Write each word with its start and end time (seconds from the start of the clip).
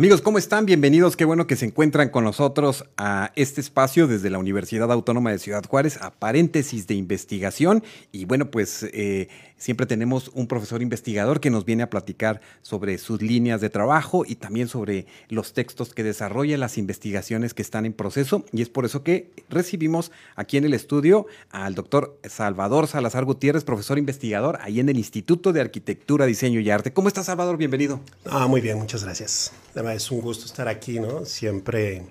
Amigos, 0.00 0.22
¿cómo 0.22 0.38
están? 0.38 0.64
Bienvenidos. 0.64 1.14
Qué 1.14 1.26
bueno 1.26 1.46
que 1.46 1.56
se 1.56 1.66
encuentran 1.66 2.08
con 2.08 2.24
nosotros 2.24 2.86
a 2.96 3.32
este 3.36 3.60
espacio 3.60 4.06
desde 4.06 4.30
la 4.30 4.38
Universidad 4.38 4.90
Autónoma 4.90 5.30
de 5.30 5.38
Ciudad 5.38 5.62
Juárez, 5.62 5.98
a 6.00 6.10
paréntesis 6.10 6.86
de 6.86 6.94
investigación. 6.94 7.84
Y 8.10 8.24
bueno, 8.24 8.50
pues 8.50 8.82
eh, 8.94 9.28
siempre 9.58 9.84
tenemos 9.84 10.30
un 10.32 10.46
profesor 10.46 10.80
investigador 10.80 11.38
que 11.38 11.50
nos 11.50 11.66
viene 11.66 11.82
a 11.82 11.90
platicar 11.90 12.40
sobre 12.62 12.96
sus 12.96 13.20
líneas 13.20 13.60
de 13.60 13.68
trabajo 13.68 14.24
y 14.26 14.36
también 14.36 14.68
sobre 14.68 15.04
los 15.28 15.52
textos 15.52 15.92
que 15.92 16.02
desarrolla, 16.02 16.56
las 16.56 16.78
investigaciones 16.78 17.52
que 17.52 17.60
están 17.60 17.84
en 17.84 17.92
proceso. 17.92 18.46
Y 18.52 18.62
es 18.62 18.70
por 18.70 18.86
eso 18.86 19.02
que 19.02 19.30
recibimos 19.50 20.12
aquí 20.34 20.56
en 20.56 20.64
el 20.64 20.72
estudio 20.72 21.26
al 21.50 21.74
doctor 21.74 22.18
Salvador 22.26 22.86
Salazar 22.86 23.26
Gutiérrez, 23.26 23.64
profesor 23.64 23.98
investigador 23.98 24.60
ahí 24.62 24.80
en 24.80 24.88
el 24.88 24.96
Instituto 24.96 25.52
de 25.52 25.60
Arquitectura, 25.60 26.24
Diseño 26.24 26.58
y 26.58 26.70
Arte. 26.70 26.94
¿Cómo 26.94 27.08
estás, 27.08 27.26
Salvador? 27.26 27.58
Bienvenido. 27.58 28.00
Ah, 28.24 28.46
muy 28.46 28.62
bien, 28.62 28.78
muchas 28.78 29.04
gracias 29.04 29.52
es 29.74 30.10
un 30.10 30.20
gusto 30.20 30.46
estar 30.46 30.68
aquí, 30.68 30.98
¿no? 30.98 31.24
Siempre, 31.24 32.02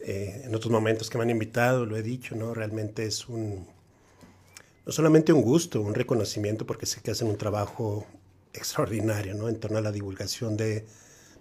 eh, 0.00 0.42
en 0.44 0.54
otros 0.54 0.70
momentos 0.70 1.10
que 1.10 1.18
me 1.18 1.24
han 1.24 1.30
invitado, 1.30 1.86
lo 1.86 1.96
he 1.96 2.02
dicho, 2.02 2.34
¿no? 2.34 2.54
Realmente 2.54 3.04
es 3.04 3.28
un, 3.28 3.66
no 4.86 4.92
solamente 4.92 5.32
un 5.32 5.42
gusto, 5.42 5.80
un 5.80 5.94
reconocimiento, 5.94 6.66
porque 6.66 6.86
sé 6.86 7.00
que 7.00 7.10
hacen 7.10 7.28
un 7.28 7.36
trabajo 7.36 8.06
extraordinario, 8.52 9.34
¿no? 9.34 9.48
En 9.48 9.58
torno 9.58 9.78
a 9.78 9.80
la 9.80 9.92
divulgación 9.92 10.56
de, 10.56 10.84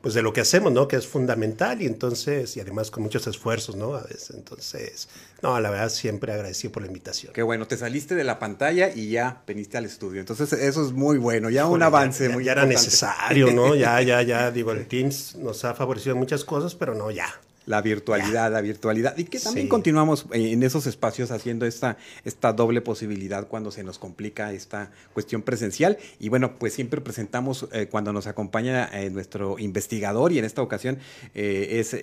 pues 0.01 0.13
de 0.13 0.21
lo 0.21 0.33
que 0.33 0.41
hacemos, 0.41 0.71
¿no? 0.71 0.87
Que 0.87 0.95
es 0.95 1.07
fundamental 1.07 1.81
y 1.81 1.85
entonces, 1.85 2.57
y 2.57 2.59
además 2.59 2.89
con 2.89 3.03
muchos 3.03 3.27
esfuerzos, 3.27 3.75
¿no? 3.75 3.95
A 3.95 4.01
veces, 4.01 4.31
entonces, 4.31 5.07
no, 5.41 5.59
la 5.59 5.69
verdad 5.69 5.89
siempre 5.89 6.33
agradecido 6.33 6.71
por 6.71 6.81
la 6.81 6.87
invitación. 6.87 7.33
Qué 7.33 7.43
bueno, 7.43 7.67
te 7.67 7.77
saliste 7.77 8.15
de 8.15 8.23
la 8.23 8.39
pantalla 8.39 8.89
y 8.93 9.09
ya 9.11 9.43
veniste 9.45 9.77
al 9.77 9.85
estudio, 9.85 10.19
entonces 10.19 10.53
eso 10.53 10.85
es 10.85 10.91
muy 10.91 11.17
bueno, 11.17 11.49
ya 11.49 11.67
un 11.67 11.83
avance 11.83 12.27
ya, 12.27 12.33
muy 12.33 12.43
Ya 12.43 12.53
era 12.53 12.65
necesario, 12.65 13.51
¿no? 13.51 13.75
Ya, 13.81 14.01
ya, 14.01 14.21
ya, 14.21 14.51
digo, 14.51 14.71
el 14.71 14.87
Teams 14.87 15.35
nos 15.35 15.63
ha 15.65 15.73
favorecido 15.73 16.15
muchas 16.15 16.43
cosas, 16.43 16.75
pero 16.75 16.93
no, 16.93 17.09
ya, 17.09 17.33
la 17.71 17.81
virtualidad, 17.81 18.51
la 18.51 18.61
virtualidad. 18.61 19.17
Y 19.17 19.23
que 19.23 19.39
también 19.39 19.69
continuamos 19.69 20.25
en 20.33 20.61
esos 20.61 20.87
espacios 20.87 21.31
haciendo 21.31 21.65
esta, 21.65 21.97
esta 22.25 22.51
doble 22.51 22.81
posibilidad 22.81 23.47
cuando 23.47 23.71
se 23.71 23.81
nos 23.81 23.97
complica 23.97 24.51
esta 24.51 24.91
cuestión 25.13 25.41
presencial. 25.41 25.97
Y 26.19 26.27
bueno, 26.27 26.59
pues 26.59 26.73
siempre 26.73 26.99
presentamos 26.99 27.67
eh, 27.71 27.87
cuando 27.89 28.11
nos 28.11 28.27
acompaña 28.27 28.89
eh, 28.91 29.09
nuestro 29.09 29.57
investigador 29.57 30.33
y 30.33 30.39
en 30.39 30.43
esta 30.43 30.61
ocasión 30.61 30.99
eh, 31.33 31.79
es 31.79 31.93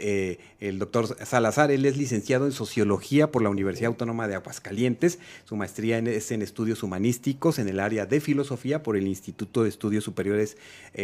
el 0.61 0.79
doctor 0.79 1.19
Salazar. 1.25 1.71
Él 1.71 1.85
es 1.85 1.99
licenciado 1.99 2.47
en 2.47 2.53
Sociología 2.53 3.31
por 3.31 3.43
la 3.43 3.51
Universidad 3.51 3.89
Autónoma 3.89 4.27
de 4.27 4.37
Aguascalientes. 4.37 5.19
Su 5.45 5.55
maestría 5.57 5.99
es 5.99 6.33
en 6.33 6.41
Estudios 6.41 6.83
Humanísticos 6.83 7.59
en 7.59 7.69
el 7.69 7.79
área 7.79 8.07
de 8.07 8.21
Filosofía 8.21 8.83
por 8.83 8.97
el 8.97 9.07
Instituto 9.07 9.65
de 9.65 9.69
Estudios 9.69 10.03
Superiores 10.03 10.57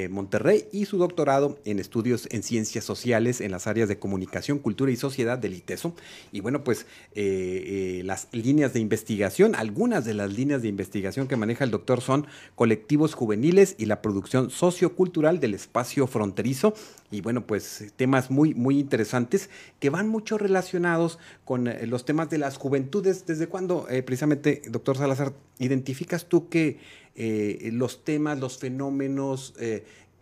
Monterrey 0.08 0.64
y 0.72 0.86
su 0.86 0.96
doctorado 0.96 1.58
en 1.66 1.78
Estudios 1.78 2.26
en 2.30 2.42
Ciencias 2.42 2.84
Sociales 2.84 3.42
en 3.42 3.50
las 3.50 3.66
áreas 3.66 3.88
de 3.88 3.98
Comunicación 3.98 4.53
Cultura 4.58 4.90
y 4.90 4.96
Sociedad 4.96 5.38
del 5.38 5.54
ITESO. 5.54 5.94
Y 6.32 6.40
bueno, 6.40 6.64
pues 6.64 6.86
eh, 7.14 7.98
eh, 7.98 8.02
las 8.04 8.28
líneas 8.32 8.72
de 8.72 8.80
investigación, 8.80 9.54
algunas 9.54 10.04
de 10.04 10.14
las 10.14 10.32
líneas 10.32 10.62
de 10.62 10.68
investigación 10.68 11.28
que 11.28 11.36
maneja 11.36 11.64
el 11.64 11.70
doctor 11.70 12.00
son 12.00 12.26
colectivos 12.54 13.14
juveniles 13.14 13.74
y 13.78 13.86
la 13.86 14.02
producción 14.02 14.50
sociocultural 14.50 15.40
del 15.40 15.54
espacio 15.54 16.06
fronterizo. 16.06 16.74
Y 17.10 17.20
bueno, 17.20 17.46
pues 17.46 17.92
temas 17.96 18.30
muy, 18.30 18.54
muy 18.54 18.78
interesantes 18.78 19.50
que 19.78 19.90
van 19.90 20.08
mucho 20.08 20.38
relacionados 20.38 21.18
con 21.44 21.68
eh, 21.68 21.86
los 21.86 22.04
temas 22.04 22.30
de 22.30 22.38
las 22.38 22.56
juventudes. 22.56 23.26
¿Desde 23.26 23.46
cuándo, 23.46 23.86
precisamente, 24.04 24.62
doctor 24.68 24.96
Salazar, 24.96 25.32
identificas 25.58 26.26
tú 26.26 26.48
que 26.48 26.78
los 27.16 28.04
temas, 28.04 28.40
los 28.40 28.58
fenómenos, 28.58 29.54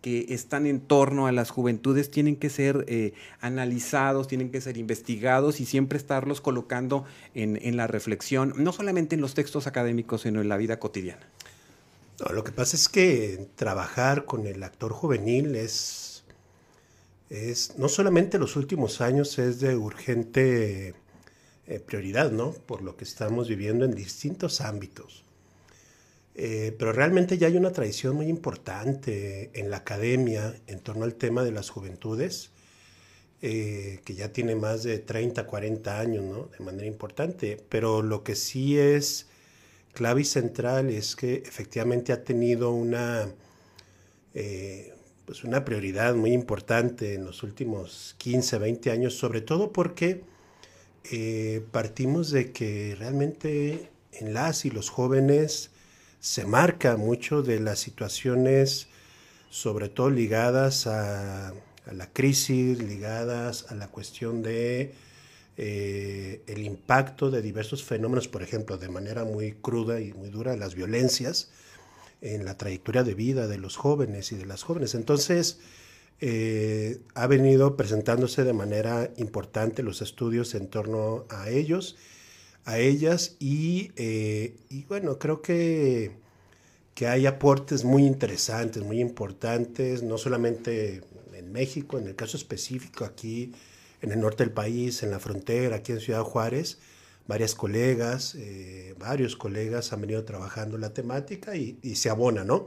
que 0.03 0.35
están 0.35 0.67
en 0.67 0.81
torno 0.81 1.27
a 1.27 1.33
las 1.33 1.51
juventudes 1.51 2.11
tienen 2.11 2.37
que 2.37 2.51
ser 2.51 2.85
eh, 2.89 3.15
analizados, 3.41 4.27
tienen 4.27 4.51
que 4.51 4.61
ser 4.61 4.77
investigados 4.77 5.61
y 5.61 5.65
siempre 5.65 5.97
estarlos 5.97 6.41
colocando 6.41 7.05
en, 7.35 7.77
la 7.77 7.87
reflexión, 7.87 8.53
no 8.57 8.73
solamente 8.73 9.15
en 9.15 9.21
los 9.21 9.35
textos 9.35 9.67
académicos, 9.67 10.23
sino 10.23 10.41
en 10.41 10.49
la 10.49 10.57
vida 10.57 10.79
cotidiana. 10.79 11.27
lo 12.33 12.45
que 12.45 12.53
pasa 12.53 12.77
es 12.77 12.89
que 12.89 13.49
trabajar 13.55 14.25
con 14.25 14.47
el 14.47 14.63
actor 14.65 14.93
juvenil 14.93 15.55
es, 15.55 16.25
es 17.31 17.79
no 17.79 17.89
solamente 17.89 18.39
los 18.39 18.57
últimos 18.57 19.01
años 19.01 19.39
es 19.39 19.61
de 19.61 19.77
urgente 19.77 20.95
eh, 21.69 21.79
prioridad, 21.79 22.33
¿no? 22.33 22.51
Por 22.51 22.83
lo 22.83 22.97
que 22.97 23.05
estamos 23.05 23.49
viviendo 23.49 23.85
en 23.85 23.95
distintos 23.95 24.61
ámbitos. 24.61 25.25
Eh, 26.35 26.75
pero 26.79 26.93
realmente 26.93 27.37
ya 27.37 27.49
hay 27.49 27.57
una 27.57 27.73
tradición 27.73 28.17
muy 28.17 28.27
importante 28.29 29.51
en 29.55 29.71
la 29.71 29.79
academia 29.79 30.55
en 30.67 30.81
torno 30.81 31.05
al 31.05 31.15
tema 31.15 31.45
de 31.45 31.53
las 31.53 31.69
juventudes, 31.71 32.51
eh, 33.43 34.01
que 34.05 34.15
ya 34.15 34.33
tiene 34.33 34.57
más 34.57 34.83
de 34.83 34.99
30, 34.99 35.47
40 35.47 36.01
años. 36.01 36.51
De 36.59 36.65
manera 36.65 36.87
importante. 36.87 37.59
Pero 37.69 38.03
lo 38.03 38.23
que 38.25 38.35
sí 38.37 38.79
es 38.79 39.29
clave 39.93 40.23
y 40.23 40.25
central 40.25 40.91
es 40.91 41.17
que 41.17 41.43
efectivamente 41.47 42.13
ha 42.13 42.25
tenido 42.25 42.73
una, 42.73 43.29
eh, 44.35 44.95
pues 45.27 45.45
una 45.45 45.65
prioridad 45.65 46.15
muy 46.15 46.33
importante 46.33 47.15
en 47.15 47.25
los 47.25 47.43
últimos 47.43 48.15
15, 48.19 48.59
20 48.59 48.91
años, 48.91 49.15
sobre 49.15 49.41
todo 49.43 49.73
porque 49.73 50.25
partimos 51.73 52.31
de 52.31 52.53
que 52.53 52.95
realmente 52.97 53.91
en 54.13 54.35
las 54.35 54.65
y 54.65 54.71
los 54.71 54.89
jóvenes 54.89 55.72
se 56.23 56.47
marca 56.47 56.97
mucho 56.97 57.43
de 57.43 57.59
las 57.59 57.81
situaciones, 57.81 58.87
sobre 59.51 59.89
todo 59.89 60.09
ligadas 60.09 60.87
a, 60.87 61.53
la 61.93 62.13
crisis, 62.13 62.79
ligadas 62.81 63.67
a 63.71 63.75
la 63.75 63.89
cuestión 63.89 64.41
de 64.41 64.95
eh, 65.57 66.43
el 66.47 66.63
impacto 66.63 67.29
de 67.33 67.43
diversos 67.43 67.83
fenómenos, 67.83 68.29
por 68.29 68.45
ejemplo, 68.45 68.79
de 68.79 68.89
manera 68.89 69.25
muy 69.25 69.55
cruda 69.55 70.01
y 70.01 70.13
muy 70.13 70.31
dura, 70.31 70.57
las 70.57 70.77
violencias 70.77 71.51
en 72.21 72.45
la 72.45 72.57
trayectoria 72.57 73.03
de 73.03 73.15
vida 73.15 73.49
de 73.49 73.59
los 73.59 73.77
jóvenes 73.77 74.31
y 74.31 74.37
de 74.37 74.47
las 74.47 74.63
jóvenes. 74.63 74.95
Entonces, 74.95 75.59
eh, 76.21 77.01
ha 77.17 77.27
venido 77.27 77.77
presentándose 77.77 78.45
de 78.45 78.53
manera 78.53 79.11
importante 79.17 79.83
los 79.83 80.03
estudios 80.03 80.55
en 80.55 80.69
torno 80.69 81.25
a 81.31 81.51
ellos 81.51 81.97
a 82.65 82.79
ellas 82.79 83.37
eh, 83.41 84.55
y, 84.69 84.85
bueno, 84.85 85.19
creo 85.19 85.43
que, 85.43 86.13
que 86.95 87.07
hay 87.07 87.27
aportes 87.27 87.85
muy 87.85 88.05
interesantes, 88.05 88.83
muy 88.83 89.01
importantes, 89.01 90.03
no 90.03 90.19
solamente 90.19 91.03
en 91.33 91.53
México, 91.53 91.99
en 91.99 92.07
el 92.07 92.15
caso 92.15 92.37
específico 92.37 93.05
aquí 93.05 93.53
en 94.01 94.13
el 94.13 94.21
norte 94.21 94.45
del 94.45 94.53
país, 94.53 95.03
en 95.03 95.11
la 95.11 95.19
frontera, 95.19 95.77
aquí 95.77 95.93
en 95.93 96.01
Ciudad 96.01 96.23
Juárez, 96.23 96.79
varias 97.27 97.55
colegas, 97.55 98.35
eh, 98.37 98.95
varios 98.99 99.37
colegas 99.37 99.93
han 99.93 100.01
venido 100.01 100.25
trabajando 100.25 100.79
la 100.79 100.93
temática 100.93 101.57
y, 101.57 101.77
se 101.95 102.11
abona, 102.11 102.45
¿no? 102.45 102.67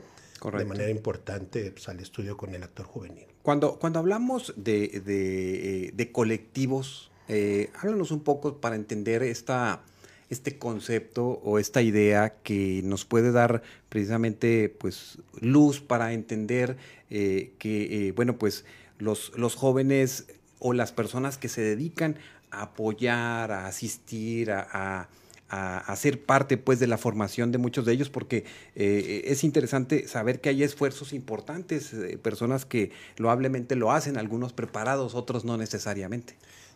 De 0.57 0.65
manera 0.65 0.91
importante 0.91 1.71
pues, 1.71 1.89
al 1.89 1.99
estudio 1.99 2.37
con 2.37 2.53
el 2.53 2.61
actor 2.61 2.85
juvenil. 2.85 3.25
Cuando, 3.41 3.79
cuando 3.79 3.97
hablamos 3.97 4.53
de, 4.55 5.01
de, 5.03 5.91
de 5.93 6.11
colectivos 6.11 7.09
eh, 7.27 7.71
háblanos 7.79 8.11
un 8.11 8.21
poco 8.21 8.57
para 8.57 8.75
entender 8.75 9.23
esta, 9.23 9.81
este 10.29 10.57
concepto 10.57 11.25
o 11.43 11.59
esta 11.59 11.81
idea 11.81 12.35
que 12.43 12.81
nos 12.83 13.05
puede 13.05 13.31
dar 13.31 13.61
precisamente 13.89 14.69
pues, 14.69 15.19
luz 15.39 15.81
para 15.81 16.13
entender 16.13 16.77
eh, 17.09 17.53
que, 17.59 18.07
eh, 18.07 18.11
bueno, 18.11 18.37
pues 18.37 18.65
los, 18.97 19.31
los 19.37 19.55
jóvenes 19.55 20.25
o 20.59 20.73
las 20.73 20.91
personas 20.91 21.37
que 21.37 21.49
se 21.49 21.61
dedican 21.61 22.17
a 22.51 22.63
apoyar, 22.63 23.51
a 23.51 23.67
asistir, 23.67 24.51
a, 24.51 25.09
a, 25.49 25.95
ser 25.95 26.25
parte 26.25 26.57
pues 26.57 26.79
de 26.79 26.87
la 26.87 26.97
formación 26.97 27.51
de 27.51 27.57
muchos 27.57 27.85
de 27.85 27.93
ellos 27.93 28.09
porque 28.09 28.45
eh, 28.75 29.23
es 29.25 29.43
interesante 29.43 30.07
saber 30.07 30.41
que 30.41 30.49
hay 30.49 30.63
esfuerzos 30.63 31.13
importantes, 31.13 31.95
personas 32.21 32.65
que 32.65 32.91
loablemente 33.17 33.75
lo 33.75 33.91
hacen, 33.91 34.17
algunos 34.17 34.53
preparados, 34.53 35.13
otros 35.15 35.45
no 35.45 35.57
necesariamente. 35.57 36.35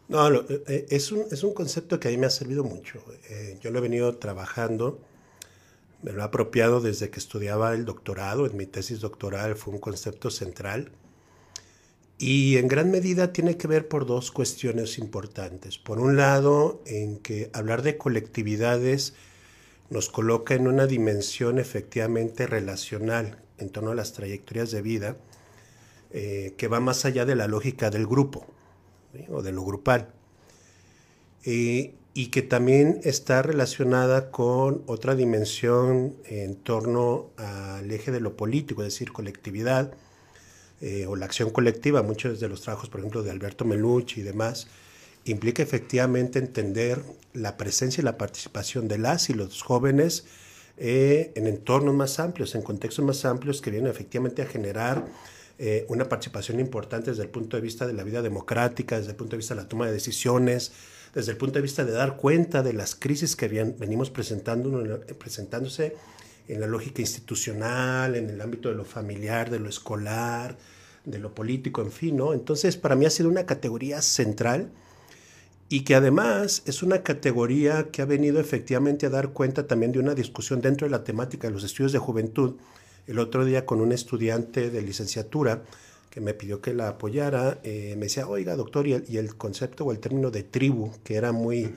No, 0.09 0.27
eh, 0.33 0.63
eh, 0.67 0.85
es, 0.89 1.11
un, 1.11 1.25
es 1.31 1.43
un 1.43 1.53
concepto 1.53 1.99
que 1.99 2.07
a 2.07 2.11
mí 2.11 2.17
me 2.17 2.25
ha 2.25 2.31
servido 2.31 2.63
mucho. 2.63 2.99
Eh, 3.29 3.57
yo 3.61 3.69
lo 3.69 3.77
he 3.77 3.81
venido 3.81 4.17
trabajando, 4.17 4.99
me 6.01 6.11
lo 6.11 6.21
he 6.21 6.25
apropiado 6.25 6.81
desde 6.81 7.11
que 7.11 7.19
estudiaba 7.19 7.75
el 7.75 7.85
doctorado, 7.85 8.47
en 8.47 8.57
mi 8.57 8.65
tesis 8.65 9.01
doctoral 9.01 9.55
fue 9.55 9.75
un 9.75 9.79
concepto 9.79 10.31
central. 10.31 10.91
Y 12.17 12.57
en 12.57 12.67
gran 12.67 12.89
medida 12.89 13.31
tiene 13.31 13.55
que 13.55 13.67
ver 13.67 13.87
por 13.87 14.07
dos 14.07 14.31
cuestiones 14.31 14.97
importantes. 14.97 15.77
Por 15.77 15.99
un 15.99 16.17
lado, 16.17 16.81
en 16.87 17.19
que 17.19 17.51
hablar 17.53 17.83
de 17.83 17.97
colectividades 17.97 19.13
nos 19.91 20.09
coloca 20.09 20.55
en 20.55 20.67
una 20.67 20.87
dimensión 20.87 21.59
efectivamente 21.59 22.47
relacional 22.47 23.43
en 23.59 23.69
torno 23.69 23.91
a 23.91 23.95
las 23.95 24.13
trayectorias 24.13 24.71
de 24.71 24.81
vida 24.81 25.17
que 26.11 26.67
va 26.67 26.79
más 26.79 27.05
allá 27.05 27.25
de 27.25 27.35
la 27.35 27.47
lógica 27.47 27.91
del 27.91 28.07
grupo 28.07 28.47
o 29.29 29.41
de 29.41 29.51
lo 29.51 29.63
grupal. 29.63 30.09
Eh, 31.45 31.95
y 32.13 32.27
que 32.27 32.41
también 32.41 32.99
está 33.03 33.41
relacionada 33.41 34.31
con 34.31 34.83
otra 34.87 35.15
dimensión 35.15 36.15
en 36.25 36.55
torno 36.55 37.29
al 37.37 37.89
eje 37.91 38.11
de 38.11 38.19
lo 38.19 38.35
político, 38.35 38.81
es 38.81 38.93
decir, 38.93 39.11
colectividad 39.11 39.93
eh, 40.81 41.05
o 41.07 41.15
la 41.15 41.25
acción 41.25 41.49
colectiva. 41.49 42.03
Muchos 42.03 42.39
de 42.39 42.49
los 42.49 42.61
trabajos, 42.61 42.89
por 42.89 42.99
ejemplo, 42.99 43.23
de 43.23 43.31
Alberto 43.31 43.63
Melucci 43.63 44.21
y 44.21 44.23
demás, 44.23 44.67
implica 45.25 45.61
efectivamente 45.61 46.39
entender 46.39 47.01
la 47.33 47.57
presencia 47.57 48.01
y 48.01 48.05
la 48.05 48.17
participación 48.17 48.87
de 48.87 48.97
las 48.97 49.29
y 49.29 49.33
los 49.33 49.61
jóvenes 49.61 50.25
eh, 50.77 51.31
en 51.35 51.47
entornos 51.47 51.93
más 51.93 52.19
amplios, 52.19 52.55
en 52.55 52.61
contextos 52.61 53.03
más 53.03 53.25
amplios 53.25 53.61
que 53.61 53.71
vienen 53.71 53.91
efectivamente 53.91 54.41
a 54.41 54.45
generar 54.45 55.05
eh, 55.59 55.85
una 55.89 56.07
participación 56.07 56.59
importante 56.59 57.11
desde 57.11 57.23
el 57.23 57.29
punto 57.29 57.57
de 57.57 57.61
vista 57.61 57.85
de 57.85 57.91
la 57.91 58.03
vida 58.03 58.21
democrática, 58.21 58.97
desde 58.97 59.11
el 59.11 59.17
punto 59.17 59.31
de 59.31 59.37
vista 59.37 59.55
de 59.55 59.61
la 59.61 59.67
toma 59.67 59.87
de 59.87 59.91
decisiones, 59.91 60.71
desde 61.13 61.31
el 61.31 61.37
punto 61.37 61.55
de 61.55 61.61
vista 61.61 61.83
de 61.83 61.91
dar 61.91 62.15
cuenta 62.15 62.63
de 62.63 62.71
las 62.71 62.95
crisis 62.95 63.35
que 63.35 63.47
venimos 63.47 64.09
presentando, 64.09 65.01
presentándose 65.17 65.97
en 66.47 66.61
la 66.61 66.67
lógica 66.67 67.01
institucional, 67.01 68.15
en 68.15 68.29
el 68.29 68.39
ámbito 68.39 68.69
de 68.69 68.75
lo 68.75 68.85
familiar, 68.85 69.49
de 69.49 69.59
lo 69.59 69.67
escolar, 69.67 70.57
de 71.03 71.19
lo 71.19 71.35
político, 71.35 71.81
en 71.81 71.91
fin, 71.91 72.15
¿no? 72.15 72.33
Entonces, 72.33 72.77
para 72.77 72.95
mí 72.95 73.05
ha 73.05 73.09
sido 73.09 73.29
una 73.29 73.45
categoría 73.45 74.01
central 74.01 74.71
y 75.67 75.81
que 75.81 75.93
además 75.93 76.63
es 76.65 76.81
una 76.83 77.03
categoría 77.03 77.89
que 77.91 78.01
ha 78.01 78.05
venido 78.05 78.39
efectivamente 78.39 79.05
a 79.05 79.09
dar 79.09 79.29
cuenta 79.29 79.67
también 79.67 79.91
de 79.91 79.99
una 79.99 80.15
discusión 80.15 80.61
dentro 80.61 80.87
de 80.87 80.91
la 80.91 81.03
temática 81.03 81.47
de 81.47 81.53
los 81.53 81.63
estudios 81.63 81.91
de 81.91 81.99
juventud. 81.99 82.55
El 83.09 83.17
otro 83.17 83.43
día 83.43 83.65
con 83.65 83.81
un 83.81 83.91
estudiante 83.91 84.69
de 84.69 84.83
licenciatura 84.83 85.63
que 86.11 86.21
me 86.21 86.35
pidió 86.35 86.61
que 86.61 86.75
la 86.75 86.89
apoyara, 86.89 87.59
eh, 87.63 87.95
me 87.97 88.05
decía, 88.05 88.27
oiga, 88.27 88.55
doctor, 88.55 88.85
y 88.87 89.17
el, 89.17 89.35
concepto 89.35 89.83
o 89.83 89.91
el 89.91 89.97
término 89.97 90.29
de 90.29 90.43
tribu, 90.43 90.91
que 91.03 91.15
era 91.15 91.31
muy, 91.31 91.73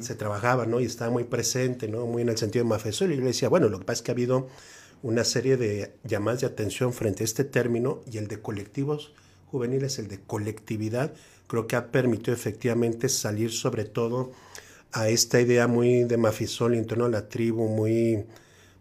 se 0.00 0.14
trabajaba, 0.14 0.64
¿no? 0.64 0.80
Y 0.80 0.86
estaba 0.86 1.10
muy 1.10 1.24
presente, 1.24 1.86
¿no? 1.86 2.06
Muy 2.06 2.22
en 2.22 2.30
el 2.30 2.38
sentido 2.38 2.64
de 2.64 2.70
mafesol. 2.70 3.12
Y 3.12 3.16
yo 3.16 3.20
le 3.20 3.26
decía, 3.26 3.50
bueno, 3.50 3.68
lo 3.68 3.78
que 3.78 3.84
pasa 3.84 3.98
es 3.98 4.02
que 4.02 4.10
ha 4.10 4.14
habido 4.14 4.48
una 5.02 5.24
serie 5.24 5.58
de 5.58 5.92
llamadas 6.02 6.40
de 6.40 6.46
atención 6.46 6.94
frente 6.94 7.24
a 7.24 7.26
este 7.26 7.44
término 7.44 8.00
y 8.10 8.16
el 8.16 8.26
de 8.26 8.40
colectivos 8.40 9.12
juveniles, 9.50 9.98
el 9.98 10.08
de 10.08 10.20
colectividad, 10.20 11.12
creo 11.46 11.66
que 11.66 11.76
ha 11.76 11.92
permitido 11.92 12.32
efectivamente 12.32 13.10
salir 13.10 13.52
sobre 13.52 13.84
todo 13.84 14.32
a 14.92 15.10
esta 15.10 15.42
idea 15.42 15.66
muy 15.66 16.04
de 16.04 16.16
Mafisol 16.16 16.74
en 16.74 16.86
torno 16.86 17.04
a 17.04 17.10
la 17.10 17.28
tribu, 17.28 17.68
muy, 17.68 18.24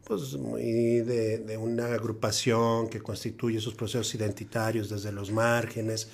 pues, 0.06 0.34
muy 0.36 1.02
de, 1.02 1.58
una 1.58 1.94
agrupación 1.94 2.90
que 2.90 3.02
constituye 3.02 3.58
esos 3.58 3.74
procesos 3.74 4.14
identitarios 4.16 4.90
desde 4.90 5.12
los 5.12 5.32
márgenes, 5.32 6.10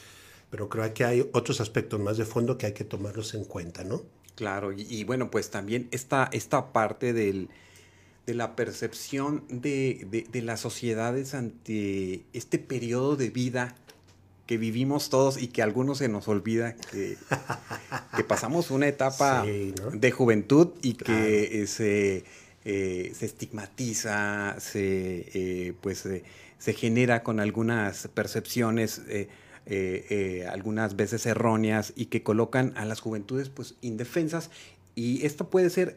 pero 0.50 0.70
creo 0.70 0.94
que 0.94 1.04
hay 1.04 1.30
otros 1.34 1.62
aspectos 1.62 2.00
más 2.00 2.18
de 2.18 2.26
fondo 2.26 2.58
que 2.58 2.68
hay 2.68 2.74
que 2.74 2.84
tomarlos 2.84 3.34
en 3.34 3.46
cuenta, 3.46 3.84
¿no? 3.84 4.04
Claro, 4.36 4.72
y, 4.72 5.04
bueno, 5.04 5.30
pues 5.30 5.50
también 5.50 5.90
esta, 5.92 6.30
esta 6.32 6.72
parte 6.72 7.12
del, 7.12 7.50
de 8.26 8.34
la 8.34 8.56
percepción 8.56 9.44
de, 9.50 10.08
de, 10.10 10.26
de, 10.32 10.42
las 10.42 10.62
sociedades 10.62 11.34
ante 11.34 12.24
este 12.32 12.58
periodo 12.58 13.18
de 13.18 13.32
vida 13.32 13.76
que 14.50 14.58
vivimos 14.58 15.10
todos 15.10 15.40
y 15.40 15.50
que 15.50 15.62
a 15.62 15.66
algunos 15.66 16.00
se 16.00 16.08
nos 16.08 16.28
olvida 16.28 16.76
que, 16.76 17.18
que 18.16 18.24
pasamos 18.24 18.72
una 18.72 18.88
etapa 18.88 19.44
de 19.94 20.12
juventud 20.12 20.70
y 20.82 20.94
que 20.94 21.68
se, 21.68 22.24
eh, 22.72 23.14
se 23.16 23.26
estigmatiza, 23.26 24.56
se, 24.60 25.26
eh, 25.34 25.74
pues, 25.82 26.06
eh, 26.06 26.24
se 26.58 26.74
genera 26.74 27.24
con 27.24 27.40
algunas 27.40 28.08
percepciones. 28.10 29.02
algunas 30.52 30.96
veces 30.96 31.28
erróneas 31.28 31.94
y 31.96 32.06
que 32.08 32.24
colocan 32.24 32.74
a 32.76 32.86
las 32.86 33.02
juventudes 33.02 33.50
pues 33.50 33.76
indefensas 33.82 34.50
y 34.96 35.24
esto 35.28 35.52
puede 35.52 35.70
ser 35.70 35.96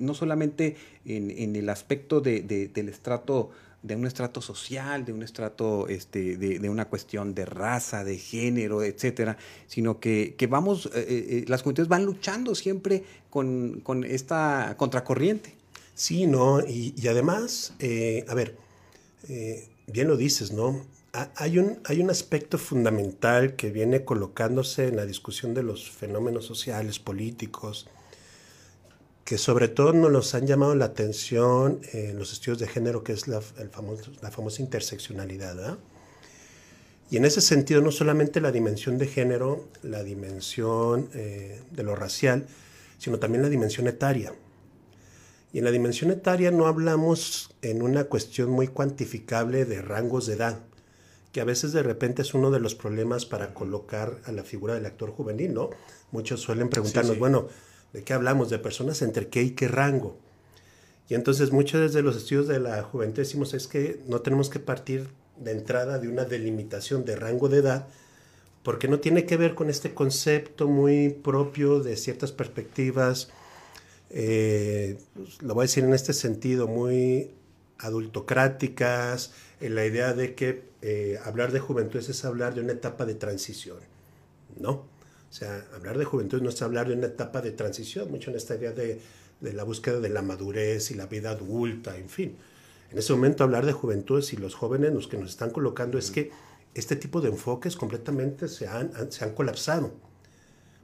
no 0.00 0.14
solamente 0.14 0.76
en, 1.04 1.54
el 1.54 1.68
aspecto 1.68 2.22
de, 2.22 2.40
del 2.72 2.88
estrato 2.88 3.50
de 3.82 3.96
un 3.96 4.06
estrato 4.06 4.40
social, 4.40 5.04
de 5.04 5.12
un 5.12 5.22
estrato, 5.22 5.88
este, 5.88 6.36
de, 6.36 6.68
una 6.68 6.86
cuestión 6.86 7.34
de 7.34 7.44
raza, 7.44 8.04
de 8.04 8.16
género, 8.16 8.82
etcétera, 8.82 9.36
sino 9.66 9.98
que, 9.98 10.36
vamos, 10.48 10.86
eh, 10.94 11.04
eh, 11.08 11.44
las 11.48 11.62
juventudes 11.62 11.88
van 11.88 12.04
luchando 12.04 12.54
siempre 12.54 13.02
con, 13.28 13.82
esta 14.08 14.74
contracorriente. 14.76 15.54
Sí, 16.02 16.26
¿no? 16.26 16.60
Y, 16.66 17.06
además, 17.06 17.74
a 18.26 18.34
ver, 18.34 18.56
bien 19.86 20.08
lo 20.08 20.16
dices, 20.16 20.50
¿no? 20.50 20.84
Hay 21.36 21.60
un, 21.60 21.78
hay 21.84 22.00
un 22.00 22.10
aspecto 22.10 22.58
fundamental 22.58 23.54
que 23.54 23.70
viene 23.70 24.04
colocándose 24.04 24.88
en 24.88 24.96
la 24.96 25.06
discusión 25.06 25.54
de 25.54 25.62
los 25.62 25.88
fenómenos 25.88 26.44
sociales, 26.44 26.98
políticos, 26.98 27.86
que 29.24 29.38
sobre 29.38 29.68
todo 29.68 29.92
nos 29.92 30.10
los 30.10 30.34
han 30.34 30.48
llamado 30.48 30.74
la 30.74 30.86
atención 30.86 31.80
en 31.92 32.18
los 32.18 32.32
estudios 32.32 32.58
de 32.58 32.66
género, 32.66 33.04
que 33.04 33.12
es 33.12 33.28
la 33.28 33.40
famosa 33.40 34.60
interseccionalidad. 34.60 35.78
Y 37.12 37.16
en 37.16 37.24
ese 37.24 37.40
sentido, 37.40 37.80
no 37.80 37.92
solamente 37.92 38.40
la 38.40 38.50
dimensión 38.50 38.98
de 38.98 39.06
género, 39.06 39.68
la 39.84 40.02
dimensión 40.02 41.10
eh, 41.14 41.62
de 41.70 41.82
lo 41.84 41.94
racial, 41.94 42.48
sino 42.98 43.20
también 43.20 43.42
la 43.42 43.50
dimensión 43.50 43.86
etaria. 43.86 44.32
Y 45.52 45.58
en 45.58 45.64
la 45.64 45.70
dimensión 45.70 46.10
etaria 46.10 46.50
no 46.50 46.66
hablamos 46.66 47.54
en 47.62 47.82
una 47.82 48.04
cuestión 48.04 48.50
muy 48.50 48.68
cuantificable 48.68 49.64
de 49.64 49.82
rangos 49.82 50.26
de 50.26 50.34
edad, 50.34 50.60
que 51.32 51.40
a 51.40 51.44
veces 51.44 51.72
de 51.72 51.82
repente 51.82 52.22
es 52.22 52.34
uno 52.34 52.50
de 52.50 52.60
los 52.60 52.74
problemas 52.74 53.26
para 53.26 53.54
colocar 53.54 54.18
a 54.24 54.32
la 54.32 54.44
figura 54.44 54.74
del 54.74 54.86
actor 54.86 55.10
juvenil, 55.10 55.52
¿no? 55.52 55.70
Muchos 56.10 56.40
suelen 56.40 56.68
preguntarnos, 56.68 57.18
bueno, 57.18 57.48
¿De 57.92 58.02
qué 58.04 58.14
hablamos? 58.14 58.50
De 58.50 58.58
personas 58.58 59.02
entre 59.02 59.28
qué 59.28 59.42
y 59.42 59.50
qué 59.50 59.68
rango. 59.68 60.16
Y 61.08 61.14
entonces 61.14 61.52
muchos 61.52 61.92
de 61.92 62.02
los 62.02 62.16
estudios 62.16 62.48
de 62.48 62.58
la 62.58 62.82
juventud 62.82 63.18
decimos 63.18 63.52
es 63.54 63.66
que 63.66 64.00
no 64.06 64.20
tenemos 64.20 64.48
que 64.48 64.60
partir 64.60 65.08
de 65.36 65.52
entrada 65.52 65.98
de 65.98 66.08
una 66.08 66.24
delimitación 66.24 67.04
de 67.04 67.16
rango 67.16 67.48
de 67.48 67.58
edad, 67.58 67.88
porque 68.62 68.88
no 68.88 69.00
tiene 69.00 69.26
que 69.26 69.36
ver 69.36 69.54
con 69.54 69.68
este 69.68 69.92
concepto 69.92 70.68
muy 70.68 71.10
propio 71.10 71.80
de 71.80 71.96
ciertas 71.96 72.32
perspectivas, 72.32 73.30
eh, 74.14 74.98
pues, 75.14 75.42
lo 75.42 75.54
voy 75.54 75.62
a 75.62 75.64
decir 75.64 75.84
en 75.84 75.94
este 75.94 76.12
sentido, 76.12 76.68
muy 76.68 77.30
adultocráticas, 77.78 79.32
en 79.60 79.74
la 79.74 79.86
idea 79.86 80.12
de 80.12 80.34
que 80.34 80.64
eh, 80.82 81.18
hablar 81.24 81.50
de 81.50 81.60
juventud 81.60 81.98
es 81.98 82.24
hablar 82.24 82.54
de 82.54 82.60
una 82.60 82.72
etapa 82.72 83.06
de 83.06 83.14
transición, 83.14 83.78
¿no? 84.60 84.70
O 84.70 85.34
sea, 85.34 85.66
hablar 85.74 85.96
de 85.96 86.04
juventud 86.04 86.42
no 86.42 86.50
es 86.50 86.60
hablar 86.60 86.88
de 86.88 86.94
una 86.94 87.06
etapa 87.06 87.40
de 87.40 87.52
transición, 87.52 88.10
mucho 88.10 88.30
en 88.30 88.36
esta 88.36 88.54
idea 88.54 88.72
de, 88.72 89.00
la 89.40 89.64
búsqueda 89.64 89.98
de 89.98 90.10
la 90.10 90.20
madurez 90.20 90.90
y 90.90 90.94
la 90.94 91.06
vida 91.06 91.30
adulta, 91.30 91.96
en 91.96 92.10
fin. 92.10 92.36
En 92.90 92.98
ese 92.98 93.14
momento 93.14 93.42
hablar 93.42 93.64
de 93.64 93.72
juventud 93.72 94.22
y 94.30 94.36
los 94.36 94.54
jóvenes 94.54 94.92
los 94.92 95.08
que 95.08 95.16
nos 95.16 95.30
están 95.30 95.50
colocando 95.50 95.96
es 95.96 96.10
que 96.10 96.30
este 96.74 96.96
tipo 96.96 97.22
de 97.22 97.30
enfoques 97.30 97.76
completamente 97.76 98.46
se 98.46 98.68
han, 98.68 99.10
se 99.10 99.24
han 99.24 99.34
colapsado. 99.34 99.92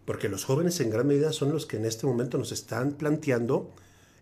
Porque 0.08 0.30
los 0.30 0.46
jóvenes 0.46 0.80
en 0.80 0.88
gran 0.88 1.06
medida 1.06 1.34
son 1.34 1.52
los 1.52 1.66
que 1.66 1.76
en 1.76 1.84
este 1.84 2.06
momento 2.06 2.38
nos 2.38 2.50
están 2.50 2.92
planteando 2.92 3.70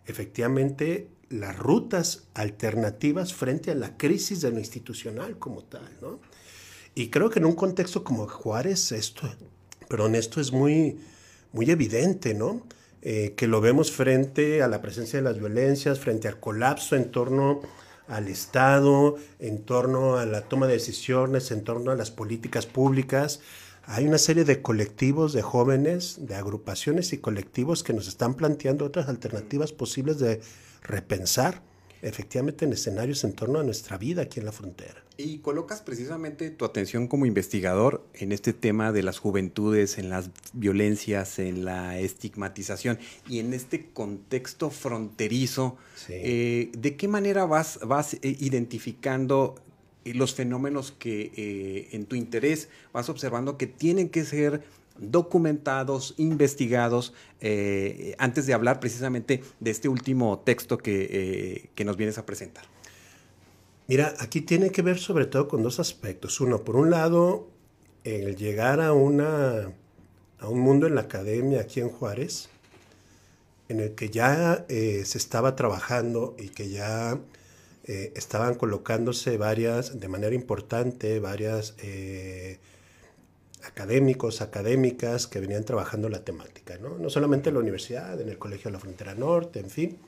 efectivamente 0.05 1.07
las 1.29 1.57
rutas 1.57 2.27
alternativas 2.33 3.33
frente 3.33 3.71
a 3.71 3.75
la 3.75 3.95
crisis 3.95 4.41
de 4.41 4.51
lo 4.51 4.59
institucional 4.59 5.39
como 5.39 5.63
tal, 5.63 5.89
¿no? 6.01 6.19
Y 6.93 7.07
creo 7.07 7.29
que 7.29 7.39
en 7.39 7.45
un 7.45 7.55
contexto 7.55 8.03
como 8.03 8.27
Juárez 8.27 8.91
esto 8.91 9.29
pero 9.87 10.07
en 10.07 10.15
esto 10.15 10.41
es 10.41 10.51
muy, 10.51 10.99
muy 11.53 11.71
evidente, 11.71 12.33
¿no? 12.33 12.67
Eh, 13.01 13.35
que 13.37 13.47
lo 13.47 13.61
vemos 13.61 13.89
frente 13.93 14.61
a 14.61 14.67
la 14.67 14.81
presencia 14.81 15.19
de 15.19 15.23
las 15.23 15.39
violencias, 15.39 16.01
frente 16.01 16.27
al 16.27 16.41
colapso 16.41 16.97
en 16.97 17.11
torno 17.11 17.61
al 18.09 18.27
Estado, 18.27 19.15
en 19.39 19.63
torno 19.63 20.17
a 20.17 20.25
la 20.25 20.41
toma 20.41 20.67
de 20.67 20.73
decisiones, 20.73 21.49
en 21.51 21.63
torno 21.63 21.91
a 21.91 21.95
las 21.95 22.11
políticas 22.11 22.65
públicas. 22.65 23.39
Hay 23.89 24.05
una 24.05 24.17
serie 24.17 24.43
de 24.43 24.61
colectivos 24.61 25.31
de 25.31 25.41
jóvenes, 25.41 26.17
de 26.27 26.35
agrupaciones 26.35 27.13
y 27.13 27.19
colectivos 27.19 27.83
que 27.83 27.93
nos 27.93 28.09
están 28.09 28.33
planteando 28.33 28.83
otras 28.83 29.07
alternativas 29.07 29.71
posibles 29.71 30.19
de 30.19 30.41
repensar 30.83 31.61
efectivamente 32.01 32.65
en 32.65 32.73
escenarios 32.73 33.23
en 33.23 33.31
torno 33.31 33.59
a 33.59 33.63
nuestra 33.63 33.97
vida 33.97 34.23
aquí 34.23 34.41
en 34.41 34.45
la 34.45 34.51
frontera. 34.51 35.01
Y 35.15 35.37
colocas 35.37 35.81
precisamente 35.81 36.49
tu 36.51 36.65
atención 36.65 37.07
como 37.07 37.25
investigador 37.25 38.05
en 38.13 38.33
este 38.33 38.51
tema 38.51 38.91
de 38.91 39.03
las 39.03 39.19
juventudes, 39.19 39.97
en 39.97 40.09
las 40.09 40.31
violencias, 40.51 41.39
en 41.39 41.63
la 41.63 41.97
estigmatización 41.97 42.99
y 43.29 43.39
en 43.39 43.53
este 43.53 43.89
contexto 43.93 44.69
fronterizo. 44.69 45.77
Eh, 46.09 46.71
¿De 46.77 46.97
qué 46.97 47.07
manera 47.07 47.45
vas, 47.45 47.79
vas 47.83 48.15
eh, 48.15 48.19
identificando 48.37 49.55
los 50.13 50.33
fenómenos 50.33 50.91
que 50.91 51.31
eh, 51.35 51.89
en 51.91 52.05
tu 52.05 52.15
interés 52.15 52.69
vas 52.93 53.09
observando 53.09 53.57
que 53.57 53.67
tienen 53.67 54.09
que 54.09 54.23
ser 54.25 54.63
documentados, 54.99 56.13
investigados, 56.17 57.13
eh, 57.41 58.15
antes 58.17 58.45
de 58.45 58.53
hablar 58.53 58.79
precisamente 58.79 59.43
de 59.59 59.71
este 59.71 59.89
último 59.89 60.39
texto 60.39 60.77
que, 60.77 61.07
eh, 61.09 61.69
que 61.75 61.85
nos 61.85 61.97
vienes 61.97 62.17
a 62.17 62.25
presentar? 62.25 62.65
Mira, 63.87 64.13
aquí 64.19 64.41
tiene 64.41 64.71
que 64.71 64.81
ver 64.81 64.97
sobre 64.97 65.25
todo 65.25 65.47
con 65.47 65.63
dos 65.63 65.79
aspectos. 65.79 66.41
Uno, 66.41 66.63
por 66.63 66.75
un 66.75 66.89
lado, 66.89 67.47
el 68.03 68.35
llegar 68.35 68.81
a, 68.81 68.93
una, 68.93 69.71
a 70.39 70.47
un 70.49 70.59
mundo 70.59 70.87
en 70.87 70.95
la 70.95 71.01
academia 71.01 71.61
aquí 71.61 71.79
en 71.79 71.89
Juárez, 71.89 72.49
en 73.69 73.79
el 73.79 73.95
que 73.95 74.09
ya 74.09 74.65
eh, 74.69 75.03
se 75.05 75.17
estaba 75.17 75.55
trabajando 75.55 76.35
y 76.37 76.49
que 76.49 76.69
ya 76.69 77.19
eh, 77.89 78.11
estaban 78.15 78.55
colocándose 78.55 79.37
varias, 79.37 79.97
de 79.97 80.07
manera 80.09 80.35
importante, 80.35 81.21
varias 81.21 81.73
eh, 81.77 82.59
académicos, 83.63 84.41
académicas 84.41 85.25
que 85.25 85.39
venían 85.39 85.63
trabajando 85.63 86.09
la 86.09 86.25
temática, 86.25 86.77
¿no? 86.79 86.97
no 86.97 87.09
solamente 87.09 87.47
en 87.47 87.55
la 87.55 87.61
universidad, 87.61 88.19
en 88.19 88.27
el 88.27 88.37
Colegio 88.37 88.65
de 88.65 88.73
la 88.73 88.79
Frontera 88.79 89.15
Norte, 89.15 89.61
en 89.61 89.69
fin, 89.69 89.99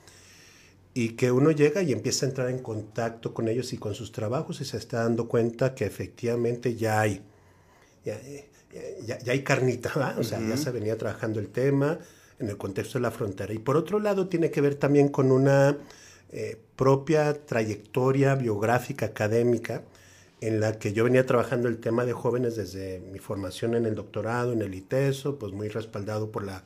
y 0.94 1.12
que 1.12 1.32
uno 1.32 1.52
llega 1.52 1.82
y 1.82 1.94
empieza 1.94 2.26
a 2.26 2.30
entrar 2.30 2.50
en 2.50 2.60
contacto 2.60 3.34
con 3.34 3.48
ellos 3.48 3.72
y 3.72 3.78
con 3.78 3.96
sus 3.96 4.12
trabajos 4.12 4.60
y 4.60 4.66
se 4.66 4.76
está 4.76 5.04
dando 5.04 5.30
cuenta 5.30 5.74
que 5.74 5.86
efectivamente 5.86 6.76
ya 6.76 7.00
hay, 7.00 7.22
ya, 8.04 8.20
hay 9.26 9.44
carnita, 9.44 10.16
o 10.18 10.24
sea, 10.24 10.42
ya 10.42 10.58
se 10.58 10.72
venía 10.72 10.98
trabajando 10.98 11.40
el 11.40 11.48
tema 11.48 11.98
en 12.40 12.50
el 12.50 12.58
contexto 12.58 12.98
de 12.98 13.04
la 13.04 13.12
frontera. 13.12 13.54
Y 13.54 13.60
por 13.60 13.78
otro 13.78 14.02
lado 14.02 14.28
tiene 14.28 14.52
que 14.52 14.60
ver 14.60 14.76
también 14.76 15.08
con 15.08 15.32
una 15.32 15.78
eh, 16.32 16.58
propia 16.76 17.46
trayectoria 17.46 18.36
biográfica 18.36 19.08
académica 19.08 19.84
en 20.42 20.60
la 20.60 20.80
que 20.80 20.94
yo 20.94 21.04
venía 21.04 21.26
trabajando 21.26 21.68
el 21.68 21.80
tema 21.80 22.06
de 22.06 22.14
jóvenes 22.14 22.56
desde 22.56 23.02
mi 23.12 23.20
formación 23.20 23.76
en 23.76 23.86
el 23.86 23.96
doctorado, 23.96 24.54
en 24.54 24.62
el 24.62 24.74
ITESO, 24.74 25.38
pues 25.38 25.54
muy 25.54 25.68
respaldado 25.70 26.32
por 26.32 26.44
la 26.44 26.64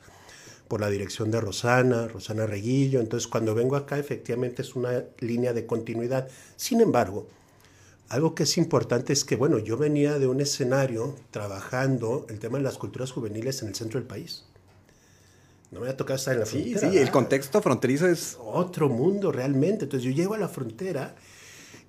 por 0.68 0.80
la 0.80 0.90
dirección 0.90 1.30
de 1.30 1.40
Rosana, 1.40 2.08
Rosana 2.08 2.46
Reguillo. 2.46 3.00
Entonces, 3.00 3.28
cuando 3.28 3.54
vengo 3.54 3.76
acá, 3.76 3.98
efectivamente 3.98 4.62
es 4.62 4.74
una 4.74 5.04
línea 5.20 5.52
de 5.52 5.66
continuidad. 5.66 6.28
Sin 6.56 6.80
embargo, 6.80 7.26
algo 8.08 8.34
que 8.34 8.44
es 8.44 8.56
importante 8.56 9.12
es 9.12 9.24
que, 9.24 9.36
bueno, 9.36 9.58
yo 9.58 9.76
venía 9.76 10.18
de 10.18 10.26
un 10.26 10.40
escenario 10.40 11.14
trabajando 11.30 12.26
el 12.28 12.38
tema 12.38 12.58
de 12.58 12.64
las 12.64 12.78
culturas 12.78 13.12
juveniles 13.12 13.62
en 13.62 13.68
el 13.68 13.74
centro 13.74 13.98
del 14.00 14.06
país. 14.06 14.44
No 15.74 15.80
me 15.80 15.88
ha 15.88 15.96
tocado 15.96 16.16
estar 16.16 16.34
en 16.34 16.40
la 16.40 16.46
frontera. 16.46 16.78
Sí, 16.78 16.88
sí, 16.88 16.98
el 16.98 17.10
contexto 17.10 17.60
fronterizo 17.60 18.06
es... 18.06 18.38
Otro 18.40 18.88
mundo 18.88 19.32
realmente. 19.32 19.86
Entonces 19.86 20.08
yo 20.08 20.14
llego 20.14 20.34
a 20.34 20.38
la 20.38 20.48
frontera 20.48 21.16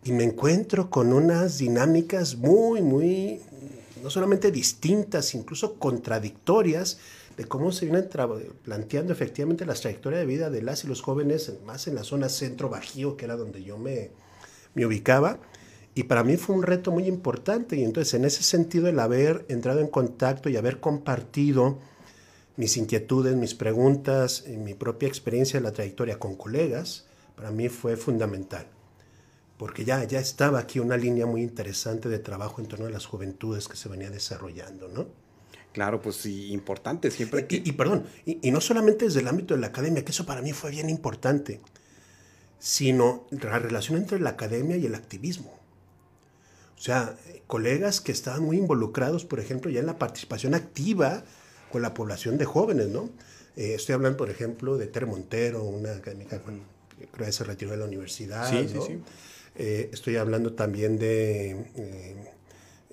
y 0.03 0.11
me 0.11 0.23
encuentro 0.23 0.89
con 0.89 1.13
unas 1.13 1.59
dinámicas 1.59 2.35
muy, 2.35 2.81
muy, 2.81 3.41
no 4.01 4.09
solamente 4.09 4.51
distintas, 4.51 5.35
incluso 5.35 5.75
contradictorias 5.75 6.97
de 7.37 7.45
cómo 7.45 7.71
se 7.71 7.85
vienen 7.85 8.09
planteando 8.63 9.13
efectivamente 9.13 9.67
las 9.67 9.81
trayectorias 9.81 10.21
de 10.21 10.25
vida 10.25 10.49
de 10.49 10.63
las 10.63 10.83
y 10.83 10.87
los 10.87 11.03
jóvenes, 11.03 11.53
más 11.63 11.87
en 11.87 11.93
la 11.93 12.03
zona 12.03 12.27
centro-bajío, 12.27 13.17
que 13.17 13.25
era 13.25 13.35
donde 13.35 13.63
yo 13.63 13.77
me, 13.77 14.09
me 14.73 14.87
ubicaba. 14.87 15.37
Y 15.93 16.05
para 16.05 16.23
mí 16.23 16.37
fue 16.37 16.55
un 16.55 16.63
reto 16.63 16.91
muy 16.91 17.05
importante. 17.05 17.75
Y 17.75 17.83
entonces, 17.83 18.15
en 18.15 18.25
ese 18.25 18.41
sentido, 18.41 18.87
el 18.87 18.99
haber 18.99 19.45
entrado 19.47 19.79
en 19.79 19.87
contacto 19.87 20.49
y 20.49 20.57
haber 20.57 20.79
compartido 20.79 21.77
mis 22.57 22.77
inquietudes, 22.77 23.35
mis 23.35 23.53
preguntas, 23.53 24.45
y 24.47 24.57
mi 24.57 24.73
propia 24.73 25.07
experiencia 25.07 25.59
de 25.59 25.63
la 25.63 25.73
trayectoria 25.73 26.19
con 26.19 26.35
colegas, 26.35 27.05
para 27.35 27.51
mí 27.51 27.69
fue 27.69 27.97
fundamental. 27.97 28.67
Porque 29.57 29.85
ya, 29.85 30.03
ya 30.03 30.19
estaba 30.19 30.59
aquí 30.59 30.79
una 30.79 30.97
línea 30.97 31.25
muy 31.25 31.41
interesante 31.41 32.09
de 32.09 32.19
trabajo 32.19 32.61
en 32.61 32.67
torno 32.67 32.87
a 32.87 32.89
las 32.89 33.05
juventudes 33.05 33.67
que 33.67 33.77
se 33.77 33.89
venía 33.89 34.09
desarrollando, 34.09 34.87
¿no? 34.89 35.07
Claro, 35.75 36.01
pues 36.01 36.15
sí, 36.15 36.53
importante 36.53 37.11
siempre. 37.11 37.45
Y, 37.49 37.73
perdón, 37.73 38.05
y, 38.25 38.49
no 38.51 38.61
solamente 38.61 39.05
desde 39.05 39.19
el 39.19 39.27
ámbito 39.27 39.55
de 39.55 39.59
la 39.59 39.67
academia, 39.67 40.05
que 40.05 40.11
eso 40.11 40.25
para 40.25 40.41
mí 40.41 40.53
fue 40.53 40.71
bien 40.71 40.89
importante, 40.89 41.59
sino 42.59 43.27
la 43.29 43.59
relación 43.59 43.97
entre 43.97 44.19
la 44.21 44.31
academia 44.31 44.77
y 44.77 44.85
el 44.85 44.95
activismo. 44.95 45.51
O 46.77 46.81
sea, 46.81 47.17
colegas 47.47 47.99
que 47.99 48.13
estaban 48.13 48.43
muy 48.43 48.57
involucrados, 48.57 49.25
por 49.25 49.41
ejemplo, 49.41 49.69
ya 49.69 49.81
en 49.81 49.85
la 49.85 49.97
participación 49.97 50.53
activa 50.53 51.25
con 51.71 51.81
la 51.81 51.93
población 51.93 52.37
de 52.37 52.45
jóvenes, 52.45 52.87
¿no? 52.87 53.09
Eh, 53.55 53.73
estoy 53.75 53.93
hablando, 53.93 54.17
por 54.17 54.29
ejemplo, 54.29 54.77
de 54.77 54.87
Ter 54.87 55.05
Montero, 55.05 55.63
una 55.63 55.93
académica 55.93 56.41
que 56.41 57.07
creo 57.07 57.25
que 57.25 57.31
se 57.31 57.43
retiró 57.43 57.71
de 57.71 57.77
la 57.77 57.85
universidad. 57.85 58.49
Sí, 58.49 58.67
sí, 58.67 58.79
sí. 58.85 58.99
Eh, 59.57 59.89
estoy 59.93 60.17
hablando 60.17 60.53
también 60.53 60.97
de 60.99 61.51
eh, 61.75 62.15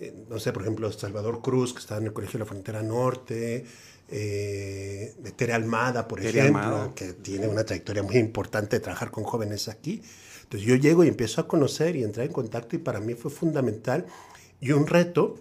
eh, 0.03 0.25
no 0.29 0.41
sé, 0.41 0.53
por 0.53 0.63
ejemplo, 0.63 0.91
Salvador 0.91 1.41
Cruz, 1.41 1.73
que 1.73 1.79
está 1.79 1.97
en 1.97 2.07
el 2.07 2.13
Colegio 2.13 2.39
de 2.39 2.41
la 2.41 2.47
Frontera 2.47 2.83
Norte, 2.83 3.65
eh, 4.09 5.15
de 5.17 5.31
Tere 5.31 5.53
Almada, 5.53 6.09
por 6.09 6.19
ejemplo, 6.19 6.93
que 6.97 7.13
tiene 7.13 7.47
una 7.47 7.63
trayectoria 7.63 8.03
muy 8.03 8.17
importante 8.17 8.77
de 8.77 8.81
trabajar 8.81 9.13
con 9.13 9.23
jóvenes 9.23 9.69
aquí. 9.69 10.03
Entonces 10.43 10.69
yo 10.69 10.75
llego 10.75 11.05
y 11.05 11.09
empiezo 11.09 11.41
a 11.41 11.47
conocer 11.47 11.95
y 11.95 12.03
entrar 12.03 12.27
en 12.27 12.33
contacto 12.33 12.75
y 12.75 12.81
para 12.81 12.99
mí 12.99 13.15
fue 13.15 13.31
fundamental 13.31 14.07
y 14.61 14.73
un 14.73 14.89
reto, 14.89 15.37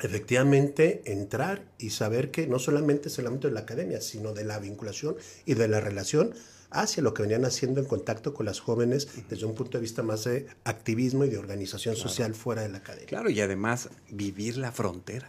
efectivamente, 0.00 1.02
entrar 1.06 1.64
y 1.78 1.90
saber 1.90 2.30
que 2.30 2.46
no 2.46 2.58
solamente 2.58 3.08
es 3.08 3.18
el 3.18 3.26
ámbito 3.26 3.48
de 3.48 3.54
la 3.54 3.60
academia, 3.60 4.00
sino 4.00 4.32
de 4.32 4.44
la 4.44 4.58
vinculación 4.58 5.16
y 5.44 5.54
de 5.54 5.68
la 5.68 5.80
relación 5.80 6.34
hacia 6.70 7.02
lo 7.02 7.14
que 7.14 7.22
venían 7.22 7.44
haciendo 7.44 7.80
en 7.80 7.86
contacto 7.86 8.34
con 8.34 8.46
las 8.46 8.60
jóvenes 8.60 9.08
desde 9.28 9.46
un 9.46 9.54
punto 9.54 9.78
de 9.78 9.82
vista 9.82 10.02
más 10.02 10.24
de 10.24 10.46
activismo 10.64 11.24
y 11.24 11.30
de 11.30 11.38
organización 11.38 11.96
social 11.96 12.34
fuera 12.34 12.62
de 12.62 12.68
la 12.68 12.78
academia. 12.78 13.06
Claro, 13.06 13.30
y 13.30 13.40
además 13.40 13.88
vivir 14.10 14.58
la 14.58 14.72
frontera. 14.72 15.28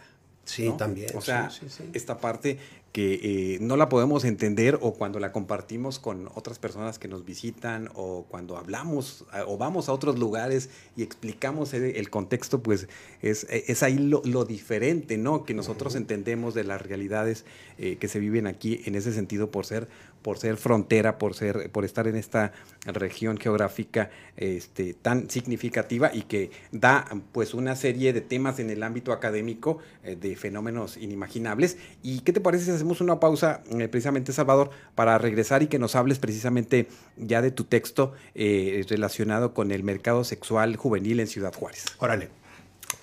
Sí, 0.50 0.72
también. 0.76 1.16
O 1.16 1.20
sea, 1.20 1.48
esta 1.92 2.18
parte 2.18 2.58
que 2.92 3.54
eh, 3.54 3.58
no 3.60 3.76
la 3.76 3.88
podemos 3.88 4.24
entender 4.24 4.76
o 4.80 4.94
cuando 4.94 5.20
la 5.20 5.30
compartimos 5.30 6.00
con 6.00 6.28
otras 6.34 6.58
personas 6.58 6.98
que 6.98 7.06
nos 7.06 7.24
visitan 7.24 7.88
o 7.94 8.24
cuando 8.28 8.56
hablamos 8.56 9.24
o 9.46 9.56
vamos 9.56 9.88
a 9.88 9.92
otros 9.92 10.18
lugares 10.18 10.70
y 10.96 11.04
explicamos 11.04 11.72
el, 11.72 12.10
contexto, 12.10 12.64
pues 12.64 12.88
es, 13.22 13.46
es 13.48 13.84
ahí 13.84 13.96
lo, 13.96 14.44
diferente, 14.44 15.18
¿no? 15.18 15.44
Que 15.44 15.54
nosotros 15.54 15.94
entendemos 15.94 16.52
de 16.54 16.64
las 16.64 16.82
realidades 16.82 17.44
eh, 17.78 17.96
que 17.96 18.08
se 18.08 18.18
viven 18.18 18.48
aquí 18.48 18.82
en 18.84 18.96
ese 18.96 19.12
sentido 19.12 19.52
por 19.52 19.66
ser 19.66 19.86
por 20.22 20.38
ser 20.38 20.56
frontera, 20.56 21.18
por 21.18 21.34
ser, 21.34 21.70
por 21.70 21.84
estar 21.84 22.06
en 22.06 22.16
esta 22.16 22.52
región 22.86 23.38
geográfica 23.38 24.10
este, 24.36 24.94
tan 24.94 25.30
significativa 25.30 26.10
y 26.12 26.22
que 26.22 26.50
da 26.72 27.06
pues 27.32 27.54
una 27.54 27.76
serie 27.76 28.12
de 28.12 28.20
temas 28.20 28.58
en 28.58 28.70
el 28.70 28.82
ámbito 28.82 29.12
académico 29.12 29.78
eh, 30.04 30.16
de 30.16 30.36
fenómenos 30.36 30.96
inimaginables. 30.96 31.78
¿Y 32.02 32.20
qué 32.20 32.32
te 32.32 32.40
parece 32.40 32.66
si 32.66 32.70
hacemos 32.70 33.00
una 33.00 33.20
pausa, 33.20 33.62
eh, 33.70 33.88
precisamente, 33.88 34.32
Salvador, 34.32 34.70
para 34.94 35.18
regresar 35.18 35.62
y 35.62 35.66
que 35.66 35.78
nos 35.78 35.96
hables 35.96 36.18
precisamente 36.18 36.88
ya 37.16 37.42
de 37.42 37.50
tu 37.50 37.64
texto 37.64 38.12
eh, 38.34 38.84
relacionado 38.88 39.54
con 39.54 39.70
el 39.70 39.82
mercado 39.82 40.24
sexual 40.24 40.76
juvenil 40.76 41.20
en 41.20 41.26
Ciudad 41.26 41.54
Juárez? 41.54 41.84
Órale. 41.98 42.28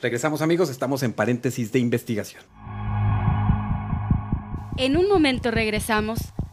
Regresamos 0.02 0.42
amigos, 0.42 0.70
estamos 0.70 1.02
en 1.04 1.14
paréntesis 1.14 1.72
de 1.72 1.80
investigación. 1.80 2.44
En 4.78 4.96
un 4.96 5.08
momento 5.10 5.50
regresamos 5.50 6.20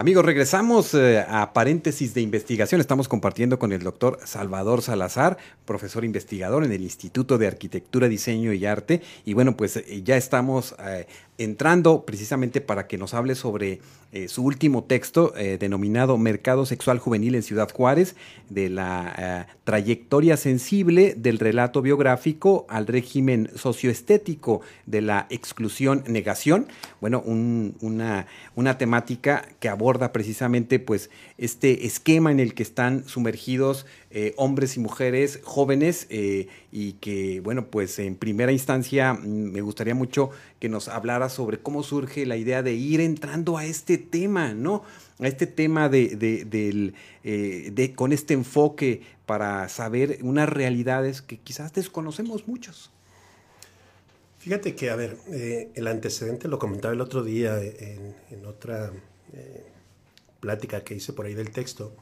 Amigos, 0.00 0.24
regresamos 0.24 0.94
eh, 0.94 1.22
a 1.28 1.52
paréntesis 1.52 2.14
de 2.14 2.22
investigación. 2.22 2.80
Estamos 2.80 3.06
compartiendo 3.06 3.58
con 3.58 3.70
el 3.70 3.82
doctor 3.82 4.18
Salvador 4.24 4.80
Salazar, 4.80 5.36
profesor 5.66 6.06
investigador 6.06 6.64
en 6.64 6.72
el 6.72 6.80
Instituto 6.80 7.36
de 7.36 7.46
Arquitectura, 7.46 8.08
Diseño 8.08 8.54
y 8.54 8.64
Arte. 8.64 9.02
Y 9.26 9.34
bueno, 9.34 9.58
pues 9.58 9.76
eh, 9.76 10.00
ya 10.02 10.16
estamos 10.16 10.74
eh, 10.78 11.06
entrando 11.40 12.04
precisamente 12.04 12.60
para 12.60 12.86
que 12.86 12.98
nos 12.98 13.14
hable 13.14 13.34
sobre 13.34 13.80
eh, 14.12 14.28
su 14.28 14.44
último 14.44 14.84
texto 14.84 15.34
eh, 15.36 15.56
denominado 15.58 16.18
Mercado 16.18 16.66
Sexual 16.66 16.98
Juvenil 16.98 17.34
en 17.34 17.42
Ciudad 17.42 17.70
Juárez, 17.72 18.14
de 18.50 18.68
la 18.68 19.46
eh, 19.48 19.52
trayectoria 19.64 20.36
sensible 20.36 21.14
del 21.16 21.38
relato 21.38 21.80
biográfico 21.80 22.66
al 22.68 22.86
régimen 22.86 23.50
socioestético 23.54 24.60
de 24.84 25.00
la 25.00 25.26
exclusión-negación. 25.30 26.66
Bueno, 27.00 27.22
una, 27.24 28.26
una 28.54 28.76
temática 28.76 29.46
que 29.60 29.70
aborda 29.70 30.12
precisamente 30.12 30.78
pues 30.78 31.08
este 31.38 31.86
esquema 31.86 32.30
en 32.32 32.40
el 32.40 32.52
que 32.52 32.64
están 32.64 33.08
sumergidos 33.08 33.86
hombres 34.36 34.76
y 34.76 34.80
mujeres 34.80 35.38
jóvenes 35.44 36.08
y 36.10 36.92
que, 36.94 37.40
bueno, 37.40 37.66
pues 37.66 37.98
en 38.00 38.16
primera 38.16 38.50
instancia 38.50 39.14
mm, 39.14 39.52
me 39.52 39.60
gustaría 39.60 39.94
mucho 39.94 40.30
que 40.58 40.68
nos 40.68 40.88
hablara 40.88 41.29
sobre 41.30 41.58
cómo 41.58 41.82
surge 41.82 42.26
la 42.26 42.36
idea 42.36 42.62
de 42.62 42.74
ir 42.74 43.00
entrando 43.00 43.56
a 43.56 43.64
este 43.64 43.96
tema, 43.96 44.52
¿no? 44.52 44.82
A 45.18 45.26
este 45.26 45.46
tema 45.46 45.88
de, 45.88 46.16
del, 46.16 46.94
de 47.22 47.92
con 47.94 48.12
este 48.12 48.34
enfoque 48.34 49.02
para 49.24 49.68
saber 49.68 50.18
unas 50.22 50.48
realidades 50.48 51.22
que 51.22 51.38
quizás 51.38 51.72
desconocemos 51.72 52.46
muchos. 52.46 52.90
Fíjate 54.38 54.74
que, 54.74 54.90
a 54.90 54.96
ver, 54.96 55.16
el 55.74 55.86
antecedente 55.86 56.48
lo 56.48 56.58
comentaba 56.58 56.94
el 56.94 57.00
otro 57.00 57.22
día 57.22 57.60
en, 57.60 58.14
en 58.30 58.46
otra 58.46 58.92
plática 60.40 60.82
que 60.82 60.94
hice 60.94 61.12
por 61.12 61.26
ahí 61.26 61.34
del 61.34 61.50
texto, 61.50 61.92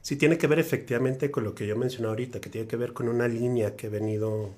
sí 0.00 0.16
tiene 0.16 0.38
que 0.38 0.46
ver 0.46 0.58
efectivamente 0.58 1.30
con 1.30 1.44
lo 1.44 1.54
que 1.54 1.66
yo 1.66 1.76
mencioné 1.76 2.08
ahorita, 2.08 2.40
que 2.40 2.48
tiene 2.48 2.66
que 2.66 2.76
ver 2.76 2.92
con 2.92 3.08
una 3.08 3.28
línea 3.28 3.76
que 3.76 3.88
he 3.88 3.90
venido 3.90 4.50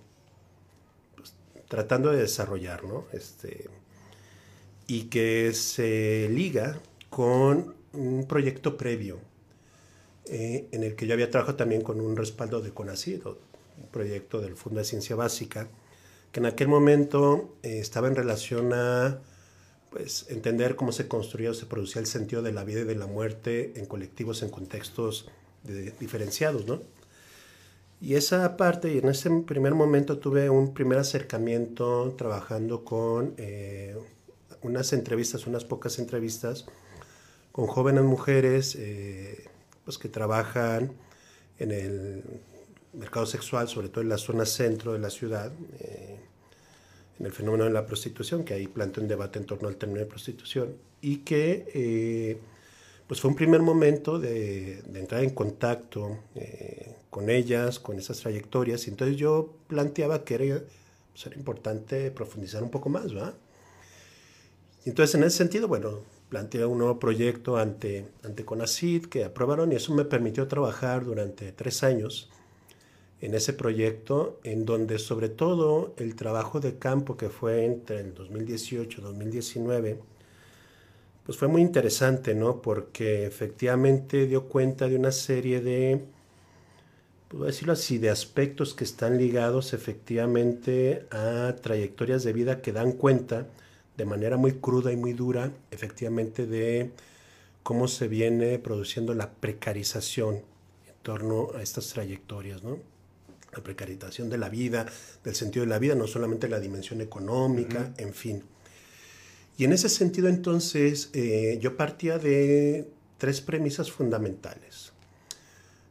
pues, 1.17 1.35
tratando 1.69 2.11
de 2.11 2.19
desarrollar, 2.19 2.85
¿no? 2.85 3.07
Este, 3.13 3.69
y 4.87 5.05
que 5.05 5.52
se 5.52 6.28
liga 6.31 6.78
con 7.11 7.75
un 7.93 8.26
proyecto 8.26 8.76
previo 8.76 9.19
eh, 10.26 10.69
en 10.73 10.85
el 10.85 10.97
que 10.97 11.07
yo 11.07 11.14
había 11.14 11.31
trabajado 11.31 11.57
también 11.57 11.83
con 11.83 12.00
un 12.00 12.16
respaldo 12.16 12.61
de 12.61 12.71
CONACID, 12.71 13.26
un 13.26 13.88
proyecto 13.90 14.40
del 14.40 14.57
Fondo 14.57 14.81
de 14.81 14.85
Ciencia 14.85 15.16
Básica, 15.16 15.69
que 16.33 16.40
en 16.40 16.47
aquel 16.47 16.69
momento 16.69 17.57
eh, 17.62 17.78
estaba 17.78 18.09
en 18.09 18.16
relación 18.16 18.73
a 18.73 19.21
pues, 19.90 20.26
entender 20.28 20.76
cómo 20.76 20.93
se 20.93 21.09
construía 21.09 21.50
o 21.50 21.55
se 21.55 21.66
producía 21.66 22.00
el 22.00 22.07
sentido 22.07 22.43
de 22.43 22.52
la 22.52 22.64
vida 22.64 22.81
y 22.81 22.85
de 22.85 22.97
la 22.97 23.07
muerte 23.07 23.73
en 23.76 23.87
colectivos, 23.87 24.43
en 24.43 24.50
contextos 24.50 25.28
diferenciados, 25.99 26.64
¿no? 26.66 26.81
Y 28.00 28.14
esa 28.14 28.57
parte, 28.57 28.93
y 28.93 28.99
en 28.99 29.09
ese 29.09 29.31
primer 29.47 29.75
momento 29.75 30.19
tuve 30.19 30.50
un 30.50 30.75
primer 30.75 30.99
acercamiento 30.99 32.14
trabajando 32.16 32.85
con 32.85 33.35
eh, 33.38 33.97
unas 34.66 34.92
entrevistas, 34.92 35.46
unas 35.46 35.64
pocas 35.64 35.99
entrevistas, 35.99 36.66
con 37.52 37.66
jóvenes 37.66 38.04
mujeres 38.04 38.76
eh, 38.78 39.49
pues 39.85 39.99
que 39.99 40.08
trabajan 40.08 40.92
en 41.58 41.70
el 41.70 42.23
mercado 42.92 43.26
sexual, 43.26 43.68
sobre 43.68 43.88
todo 43.88 44.02
en 44.02 44.08
la 44.08 44.18
zona 44.18 44.44
centro 44.44 44.92
de 44.92 44.99
la 44.99 45.11
ciudad. 45.11 45.52
Eh, 45.80 46.16
en 47.18 47.26
el 47.26 47.32
fenómeno 47.32 47.64
de 47.64 47.70
la 47.70 47.87
prostitución, 47.87 48.44
que 48.44 48.54
ahí 48.54 48.66
plantea 48.66 49.02
un 49.02 49.08
debate 49.08 49.38
en 49.38 49.46
torno 49.46 49.68
al 49.68 49.76
término 49.76 50.00
de 50.00 50.06
prostitución, 50.06 50.76
y 51.00 51.18
que 51.18 51.66
eh, 51.75 52.38
pues 53.06 53.20
fue 53.20 53.30
un 53.30 53.37
primer 53.37 53.62
momento 53.62 54.18
de, 54.18 54.80
entrar 54.94 55.23
en 55.23 55.30
contacto 55.30 56.18
eh, 56.35 56.94
con 57.11 57.30
ellas, 57.30 57.78
con 57.78 57.99
esas 57.99 58.20
trayectorias, 58.20 58.87
y 58.87 58.90
entonces 58.90 59.16
yo 59.16 59.54
planteaba 59.66 60.25
que 60.25 60.35
era, 60.35 60.62
pues 61.12 61.37
importante 61.37 62.11
profundizar 62.11 62.62
un 62.62 62.70
poco 62.70 62.88
más, 62.90 63.12
¿verdad? 63.12 63.35
Entonces 64.87 65.16
en 65.16 65.25
ese 65.25 65.38
sentido, 65.38 65.66
bueno, 65.66 65.99
planteé 66.28 66.64
un 66.64 66.78
nuevo 66.78 67.00
proyecto 67.00 67.57
ante, 67.57 68.07
ante 68.23 68.45
CONACID 68.45 69.07
que 69.07 69.25
aprobaron 69.25 69.73
y 69.73 69.75
eso 69.75 69.93
me 69.93 70.05
permitió 70.05 70.47
trabajar 70.47 71.05
durante 71.05 71.50
tres 71.50 71.83
años 71.83 72.31
en 73.21 73.35
ese 73.35 73.52
proyecto, 73.52 74.38
en 74.45 74.64
donde 74.64 75.00
sobre 75.00 75.28
todo 75.28 75.93
el 75.97 76.14
trabajo 76.14 76.61
de 76.61 76.78
campo 76.78 77.16
que 77.16 77.31
fue 77.31 77.64
entre 77.64 77.99
el 77.99 78.14
2018 78.14 79.00
y 79.00 79.05
2019, 79.05 79.99
pues 81.25 81.37
fue 81.37 81.49
muy 81.49 81.62
interesante, 81.62 82.37
¿no? 82.37 82.62
Porque 82.62 83.26
efectivamente 83.26 84.26
dio 84.26 84.45
cuenta 84.45 84.87
de 84.87 84.95
una 84.95 85.11
serie 85.11 85.61
de, 85.62 86.05
puedo 87.26 87.47
decirlo 87.47 87.73
así, 87.73 87.99
de 87.99 88.11
aspectos 88.11 88.75
que 88.75 88.85
están 88.85 89.19
ligados 89.19 89.73
efectivamente 89.73 91.07
a 91.11 91.57
trayectorias 91.61 92.23
de 92.23 92.33
vida 92.33 92.62
que 92.62 92.71
dan 92.71 92.93
cuenta 92.93 93.49
de 93.97 94.05
manera 94.05 94.37
muy 94.37 94.53
cruda 94.53 94.93
y 94.93 94.97
muy 94.97 95.12
dura, 95.12 95.53
efectivamente, 95.71 96.47
de 96.47 96.91
cómo 97.62 97.88
se 97.88 98.09
viene 98.09 98.59
produciendo 98.59 99.15
la 99.15 99.31
precarización 99.33 100.37
en 100.37 100.95
torno 101.03 101.49
a 101.55 101.62
estas 101.62 101.88
trayectorias, 101.88 102.62
¿no? 102.62 102.79
la 103.57 103.62
precarización 103.62 104.29
de 104.29 104.38
la 104.38 104.49
vida, 104.49 104.87
del 105.25 105.35
sentido 105.35 105.65
de 105.65 105.71
la 105.71 105.79
vida, 105.79 105.95
no 105.95 106.07
solamente 106.07 106.49
la 106.49 106.61
dimensión 106.61 107.00
económica, 107.00 107.93
en 107.97 108.12
fin. 108.12 108.43
Y 109.59 109.65
en 109.65 109.73
ese 109.73 109.88
sentido 109.88 110.29
entonces 110.29 111.11
eh, 111.15 111.59
yo 111.61 111.77
partía 111.77 112.18
de 112.18 112.88
tres 113.18 113.40
premisas 113.40 113.90
fundamentales. 113.90 114.92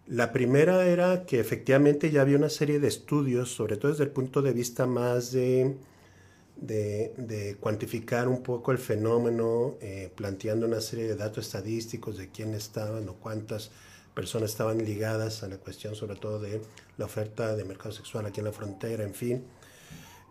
La 0.07 0.31
primera 0.31 0.85
era 0.85 1.25
que 1.25 1.39
efectivamente 1.39 2.11
ya 2.11 2.21
había 2.21 2.37
una 2.37 2.49
serie 2.49 2.79
de 2.79 2.87
estudios, 2.87 3.51
sobre 3.51 3.77
todo 3.77 3.91
desde 3.91 4.03
el 4.03 4.11
punto 4.11 4.43
de 4.43 4.53
vista 4.53 4.85
más 4.85 5.31
de, 5.31 5.75
de, 6.57 7.57
cuantificar 7.59 8.27
un 8.27 8.41
poco 8.41 8.71
el 8.71 8.77
fenómeno, 8.77 9.75
eh, 9.81 10.11
planteando 10.15 10.65
una 10.65 10.81
serie 10.81 11.07
de 11.07 11.15
datos 11.15 11.45
estadísticos 11.45 12.17
de 12.17 12.29
quién 12.29 12.53
estaban 12.53 13.07
o 13.09 13.15
cuántas 13.15 13.71
personas 14.13 14.51
estaban 14.51 14.83
ligadas 14.83 15.43
a 15.43 15.47
la 15.49 15.57
cuestión 15.57 15.93
sobre 15.93 16.15
todo 16.15 16.39
de 16.39 16.61
la 16.97 17.05
oferta 17.05 17.55
de 17.55 17.65
mercado 17.65 17.91
sexual 17.91 18.25
aquí 18.25 18.39
en 18.39 18.45
la 18.45 18.53
frontera, 18.53 19.03
en 19.03 19.13
fin. 19.13 19.43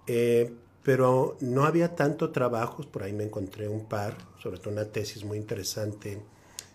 Eh, 0.06 0.50
pero 0.82 1.36
no 1.40 1.64
había 1.64 1.94
tanto 1.94 2.30
trabajos, 2.30 2.86
por 2.86 3.02
ahí 3.02 3.12
me 3.12 3.24
encontré 3.24 3.68
un 3.68 3.86
par, 3.86 4.16
sobre 4.42 4.58
todo 4.58 4.70
una 4.70 4.84
tesis 4.84 5.24
muy 5.24 5.38
interesante 5.38 6.20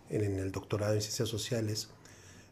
en, 0.09 0.39
el 0.39 0.51
doctorado 0.51 0.93
en 0.93 1.01
ciencias 1.01 1.29
sociales, 1.29 1.89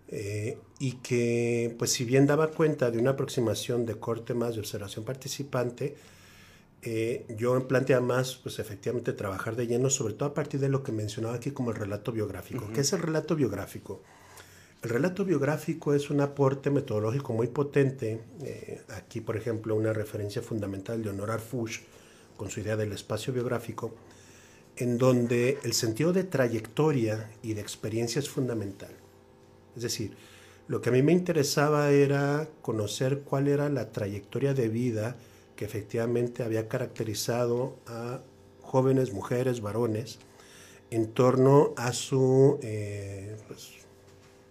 eh, 0.09 0.59
y 0.79 0.93
que 0.97 1.75
pues 1.77 1.91
si 1.91 2.05
bien 2.05 2.27
daba 2.27 2.51
cuenta 2.51 2.91
de 2.91 2.99
una 2.99 3.11
aproximación 3.11 3.85
de 3.85 3.95
corte 3.95 4.33
más 4.33 4.53
de 4.53 4.61
observación 4.61 5.03
participante, 5.03 5.95
eh, 6.83 7.25
yo 7.37 7.67
planteaba 7.67 8.05
más, 8.05 8.35
pues 8.35 8.59
efectivamente, 8.59 9.13
trabajar 9.13 9.55
de 9.55 9.67
lleno, 9.67 9.89
sobre 9.89 10.13
todo 10.13 10.29
a 10.29 10.33
partir 10.33 10.59
de 10.59 10.69
lo 10.69 10.83
que 10.83 10.91
mencionaba 10.91 11.35
aquí 11.35 11.51
como 11.51 11.71
el 11.71 11.77
relato 11.77 12.11
biográfico. 12.11 12.69
¿Qué 12.73 12.81
es 12.81 12.93
el 12.93 13.01
relato 13.01 13.35
biográfico? 13.35 14.01
El 14.83 14.91
relato 14.91 15.25
biográfico 15.25 15.93
es 15.95 16.09
un 16.11 16.21
aporte 16.21 16.69
metodológico 16.69 17.33
muy 17.33 17.47
potente. 17.47 18.21
Eh, 18.43 18.81
aquí, 18.89 19.21
por 19.21 19.35
ejemplo, 19.35 19.75
una 19.75 19.91
referencia 19.91 20.41
fundamental 20.41 21.01
de 21.01 21.09
Honorar 21.09 21.39
Fuchs 21.39 21.81
con 22.37 22.51
su 22.51 22.59
idea 22.59 22.77
del 22.77 22.91
espacio 22.91 23.33
biográfico, 23.33 23.95
en 24.75 24.99
donde 24.99 25.57
el 25.63 25.73
sentido 25.73 26.13
de 26.13 26.23
trayectoria 26.23 27.31
y 27.41 27.53
de 27.53 27.61
experiencia 27.61 28.19
es 28.19 28.29
fundamental. 28.29 28.91
Es 29.75 29.81
decir, 29.81 30.15
lo 30.67 30.81
que 30.81 30.89
a 30.89 30.91
mí 30.91 31.01
me 31.01 31.11
interesaba 31.11 31.89
era 31.89 32.47
conocer 32.61 33.21
cuál 33.21 33.47
era 33.47 33.69
la 33.69 33.91
trayectoria 33.91 34.53
de 34.53 34.69
vida 34.69 35.15
que 35.57 35.65
efectivamente 35.65 36.43
había 36.43 36.69
caracterizado 36.69 37.75
a 37.85 38.21
jóvenes, 38.61 39.11
mujeres, 39.11 39.59
varones, 39.59 40.19
en 40.89 41.07
torno 41.07 41.73
a 41.75 41.91
su 41.91 42.59
eh, 42.61 43.35
pues, 43.47 43.71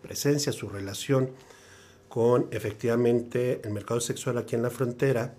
presencia, 0.02 0.52
su 0.52 0.68
relación 0.68 1.30
con 2.08 2.48
efectivamente 2.50 3.60
el 3.64 3.72
mercado 3.72 4.00
sexual 4.00 4.36
aquí 4.36 4.54
en 4.54 4.62
la 4.62 4.70
frontera, 4.70 5.34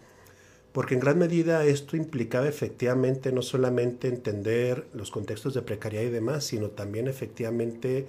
porque 0.71 0.93
en 0.93 0.99
gran 0.99 1.17
medida 1.17 1.65
esto 1.65 1.97
implicaba 1.97 2.47
efectivamente 2.47 3.31
no 3.31 3.41
solamente 3.41 4.07
entender 4.07 4.87
los 4.93 5.11
contextos 5.11 5.53
de 5.53 5.61
precariedad 5.61 6.05
y 6.05 6.09
demás, 6.09 6.45
sino 6.45 6.69
también 6.69 7.07
efectivamente 7.07 8.05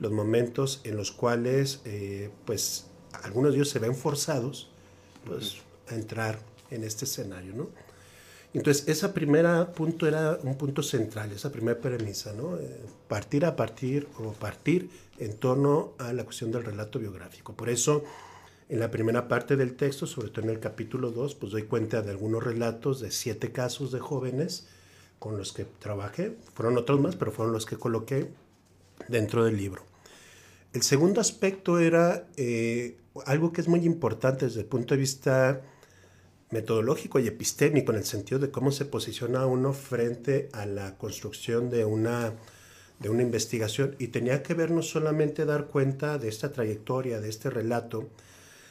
los 0.00 0.10
momentos 0.10 0.80
en 0.84 0.96
los 0.96 1.12
cuales 1.12 1.80
eh, 1.84 2.30
pues 2.46 2.86
algunos 3.22 3.52
de 3.52 3.58
ellos 3.58 3.68
se 3.68 3.78
ven 3.78 3.94
forzados 3.94 4.70
pues, 5.24 5.58
a 5.88 5.94
entrar 5.94 6.49
en 6.70 6.84
este 6.84 7.04
escenario, 7.04 7.54
¿no? 7.54 7.68
Entonces, 8.52 8.88
ese 8.88 9.08
primera 9.10 9.72
punto 9.72 10.08
era 10.08 10.38
un 10.42 10.56
punto 10.56 10.82
central, 10.82 11.30
esa 11.30 11.52
primera 11.52 11.80
premisa, 11.80 12.32
¿no? 12.32 12.56
Eh, 12.56 12.80
partir 13.06 13.44
a 13.44 13.54
partir 13.54 14.08
o 14.18 14.32
partir 14.32 14.90
en 15.18 15.34
torno 15.34 15.92
a 15.98 16.12
la 16.12 16.24
cuestión 16.24 16.50
del 16.50 16.64
relato 16.64 16.98
biográfico. 16.98 17.54
Por 17.54 17.68
eso, 17.68 18.02
en 18.68 18.80
la 18.80 18.90
primera 18.90 19.28
parte 19.28 19.56
del 19.56 19.76
texto, 19.76 20.06
sobre 20.06 20.30
todo 20.30 20.44
en 20.46 20.50
el 20.50 20.58
capítulo 20.58 21.12
2, 21.12 21.36
pues 21.36 21.52
doy 21.52 21.62
cuenta 21.64 22.02
de 22.02 22.10
algunos 22.10 22.42
relatos 22.42 23.00
de 23.00 23.12
siete 23.12 23.52
casos 23.52 23.92
de 23.92 24.00
jóvenes 24.00 24.66
con 25.20 25.36
los 25.36 25.52
que 25.52 25.64
trabajé. 25.64 26.36
Fueron 26.54 26.76
otros 26.76 26.98
más, 27.00 27.14
pero 27.14 27.30
fueron 27.30 27.52
los 27.52 27.66
que 27.66 27.76
coloqué 27.76 28.32
dentro 29.06 29.44
del 29.44 29.56
libro. 29.56 29.84
El 30.72 30.82
segundo 30.82 31.20
aspecto 31.20 31.78
era 31.78 32.26
eh, 32.36 32.96
algo 33.26 33.52
que 33.52 33.60
es 33.60 33.68
muy 33.68 33.84
importante 33.84 34.46
desde 34.46 34.60
el 34.60 34.66
punto 34.66 34.94
de 34.94 35.00
vista 35.00 35.62
metodológico 36.50 37.18
y 37.20 37.28
epistémico 37.28 37.92
en 37.92 37.98
el 37.98 38.04
sentido 38.04 38.40
de 38.40 38.50
cómo 38.50 38.72
se 38.72 38.84
posiciona 38.84 39.46
uno 39.46 39.72
frente 39.72 40.48
a 40.52 40.66
la 40.66 40.96
construcción 40.98 41.70
de 41.70 41.84
una, 41.84 42.32
de 42.98 43.08
una 43.08 43.22
investigación 43.22 43.94
y 43.98 44.08
tenía 44.08 44.42
que 44.42 44.54
ver 44.54 44.70
no 44.70 44.82
solamente 44.82 45.44
dar 45.44 45.66
cuenta 45.66 46.18
de 46.18 46.28
esta 46.28 46.52
trayectoria, 46.52 47.20
de 47.20 47.28
este 47.28 47.50
relato, 47.50 48.08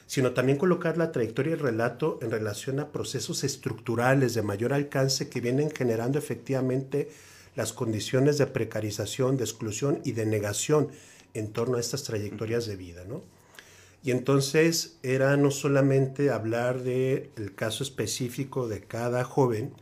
sino 0.07 0.33
también 0.33 0.57
colocar 0.57 0.97
la 0.97 1.11
trayectoria 1.11 1.51
y 1.51 1.53
el 1.53 1.59
relato 1.59 2.19
en 2.21 2.31
relación 2.31 2.79
a 2.79 2.91
procesos 2.91 3.43
estructurales 3.43 4.33
de 4.33 4.41
mayor 4.41 4.73
alcance 4.73 5.29
que 5.29 5.39
vienen 5.39 5.71
generando 5.71 6.19
efectivamente 6.19 7.09
las 7.55 7.73
condiciones 7.73 8.37
de 8.37 8.47
precarización, 8.47 9.37
de 9.37 9.43
exclusión 9.43 10.01
y 10.03 10.13
de 10.13 10.25
negación 10.25 10.89
en 11.33 11.53
torno 11.53 11.77
a 11.77 11.79
estas 11.79 12.03
trayectorias 12.03 12.65
de 12.65 12.75
vida. 12.75 13.05
¿no? 13.05 13.21
Y 14.03 14.11
entonces 14.11 14.97
era 15.03 15.35
no 15.35 15.51
solamente 15.51 16.29
hablar 16.29 16.83
del 16.83 17.29
el 17.35 17.53
caso 17.53 17.83
específico 17.83 18.67
de 18.67 18.81
cada 18.81 19.23
joven, 19.23 19.73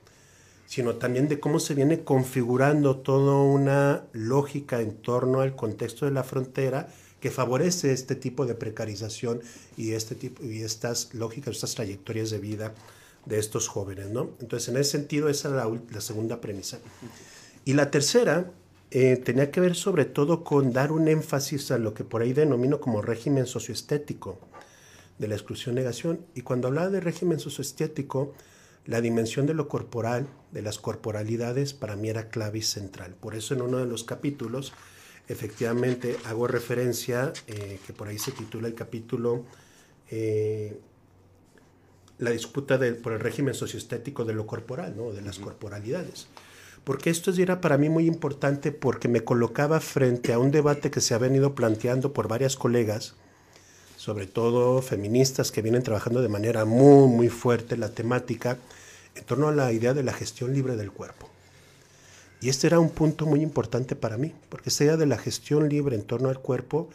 sino 0.65 0.95
también 0.95 1.27
de 1.27 1.39
cómo 1.39 1.59
se 1.59 1.75
viene 1.75 2.03
configurando 2.03 2.97
toda 2.97 3.35
una 3.35 4.05
lógica 4.11 4.81
en 4.81 4.97
torno 4.97 5.41
al 5.41 5.55
contexto 5.55 6.05
de 6.05 6.11
la 6.11 6.23
frontera 6.23 6.87
que 7.19 7.31
favorece 7.31 7.93
este 7.93 8.15
tipo 8.15 8.45
de 8.45 8.53
precarización 8.53 9.41
y, 9.75 9.93
este 9.93 10.15
tipo, 10.15 10.43
y 10.43 10.61
estas 10.61 11.13
lógicas, 11.13 11.55
estas 11.55 11.75
trayectorias 11.75 12.29
de 12.29 12.39
vida 12.39 12.73
de 13.25 13.39
estos 13.39 13.67
jóvenes. 13.67 14.09
¿no? 14.09 14.31
Entonces, 14.39 14.69
en 14.69 14.77
ese 14.77 14.91
sentido, 14.91 15.29
esa 15.29 15.49
la, 15.49 15.71
la 15.91 16.01
segunda 16.01 16.41
premisa. 16.41 16.79
Y 17.65 17.73
la 17.73 17.89
tercera 17.91 18.51
eh, 18.89 19.17
tenía 19.17 19.51
que 19.51 19.59
ver 19.59 19.75
sobre 19.75 20.05
todo 20.05 20.43
con 20.43 20.71
dar 20.71 20.91
un 20.91 21.07
énfasis 21.09 21.71
a 21.71 21.77
lo 21.77 21.93
que 21.93 22.05
por 22.05 22.21
ahí 22.21 22.31
denomino 22.31 22.79
como 22.79 23.01
régimen 23.01 23.45
socioestético 23.45 24.39
de 25.17 25.27
la 25.27 25.35
exclusión-negación. 25.35 26.25
Y 26.35 26.41
cuando 26.41 26.69
hablaba 26.69 26.89
de 26.89 27.01
régimen 27.01 27.39
socioestético, 27.39 28.33
la 28.85 29.01
dimensión 29.01 29.45
de 29.45 29.53
lo 29.53 29.67
corporal, 29.67 30.27
de 30.53 30.61
las 30.61 30.79
corporalidades, 30.79 31.73
para 31.73 31.97
mí 31.97 32.09
era 32.09 32.29
clave 32.29 32.59
y 32.59 32.61
central. 32.61 33.15
Por 33.15 33.35
eso 33.35 33.53
en 33.53 33.61
uno 33.61 33.79
de 33.79 33.85
los 33.85 34.05
capítulos, 34.05 34.71
efectivamente, 35.27 36.15
hago 36.25 36.47
referencia, 36.47 37.33
eh, 37.47 37.79
que 37.85 37.91
por 37.91 38.07
ahí 38.07 38.17
se 38.17 38.31
titula 38.31 38.69
el 38.69 38.75
capítulo, 38.75 39.43
eh, 40.09 40.79
la 42.19 42.31
disputa 42.31 42.79
por 43.03 43.11
el 43.11 43.19
régimen 43.19 43.53
socioestético 43.53 44.23
de 44.23 44.33
lo 44.33 44.47
corporal, 44.47 44.95
¿no? 44.95 45.11
de 45.11 45.21
las 45.21 45.39
corporalidades 45.39 46.27
porque 46.87 47.09
esto 47.09 47.31
era 47.31 47.59
para 47.59 47.77
mí 47.77 47.89
muy 47.89 48.07
importante 48.07 48.71
porque 48.71 49.09
me 49.09 49.25
colocaba 49.25 49.81
frente 49.81 50.31
a 50.31 50.39
un 50.39 50.51
debate 50.51 50.89
que 50.89 51.01
se 51.01 51.13
ha 51.13 51.17
venido 51.17 51.53
planteando 51.53 52.13
por 52.13 52.29
varias 52.29 52.55
colegas, 52.55 53.15
sobre 53.97 54.25
todo 54.25 54.81
feministas 54.81 55.51
que 55.51 55.61
vienen 55.61 55.83
trabajando 55.83 56.21
de 56.21 56.29
manera 56.29 56.63
muy, 56.63 57.09
muy 57.09 57.27
fuerte 57.27 57.75
la 57.75 57.89
temática 57.89 58.57
en 59.15 59.25
torno 59.25 59.49
a 59.49 59.51
la 59.51 59.73
idea 59.73 59.93
de 59.93 60.03
la 60.03 60.13
gestión 60.13 60.53
libre 60.53 60.77
del 60.77 60.93
cuerpo. 60.93 61.27
Y 62.39 62.47
este 62.47 62.67
era 62.67 62.79
un 62.79 62.91
punto 62.91 63.25
muy 63.25 63.41
importante 63.41 63.97
para 63.97 64.17
mí, 64.17 64.33
porque 64.47 64.69
esta 64.69 64.85
idea 64.85 64.95
de 64.95 65.07
la 65.07 65.17
gestión 65.17 65.67
libre 65.67 65.93
en 65.93 66.03
torno 66.03 66.29
al 66.29 66.39
cuerpo 66.39 66.87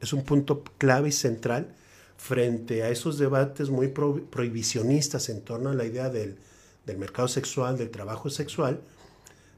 es 0.00 0.12
un 0.12 0.22
punto 0.22 0.62
clave 0.78 1.08
y 1.08 1.12
central 1.12 1.74
frente 2.16 2.84
a 2.84 2.90
esos 2.90 3.18
debates 3.18 3.68
muy 3.68 3.88
prohibicionistas 3.88 5.28
en 5.28 5.40
torno 5.40 5.70
a 5.70 5.74
la 5.74 5.86
idea 5.86 6.08
del, 6.08 6.38
del 6.86 6.98
mercado 6.98 7.26
sexual, 7.26 7.76
del 7.76 7.90
trabajo 7.90 8.30
sexual, 8.30 8.80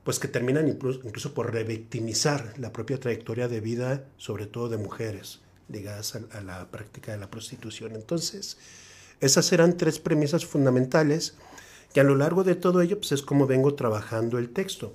pues 0.05 0.19
que 0.19 0.29
terminan 0.29 0.69
incluso, 0.69 1.35
por 1.35 1.53
revictimizar 1.53 2.55
la 2.59 2.73
propia 2.73 2.99
trayectoria 2.99 3.49
de 3.49 3.61
vida, 3.61 4.05
sobre 4.17 4.47
todo 4.47 4.69
de 4.69 4.79
mujeres 4.79 5.41
ligadas 5.69 6.17
a, 6.17 6.41
la 6.41 6.71
práctica 6.71 7.13
de 7.13 7.19
la 7.19 7.31
prostitución. 7.31 7.95
Entonces, 7.95 8.59
esas 9.21 9.53
eran 9.53 9.77
tres 9.77 10.01
premisas 10.01 10.45
fundamentales 10.45 11.35
que 11.95 12.01
a 12.01 12.05
lo 12.05 12.17
largo 12.17 12.43
de 12.43 12.57
todo 12.57 12.81
ello 12.81 12.99
pues 12.99 13.13
es 13.13 13.23
como 13.23 13.47
vengo 13.47 13.75
trabajando 13.75 14.39
el 14.39 14.51
texto. 14.51 14.95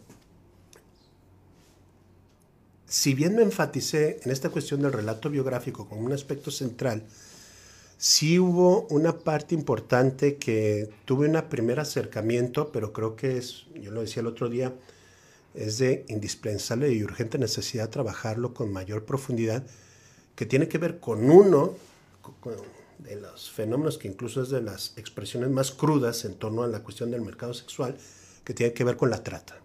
Si 2.85 3.13
bien 3.13 3.35
me 3.35 3.43
enfaticé 3.43 4.19
en 4.23 4.31
esta 4.31 4.49
cuestión 4.49 4.81
del 4.81 4.93
relato 4.93 5.29
biográfico 5.29 5.87
como 5.87 6.01
un 6.01 6.13
aspecto 6.13 6.51
central, 6.51 7.03
sí 7.97 8.39
hubo 8.39 8.87
una 8.87 9.19
parte 9.19 9.55
importante 9.55 10.37
que 10.37 10.89
tuve 11.05 11.29
un 11.29 11.41
primer 11.49 11.79
acercamiento, 11.79 12.71
pero 12.71 12.93
creo 12.93 13.15
que 13.15 13.37
es, 13.37 13.65
yo 13.75 13.91
lo 13.91 14.01
decía 14.01 14.21
el 14.21 14.27
otro 14.27 14.49
día, 14.49 14.73
es 15.57 15.79
de 15.79 16.05
indispensable 16.07 16.91
y 16.91 17.03
urgente 17.03 17.37
necesidad 17.37 17.89
trabajarlo 17.89 18.53
con 18.53 18.71
mayor 18.71 19.05
profundidad, 19.05 19.65
que 20.35 20.45
tiene 20.45 20.67
que 20.67 20.77
ver 20.77 20.99
con 20.99 21.29
uno 21.31 21.75
de 22.99 23.15
los 23.15 23.49
fenómenos 23.49 23.97
que 23.97 24.07
incluso 24.07 24.43
es 24.43 24.49
de 24.49 24.61
las 24.61 24.93
expresiones 24.97 25.49
más 25.49 25.71
crudas 25.71 26.25
en 26.25 26.35
torno 26.35 26.63
a 26.63 26.67
la 26.67 26.83
cuestión 26.83 27.09
del 27.09 27.21
mercado 27.21 27.53
sexual, 27.53 27.97
que 28.43 28.53
tiene 28.53 28.73
que 28.73 28.83
ver 28.83 28.97
con 28.97 29.09
la 29.09 29.23
trata. 29.23 29.57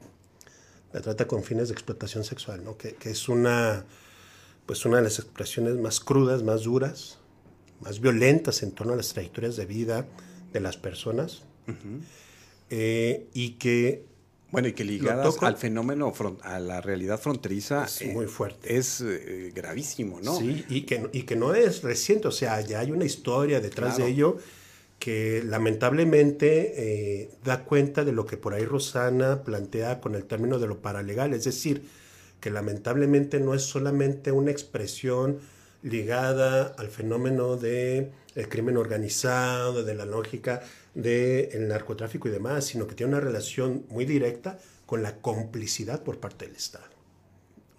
La 0.93 1.01
trata 1.01 1.27
con 1.27 1.43
fines 1.43 1.69
de 1.69 1.75
explotación 1.75 2.25
sexual, 2.25 2.65
¿no? 2.65 2.77
que, 2.77 2.97
es 3.05 3.29
una, 3.29 3.85
pues 4.67 4.85
una 4.85 4.97
de 4.97 5.05
las 5.05 5.19
expresiones 5.19 5.77
más 5.77 6.01
crudas, 6.01 6.43
más 6.43 6.63
duras, 6.63 7.19
más 7.81 8.01
violentas 8.01 8.63
en 8.63 8.73
torno 8.73 8.95
a 8.95 8.97
las 8.97 9.13
trayectorias 9.13 9.57
de 9.57 9.67
vida 9.67 10.07
de 10.53 10.61
las 10.61 10.77
personas. 10.77 11.43
Eh, 12.71 13.29
y 13.35 13.53
que 13.53 14.05
bueno, 14.53 14.69
y 14.69 14.75
que 14.75 14.85
ligadas 14.85 15.43
al 15.43 15.57
fenómeno, 15.57 16.13
a 16.43 16.61
la 16.61 16.83
realidad 16.83 17.19
fronteriza. 17.19 17.87
Es 17.87 18.05
muy 18.05 18.27
fuerte. 18.27 18.73
Eh, 18.73 18.79
es 18.79 19.01
eh, 19.01 19.51
gravísimo, 19.55 20.21
¿no? 20.21 20.37
Sí, 20.37 20.65
y 20.69 20.83
que, 20.83 21.09
y 21.13 21.23
que 21.23 21.37
no 21.37 21.55
es 21.55 21.83
reciente, 21.83 22.29
o 22.29 22.33
sea, 22.33 22.61
ya 22.61 22.81
hay 22.81 22.91
una 22.91 23.07
historia 23.07 23.61
detrás 23.61 23.97
de 23.97 24.07
ello 24.07 24.37
que 24.99 25.43
lamentablemente 25.43 26.75
eh, 26.77 27.31
da 27.43 27.65
cuenta 27.65 28.05
de 28.05 28.13
lo 28.13 28.27
que 28.27 28.37
por 28.37 28.53
ahí 28.53 28.65
Rosana 28.65 29.43
plantea 29.43 30.01
con 30.01 30.15
el 30.15 30.27
término 30.27 30.59
de 30.59 30.69
lo 30.69 30.83
paralegal, 30.83 31.33
es 31.33 31.45
decir, 31.45 31.89
que 32.39 32.51
lamentablemente 32.51 33.41
no 33.41 33.55
es 33.55 33.63
solamente 33.63 34.33
una 34.33 34.51
expresión 34.51 35.39
ligada 35.83 36.75
al 36.79 36.89
fenómeno 36.89 37.57
del 37.57 38.13
el 38.35 38.49
crimen 38.49 38.77
organizado, 38.77 39.83
de 39.83 39.95
la 39.95 40.05
lógica 40.05 40.63
del 40.95 41.69
narcotráfico 41.69 42.29
y 42.29 42.31
demás, 42.31 42.67
sino 42.67 42.87
que 42.87 42.95
tiene 42.95 43.13
una 43.13 43.21
relación 43.21 43.85
muy 43.89 44.05
directa 44.05 44.59
con 44.87 45.03
la 45.03 45.17
complicidad 45.17 46.03
por 46.03 46.19
parte 46.19 46.47
del 46.47 46.57
Estado. 46.57 46.93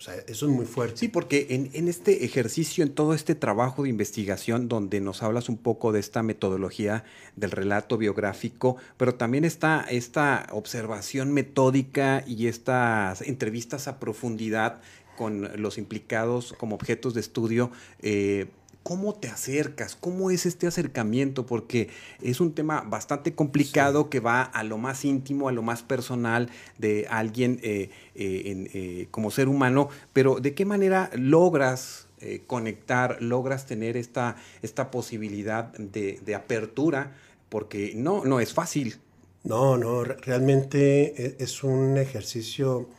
O 0.03 0.05
sea, 0.05 0.15
eso 0.27 0.47
es 0.47 0.51
muy 0.51 0.65
fuerte. 0.65 0.97
Sí, 0.97 1.07
porque 1.07 1.47
en, 1.49 1.87
este 1.87 2.25
ejercicio, 2.25 2.83
en 2.83 2.93
todo 2.93 3.13
este 3.13 3.35
trabajo 3.35 3.83
de 3.83 3.89
investigación, 3.89 4.67
donde 4.67 4.99
nos 4.99 5.23
hablas 5.23 5.47
un 5.47 5.55
poco 5.55 5.93
de 5.93 6.01
esta 6.01 6.23
metodología 6.23 7.05
del 7.37 7.51
relato 7.51 7.97
biográfico, 7.97 8.75
pero 8.97 9.15
también 9.15 9.45
está 9.45 9.85
esta 9.89 10.47
observación 10.51 11.31
metódica 11.31 12.21
y 12.27 12.47
estas 12.47 13.21
entrevistas 13.21 13.87
a 13.87 13.97
profundidad 14.01 14.81
con 15.15 15.49
los 15.55 15.77
implicados 15.77 16.53
como 16.57 16.75
objetos 16.75 17.13
de 17.13 17.21
estudio, 17.21 17.71
eh, 18.01 18.47
¿Cómo 18.83 19.15
te 19.15 19.29
acercas? 19.29 19.95
¿Cómo 19.95 20.29
es 20.29 20.45
este 20.45 20.67
acercamiento? 20.67 21.45
Porque 21.45 21.89
es 22.21 22.41
un 22.41 22.53
tema 22.53 22.81
bastante 22.81 23.33
complicado 23.33 24.09
que 24.09 24.19
va 24.19 24.41
a 24.43 24.63
lo 24.63 24.77
más 24.77 25.05
íntimo, 25.05 25.47
a 25.47 25.53
lo 25.53 25.61
más 25.61 25.83
personal 25.83 26.49
de 26.77 27.07
alguien 27.09 27.61
eh, 27.63 27.89
eh, 28.15 28.69
eh, 28.73 29.07
como 29.09 29.31
ser 29.31 29.47
humano, 29.47 29.87
pero 30.11 30.41
¿de 30.41 30.53
qué 30.53 30.65
manera 30.65 31.09
logras 31.13 32.07
conectar, 32.47 33.21
logras 33.21 33.65
tener 33.65 33.97
esta, 33.97 34.37
esta 34.61 34.91
posibilidad 34.91 35.73
de, 35.77 36.35
apertura? 36.35 37.15
Porque 37.47 37.93
no, 37.95 38.25
no 38.25 38.41
es 38.41 38.53
fácil. 38.53 38.99
No, 39.43 39.77
no, 39.77 40.03
realmente 40.03 41.25
e, 41.25 41.35
es 41.39 41.63
un 41.63 41.97
ejercicio 41.97 42.89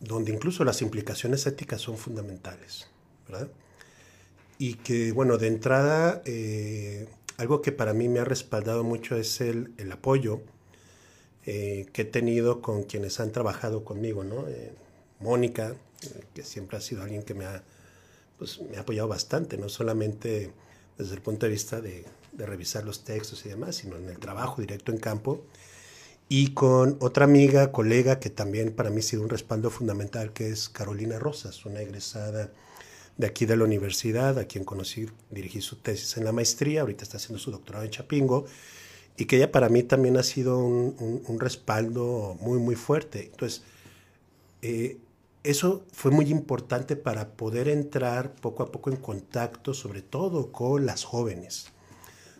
donde 0.00 0.32
incluso 0.32 0.64
las 0.64 0.82
implicaciones 0.82 1.46
éticas 1.46 1.80
son 1.80 1.98
fundamentales, 1.98 2.88
¿verdad? 3.28 3.48
Y 4.58 4.74
que, 4.74 5.12
bueno, 5.12 5.38
de 5.38 5.48
entrada, 5.48 6.22
eh, 6.24 7.08
algo 7.36 7.62
que 7.62 7.72
para 7.72 7.92
mí 7.92 8.08
me 8.08 8.20
ha 8.20 8.24
respaldado 8.24 8.84
mucho 8.84 9.16
es 9.16 9.40
el, 9.40 9.72
el 9.76 9.92
apoyo 9.92 10.40
eh, 11.44 11.86
que 11.92 12.02
he 12.02 12.04
tenido 12.06 12.62
con 12.62 12.84
quienes 12.84 13.20
han 13.20 13.32
trabajado 13.32 13.84
conmigo, 13.84 14.24
¿no? 14.24 14.48
Eh, 14.48 14.72
Mónica, 15.20 15.74
que 16.34 16.42
siempre 16.42 16.76
ha 16.76 16.80
sido 16.80 17.02
alguien 17.02 17.22
que 17.22 17.34
me 17.34 17.44
ha, 17.44 17.62
pues, 18.38 18.60
me 18.70 18.76
ha 18.76 18.80
apoyado 18.80 19.08
bastante, 19.08 19.56
no 19.58 19.68
solamente 19.68 20.50
desde 20.98 21.14
el 21.14 21.22
punto 21.22 21.46
de 21.46 21.52
vista 21.52 21.80
de, 21.80 22.04
de 22.32 22.46
revisar 22.46 22.84
los 22.84 23.04
textos 23.04 23.44
y 23.46 23.48
demás, 23.50 23.76
sino 23.76 23.96
en 23.96 24.08
el 24.08 24.18
trabajo 24.18 24.60
directo 24.60 24.92
en 24.92 24.98
campo. 24.98 25.42
Y 26.28 26.54
con 26.54 26.96
otra 27.00 27.24
amiga, 27.24 27.70
colega, 27.70 28.18
que 28.18 28.30
también 28.30 28.72
para 28.72 28.90
mí 28.90 28.98
ha 28.98 29.02
sido 29.02 29.22
un 29.22 29.28
respaldo 29.28 29.70
fundamental, 29.70 30.32
que 30.32 30.48
es 30.48 30.68
Carolina 30.68 31.18
Rosas, 31.18 31.64
una 31.66 31.80
egresada 31.80 32.50
de 33.16 33.26
aquí 33.26 33.46
de 33.46 33.56
la 33.56 33.64
universidad, 33.64 34.38
a 34.38 34.44
quien 34.44 34.64
conocí, 34.64 35.08
dirigí 35.30 35.60
su 35.60 35.76
tesis 35.76 36.16
en 36.16 36.24
la 36.24 36.32
maestría, 36.32 36.82
ahorita 36.82 37.02
está 37.02 37.16
haciendo 37.16 37.38
su 37.38 37.50
doctorado 37.50 37.84
en 37.84 37.90
Chapingo, 37.90 38.44
y 39.16 39.24
que 39.24 39.36
ella 39.36 39.50
para 39.50 39.68
mí 39.68 39.82
también 39.82 40.18
ha 40.18 40.22
sido 40.22 40.58
un, 40.58 41.40
respaldo 41.40 42.36
muy, 42.40 42.58
muy 42.58 42.74
fuerte. 42.74 43.30
Entonces, 43.32 43.62
eh, 44.60 44.98
eso 45.42 45.84
fue 45.92 46.10
muy 46.10 46.26
importante 46.30 46.96
para 46.96 47.30
poder 47.30 47.68
entrar 47.68 48.34
poco 48.34 48.62
a 48.62 48.70
poco 48.70 48.90
en 48.90 48.96
contacto, 48.96 49.72
sobre 49.72 50.02
todo 50.02 50.52
con 50.52 50.84
las 50.84 51.04
jóvenes. 51.04 51.72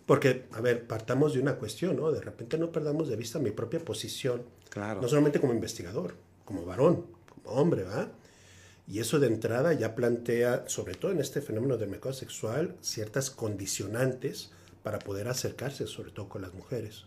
Porque, 0.05 0.45
a 0.53 0.61
ver, 0.61 0.87
partamos 0.87 1.33
de 1.33 1.41
una 1.41 1.57
cuestión, 1.57 1.97
¿no? 1.97 2.13
De 2.13 2.21
repente 2.21 2.59
no 2.59 2.71
perdamos 2.71 3.09
de 3.09 3.17
vista 3.17 3.39
mi 3.39 3.51
propia 3.51 3.81
posición. 3.81 4.43
Claro. 4.69 5.01
No 5.01 5.09
solamente 5.09 5.41
como 5.41 5.55
investigador, 5.55 6.15
como 6.45 6.65
varón, 6.67 7.07
como 7.29 7.57
hombre, 7.57 7.85
¿va? 7.85 8.11
Y 8.89 9.01
eso 9.01 9.19
de 9.19 9.27
entrada 9.27 9.73
ya 9.73 9.95
plantea, 9.95 10.65
sobre 10.69 10.95
todo 10.95 11.11
en 11.11 11.21
este 11.21 11.41
fenómeno 11.41 11.77
del 11.77 11.89
mercado 11.89 12.15
sexual, 12.15 12.77
ciertas 12.81 13.31
condicionantes 13.31 14.51
para 14.83 15.01
poder 15.01 15.27
acercarse, 15.29 15.87
sobre 15.87 16.13
todo 16.13 16.29
con 16.29 16.43
las 16.43 16.55
mujeres. 16.55 17.07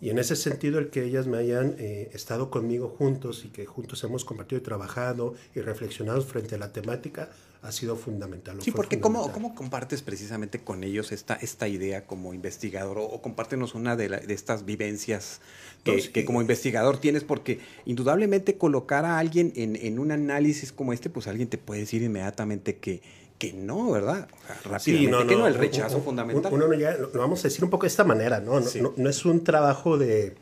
Y 0.00 0.10
en 0.10 0.18
ese 0.18 0.34
sentido, 0.34 0.78
el 0.78 0.90
que 0.90 1.04
ellas 1.04 1.26
me 1.26 1.36
hayan 1.36 1.76
eh, 1.78 2.10
estado 2.14 2.50
conmigo 2.50 2.88
juntos 2.88 3.44
y 3.44 3.48
que 3.50 3.66
juntos 3.66 4.02
hemos 4.02 4.24
compartido 4.24 4.58
y 4.58 4.64
trabajado 4.64 5.34
y 5.54 5.60
reflexionado 5.60 6.22
frente 6.22 6.54
a 6.54 6.58
la 6.58 6.72
temática, 6.72 7.30
ha 7.62 7.72
sido 7.72 7.96
fundamental. 7.96 8.60
Sí, 8.62 8.70
porque 8.70 9.00
¿cómo, 9.00 9.30
¿cómo, 9.32 9.54
compartes 9.54 10.00
precisamente 10.00 10.60
con 10.60 10.82
ellos 10.82 11.12
esta, 11.12 11.34
esta 11.34 11.68
idea 11.68 12.06
como 12.06 12.32
investigador? 12.32 12.98
O, 12.98 13.20
compártenos 13.20 13.74
una 13.74 13.96
de, 13.96 14.08
de 14.08 14.34
estas 14.34 14.64
vivencias 14.64 15.40
que, 15.84 16.10
que, 16.10 16.24
como 16.24 16.40
investigador 16.40 16.98
tienes, 16.98 17.24
porque 17.24 17.60
indudablemente 17.84 18.56
colocar 18.56 19.04
a 19.04 19.18
alguien 19.18 19.52
en, 19.56 19.76
en, 19.76 19.98
un 19.98 20.10
análisis 20.10 20.72
como 20.72 20.92
este, 20.92 21.10
pues 21.10 21.26
alguien 21.26 21.48
te 21.48 21.58
puede 21.58 21.80
decir 21.80 22.02
inmediatamente 22.02 22.76
que, 22.76 23.02
que 23.38 23.52
no, 23.52 23.90
¿verdad? 23.90 24.28
Rápidamente, 24.64 24.80
sí, 24.80 25.06
no, 25.06 25.26
que 25.26 25.36
no, 25.36 25.46
el 25.46 25.54
rechazo 25.54 26.00
fundamental. 26.00 26.52
Uno 26.52 26.72
ya, 26.74 26.96
lo 26.96 27.18
vamos 27.18 27.40
a 27.40 27.44
decir 27.44 27.62
un 27.62 27.70
poco 27.70 27.82
de 27.82 27.88
esta 27.88 28.04
manera, 28.04 28.40
¿no? 28.40 28.60
No, 28.60 28.94
no 28.96 29.10
es 29.10 29.24
un 29.24 29.44
trabajo 29.44 29.98
de... 29.98 30.34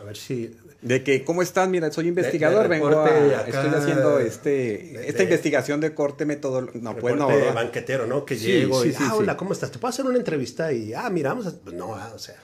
A 0.00 0.04
ver 0.04 0.16
si 0.16 0.56
de 0.82 1.04
que, 1.04 1.24
¿cómo 1.24 1.42
estás? 1.42 1.68
Mira, 1.68 1.90
soy 1.92 2.08
investigador, 2.08 2.68
vengo 2.68 2.88
a, 2.88 3.42
estoy 3.46 3.70
haciendo 3.74 4.18
este, 4.18 5.08
esta 5.08 5.22
investigación 5.22 5.80
de 5.80 5.94
corte 5.94 6.24
metodológico. 6.24 6.82
No, 6.82 6.96
pues 6.96 7.16
no. 7.16 7.28
banquetero, 7.54 8.06
¿no? 8.06 8.24
Que 8.24 8.36
llego 8.36 8.84
y, 8.84 8.94
ah, 8.98 9.14
hola, 9.14 9.36
¿cómo 9.36 9.52
estás? 9.52 9.70
¿Te 9.70 9.78
puedo 9.78 9.90
hacer 9.90 10.06
una 10.06 10.18
entrevista? 10.18 10.72
Y, 10.72 10.94
ah, 10.94 11.10
mira, 11.10 11.30
vamos 11.30 11.46
a... 11.46 11.70
No, 11.72 11.94
ah, 11.94 12.12
o 12.14 12.18
sea... 12.18 12.36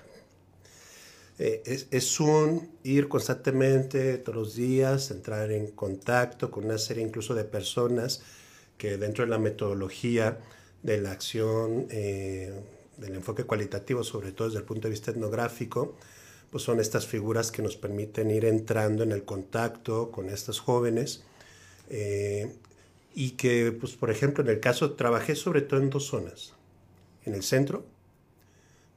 Eh, 1.38 1.62
es, 1.66 1.86
es, 1.90 2.18
un 2.18 2.70
ir 2.82 3.08
constantemente, 3.08 4.16
todos 4.16 4.36
los 4.36 4.54
días, 4.56 5.10
entrar 5.10 5.50
en 5.50 5.70
contacto 5.72 6.50
con 6.50 6.64
una 6.64 6.78
serie 6.78 7.02
incluso 7.02 7.34
de 7.34 7.44
personas 7.44 8.22
que 8.78 8.96
dentro 8.96 9.24
de 9.24 9.30
la 9.30 9.38
metodología 9.38 10.38
de 10.82 10.98
la 10.98 11.12
acción, 11.12 11.88
eh, 11.90 12.52
del 12.96 13.14
enfoque 13.16 13.44
cualitativo, 13.44 14.02
sobre 14.02 14.32
todo 14.32 14.48
desde 14.48 14.60
el 14.60 14.64
punto 14.64 14.88
de 14.88 14.92
vista 14.92 15.10
etnográfico, 15.10 15.96
pues 16.56 16.64
son 16.64 16.80
estas 16.80 17.06
figuras 17.06 17.52
que 17.52 17.60
nos 17.60 17.76
permiten 17.76 18.30
ir 18.30 18.46
entrando 18.46 19.02
en 19.02 19.12
el 19.12 19.26
contacto 19.26 20.10
con 20.10 20.30
estos 20.30 20.58
jóvenes 20.58 21.22
eh, 21.90 22.50
y 23.14 23.32
que, 23.32 23.76
pues 23.78 23.92
por 23.92 24.10
ejemplo, 24.10 24.42
en 24.42 24.48
el 24.48 24.58
caso 24.58 24.92
trabajé 24.92 25.34
sobre 25.34 25.60
todo 25.60 25.80
en 25.80 25.90
dos 25.90 26.06
zonas. 26.06 26.54
En 27.26 27.34
el 27.34 27.42
centro, 27.42 27.84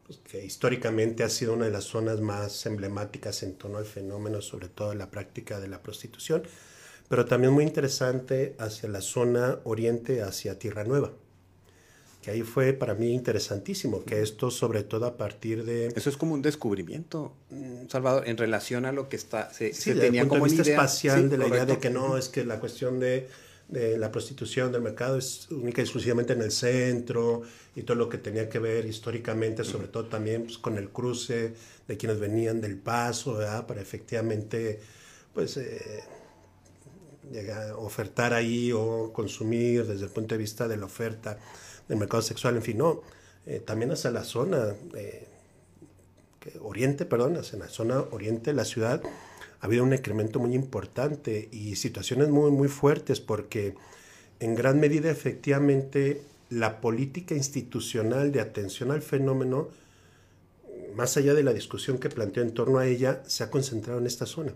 pues, 0.07 0.19
que 0.19 0.45
históricamente 0.45 1.21
ha 1.25 1.29
sido 1.29 1.51
una 1.51 1.65
de 1.65 1.71
las 1.71 1.83
zonas 1.83 2.21
más 2.21 2.65
emblemáticas 2.65 3.43
en 3.43 3.55
torno 3.55 3.77
al 3.77 3.85
fenómeno, 3.85 4.39
sobre 4.41 4.69
todo 4.69 4.93
en 4.93 4.99
la 4.99 5.11
práctica 5.11 5.59
de 5.59 5.67
la 5.67 5.83
prostitución, 5.83 6.43
pero 7.09 7.25
también 7.25 7.51
muy 7.51 7.65
interesante 7.65 8.55
hacia 8.57 8.87
la 8.87 9.01
zona 9.01 9.59
oriente, 9.65 10.21
hacia 10.21 10.57
Tierra 10.57 10.85
Nueva 10.85 11.11
que 12.21 12.31
ahí 12.31 12.41
fue 12.41 12.73
para 12.73 12.95
mí 12.95 13.13
interesantísimo, 13.13 14.03
que 14.03 14.21
esto 14.21 14.51
sobre 14.51 14.83
todo 14.83 15.05
a 15.05 15.15
partir 15.15 15.63
de... 15.63 15.87
Eso 15.87 16.09
es 16.09 16.17
como 16.17 16.33
un 16.33 16.41
descubrimiento, 16.41 17.33
Salvador, 17.87 18.27
en 18.27 18.37
relación 18.37 18.85
a 18.85 18.91
lo 18.91 19.07
que 19.07 19.15
está, 19.15 19.53
se, 19.53 19.73
sí, 19.73 19.93
tenía 19.93 20.27
como 20.27 20.43
vista 20.43 20.63
espacial 20.63 21.29
de 21.29 21.37
la 21.37 21.47
idea 21.47 21.65
de 21.65 21.77
que 21.77 21.89
no, 21.89 22.17
es 22.17 22.27
que 22.27 22.43
la 22.43 22.59
cuestión 22.59 22.99
de, 22.99 23.29
de, 23.69 23.97
la 23.97 24.11
prostitución 24.11 24.71
del 24.73 24.81
mercado 24.81 25.17
es 25.17 25.49
única 25.49 25.81
y 25.81 25.85
exclusivamente 25.85 26.33
en 26.33 26.41
el 26.41 26.51
centro 26.51 27.43
y 27.73 27.83
todo 27.83 27.95
lo 27.95 28.09
que 28.09 28.17
tenía 28.17 28.49
que 28.49 28.59
ver 28.59 28.85
históricamente, 28.85 29.63
sobre 29.63 29.87
todo 29.87 30.05
también 30.07 30.43
pues, 30.43 30.57
con 30.57 30.77
el 30.77 30.89
cruce 30.89 31.53
de 31.87 31.97
quienes 31.97 32.19
venían 32.19 32.59
del 32.59 32.75
paso, 32.77 33.35
¿verdad? 33.35 33.65
Para 33.65 33.81
efectivamente, 33.81 34.79
pues... 35.33 35.55
Eh, 35.57 36.03
llegar, 37.31 37.73
ofertar 37.73 38.33
ahí 38.33 38.71
o 38.71 39.13
consumir 39.13 39.85
desde 39.85 40.05
el 40.05 40.09
punto 40.09 40.33
de 40.33 40.39
vista 40.39 40.67
de 40.67 40.77
la 40.77 40.87
oferta 40.87 41.37
del 41.89 41.97
mercado 41.97 42.23
sexual, 42.23 42.55
en 42.55 42.61
fin, 42.61 42.77
no, 42.77 43.01
eh, 43.45 43.59
también 43.59 43.91
hacia 43.91 44.11
la 44.11 44.23
zona 44.23 44.75
eh, 44.95 45.27
oriente, 46.61 47.05
perdón, 47.05 47.35
hacia 47.35 47.59
la 47.59 47.67
zona 47.67 47.99
oriente 48.11 48.51
de 48.51 48.55
la 48.55 48.63
ciudad 48.63 49.01
ha 49.61 49.65
habido 49.65 49.83
un 49.83 49.93
incremento 49.93 50.39
muy 50.39 50.55
importante 50.55 51.49
y 51.51 51.75
situaciones 51.75 52.29
muy, 52.29 52.51
muy 52.51 52.69
fuertes 52.69 53.19
porque 53.19 53.75
en 54.39 54.55
gran 54.55 54.79
medida 54.79 55.11
efectivamente 55.11 56.21
la 56.49 56.79
política 56.79 57.35
institucional 57.35 58.31
de 58.31 58.39
atención 58.39 58.91
al 58.91 59.01
fenómeno, 59.01 59.67
más 60.95 61.17
allá 61.17 61.33
de 61.33 61.43
la 61.43 61.53
discusión 61.53 61.97
que 61.97 62.09
planteó 62.09 62.41
en 62.41 62.53
torno 62.53 62.79
a 62.79 62.87
ella, 62.87 63.21
se 63.27 63.43
ha 63.43 63.51
concentrado 63.51 63.99
en 63.99 64.07
esta 64.07 64.25
zona. 64.25 64.53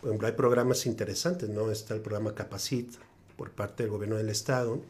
Por 0.00 0.10
ejemplo, 0.10 0.26
hay 0.26 0.34
programas 0.34 0.84
interesantes, 0.84 1.48
¿no? 1.48 1.70
Está 1.70 1.94
el 1.94 2.00
programa 2.00 2.34
Capacit 2.34 2.92
por 3.36 3.50
parte 3.52 3.84
del 3.84 3.92
gobierno 3.92 4.16
del 4.16 4.28
Estado, 4.28 4.82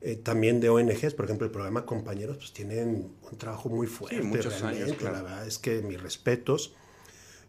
eh, 0.00 0.14
también 0.16 0.60
de 0.60 0.68
ONGs, 0.68 1.14
por 1.14 1.24
ejemplo, 1.24 1.44
el 1.46 1.50
programa 1.50 1.84
Compañeros, 1.84 2.36
pues 2.36 2.52
tienen 2.52 3.10
un 3.30 3.38
trabajo 3.38 3.68
muy 3.68 3.86
fuerte. 3.86 4.22
muchos 4.22 4.62
años, 4.62 5.00
La 5.02 5.10
verdad 5.10 5.46
es 5.46 5.58
que 5.58 5.82
mis 5.82 6.00
respetos. 6.00 6.74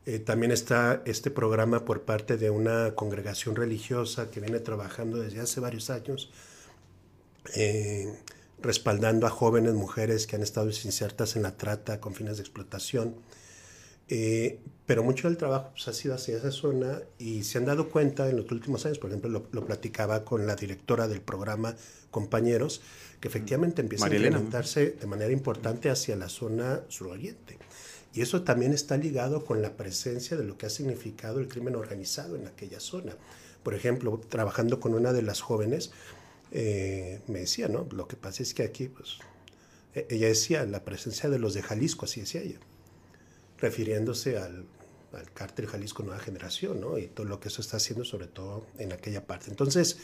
Eh, 0.06 0.18
también 0.18 0.52
está 0.52 1.04
este 1.06 1.30
programa 1.30 1.86
por 1.86 2.02
parte 2.02 2.38
de 2.38 2.50
una 2.50 2.96
congregación 2.96 3.56
religiosa 3.56 4.32
que 4.32 4.40
viene 4.40 4.60
trabajando 4.60 5.20
desde 5.20 5.42
hace 5.42 5.60
varios 5.60 5.92
años, 5.92 6.32
eh, 7.56 8.12
respaldando 8.60 9.28
a 9.28 9.30
jóvenes 9.30 9.74
mujeres 9.74 10.26
que 10.26 10.36
han 10.36 10.42
estado 10.42 10.70
insertas 10.70 11.36
en 11.36 11.44
la 11.44 11.58
trata 11.58 12.00
con 12.00 12.16
fines 12.16 12.38
de 12.38 12.42
explotación. 12.44 13.16
Pero 14.86 15.04
mucho 15.04 15.28
del 15.28 15.38
trabajo 15.38 15.70
pues, 15.72 15.88
ha 15.88 15.94
sido 15.94 16.16
hacia 16.16 16.38
esa 16.38 16.52
zona 16.52 17.02
y 17.20 17.44
se 17.44 17.60
han 17.60 17.66
dado 17.66 17.90
cuenta 17.90 18.28
en 18.28 18.38
los 18.38 18.52
últimos 18.52 18.86
años, 18.86 18.98
por 18.98 19.12
ejemplo, 19.12 19.30
lo, 19.30 19.46
lo 19.52 19.66
platicaba 19.66 20.26
con 20.26 20.48
la 20.48 20.56
directora 20.56 21.08
del 21.08 21.22
programa 21.22 21.76
compañeros, 22.10 22.82
que 23.20 23.28
efectivamente 23.28 23.82
empieza 23.82 24.06
a 24.06 24.14
implementarse 24.14 24.92
de 24.92 25.08
manera 25.08 25.32
importante 25.32 25.90
hacia 25.90 26.16
la 26.16 26.30
zona 26.30 26.82
suroriente. 26.88 27.58
Y 28.14 28.22
eso 28.22 28.44
también 28.44 28.74
está 28.74 28.98
ligado 28.98 29.46
con 29.46 29.62
la 29.62 29.78
presencia 29.78 30.36
de 30.36 30.44
lo 30.44 30.58
que 30.58 30.66
ha 30.66 30.70
significado 30.70 31.40
el 31.40 31.48
crimen 31.48 31.76
organizado 31.76 32.36
en 32.36 32.48
aquella 32.48 32.80
zona. 32.80 33.16
Por 33.64 33.76
ejemplo, 33.76 34.20
trabajando 34.30 34.80
con 34.80 34.94
una 34.94 35.14
de 35.14 35.22
las 35.22 35.42
jóvenes, 35.42 35.92
eh, 36.52 37.22
me 37.28 37.40
decía, 37.42 37.68
¿no? 37.68 37.88
Lo 37.92 38.08
que 38.08 38.16
pasa 38.16 38.42
es 38.42 38.54
que 38.54 38.64
aquí, 38.64 38.88
pues, 38.88 39.20
e-, 39.94 40.08
ella 40.10 40.28
decía, 40.28 40.66
la 40.66 40.84
presencia 40.84 41.30
de 41.30 41.38
los 41.38 41.54
de 41.54 41.62
Jalisco, 41.62 42.06
así 42.06 42.22
decía 42.22 42.42
ella, 42.42 42.60
refiriéndose 43.60 44.38
al, 44.38 44.66
al 45.14 45.32
cártel 45.34 45.68
Jalisco 45.68 46.04
Nueva 46.04 46.20
Generación, 46.20 46.80
¿no? 46.80 46.98
Y 46.98 47.08
todo 47.08 47.26
lo 47.26 47.40
que 47.40 47.50
eso 47.50 47.62
está 47.62 47.78
haciendo, 47.78 48.06
sobre 48.06 48.28
todo 48.28 48.66
en 48.78 48.94
aquella 48.94 49.26
parte. 49.26 49.50
Entonces, 49.50 49.98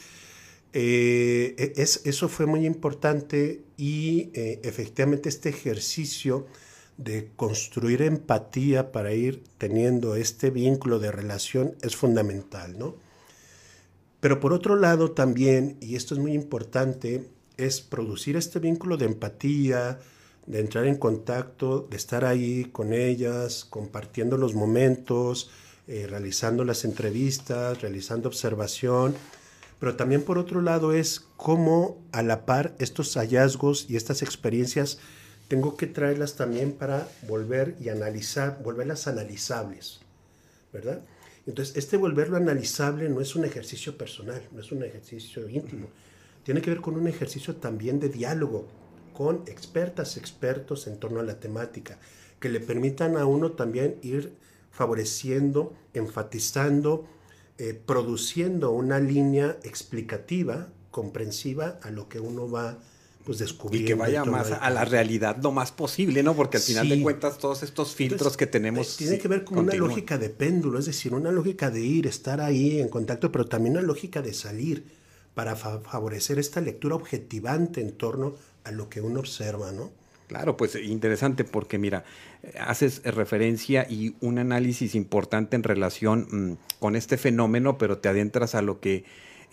eh, 0.72 1.54
e, 1.58 1.80
es, 1.80 2.02
eso 2.04 2.28
fue 2.28 2.46
muy 2.46 2.66
importante 2.66 3.64
y 3.76 4.30
eh, 4.34 4.60
efectivamente 4.64 5.28
este 5.28 5.48
ejercicio 5.48 6.46
de 6.98 7.30
construir 7.36 8.02
empatía 8.02 8.90
para 8.90 9.12
ir 9.12 9.44
teniendo 9.58 10.16
este 10.16 10.50
vínculo 10.50 10.98
de 10.98 11.12
relación 11.12 11.76
es 11.82 11.94
fundamental, 11.94 12.78
¿no? 12.78 12.96
Pero 14.20 14.40
por 14.40 14.52
otro 14.52 14.76
lado 14.76 15.12
también, 15.12 15.76
y 15.80 15.94
esto 15.94 16.14
es 16.14 16.20
muy 16.20 16.32
importante, 16.32 17.28
es 17.58 17.80
producir 17.80 18.36
este 18.36 18.58
vínculo 18.58 18.96
de 18.96 19.06
empatía, 19.06 19.98
de 20.46 20.60
entrar 20.60 20.86
en 20.86 20.96
contacto, 20.96 21.86
de 21.90 21.96
estar 21.96 22.24
ahí 22.24 22.66
con 22.66 22.92
ellas, 22.92 23.66
compartiendo 23.68 24.36
los 24.36 24.54
momentos, 24.54 25.50
eh, 25.88 26.06
realizando 26.08 26.64
las 26.64 26.84
entrevistas, 26.84 27.80
realizando 27.82 28.28
observación. 28.28 29.14
Pero 29.78 29.96
también 29.96 30.22
por 30.22 30.38
otro 30.38 30.62
lado 30.62 30.92
es 30.92 31.26
cómo 31.36 32.00
a 32.12 32.22
la 32.22 32.46
par 32.46 32.74
estos 32.78 33.14
hallazgos 33.14 33.86
y 33.88 33.96
estas 33.96 34.22
experiencias 34.22 34.98
tengo 35.48 35.76
que 35.76 35.86
traerlas 35.86 36.34
también 36.36 36.72
para 36.72 37.08
volver 37.28 37.76
y 37.80 37.88
analizar, 37.88 38.60
volverlas 38.62 39.06
analizables, 39.06 40.00
¿verdad? 40.72 41.02
Entonces, 41.46 41.76
este 41.76 41.96
volverlo 41.96 42.36
analizable 42.36 43.08
no 43.08 43.20
es 43.20 43.36
un 43.36 43.44
ejercicio 43.44 43.96
personal, 43.96 44.42
no 44.50 44.60
es 44.60 44.72
un 44.72 44.82
ejercicio 44.82 45.48
íntimo, 45.48 45.86
tiene 46.42 46.60
que 46.60 46.70
ver 46.70 46.80
con 46.80 46.96
un 46.96 47.06
ejercicio 47.06 47.56
también 47.56 48.00
de 48.00 48.08
diálogo 48.08 48.66
con 49.16 49.44
expertas, 49.46 50.18
expertos 50.18 50.86
en 50.86 50.98
torno 51.00 51.20
a 51.20 51.22
la 51.22 51.40
temática, 51.40 51.98
que 52.38 52.50
le 52.50 52.60
permitan 52.60 53.16
a 53.16 53.24
uno 53.24 53.52
también 53.52 53.96
ir 54.02 54.34
favoreciendo, 54.70 55.72
enfatizando, 55.94 57.06
eh, 57.56 57.72
produciendo 57.72 58.72
una 58.72 59.00
línea 59.00 59.56
explicativa, 59.62 60.68
comprensiva 60.90 61.80
a 61.82 61.90
lo 61.90 62.10
que 62.10 62.20
uno 62.20 62.50
va 62.50 62.78
pues 63.24 63.38
descubriendo. 63.38 63.86
Y 63.86 63.88
que 63.88 63.94
vaya 63.94 64.22
más 64.26 64.52
a 64.52 64.68
la 64.68 64.84
realidad 64.84 65.38
lo 65.42 65.50
más 65.50 65.72
posible, 65.72 66.22
¿no? 66.22 66.36
Porque 66.36 66.58
al 66.58 66.62
final 66.62 66.86
de 66.86 67.00
cuentas 67.00 67.38
todos 67.38 67.62
estos 67.62 67.94
filtros 67.94 68.36
que 68.36 68.46
tenemos... 68.46 68.92
Eh, 68.92 68.98
tiene 68.98 69.18
que 69.18 69.28
ver 69.28 69.44
con 69.44 69.60
una 69.60 69.74
lógica 69.76 70.18
de 70.18 70.28
péndulo, 70.28 70.78
es 70.78 70.84
decir, 70.84 71.14
una 71.14 71.32
lógica 71.32 71.70
de 71.70 71.80
ir, 71.80 72.06
estar 72.06 72.42
ahí 72.42 72.80
en 72.80 72.90
contacto, 72.90 73.32
pero 73.32 73.46
también 73.46 73.78
una 73.78 73.86
lógica 73.86 74.20
de 74.20 74.34
salir 74.34 74.84
para 75.32 75.56
favorecer 75.56 76.38
esta 76.38 76.60
lectura 76.60 76.94
objetivante 76.94 77.80
en 77.80 77.92
torno 77.92 78.36
a 78.66 78.72
lo 78.72 78.88
que 78.88 79.00
uno 79.00 79.20
observa, 79.20 79.72
¿no? 79.72 79.90
Claro, 80.26 80.56
pues 80.56 80.74
interesante 80.74 81.44
porque 81.44 81.78
mira, 81.78 82.04
haces 82.60 83.02
referencia 83.04 83.86
y 83.88 84.16
un 84.20 84.38
análisis 84.38 84.94
importante 84.96 85.54
en 85.54 85.62
relación 85.62 86.26
mm, 86.30 86.80
con 86.80 86.96
este 86.96 87.16
fenómeno, 87.16 87.78
pero 87.78 87.98
te 87.98 88.08
adentras 88.08 88.56
a 88.56 88.62
lo 88.62 88.80
que 88.80 89.04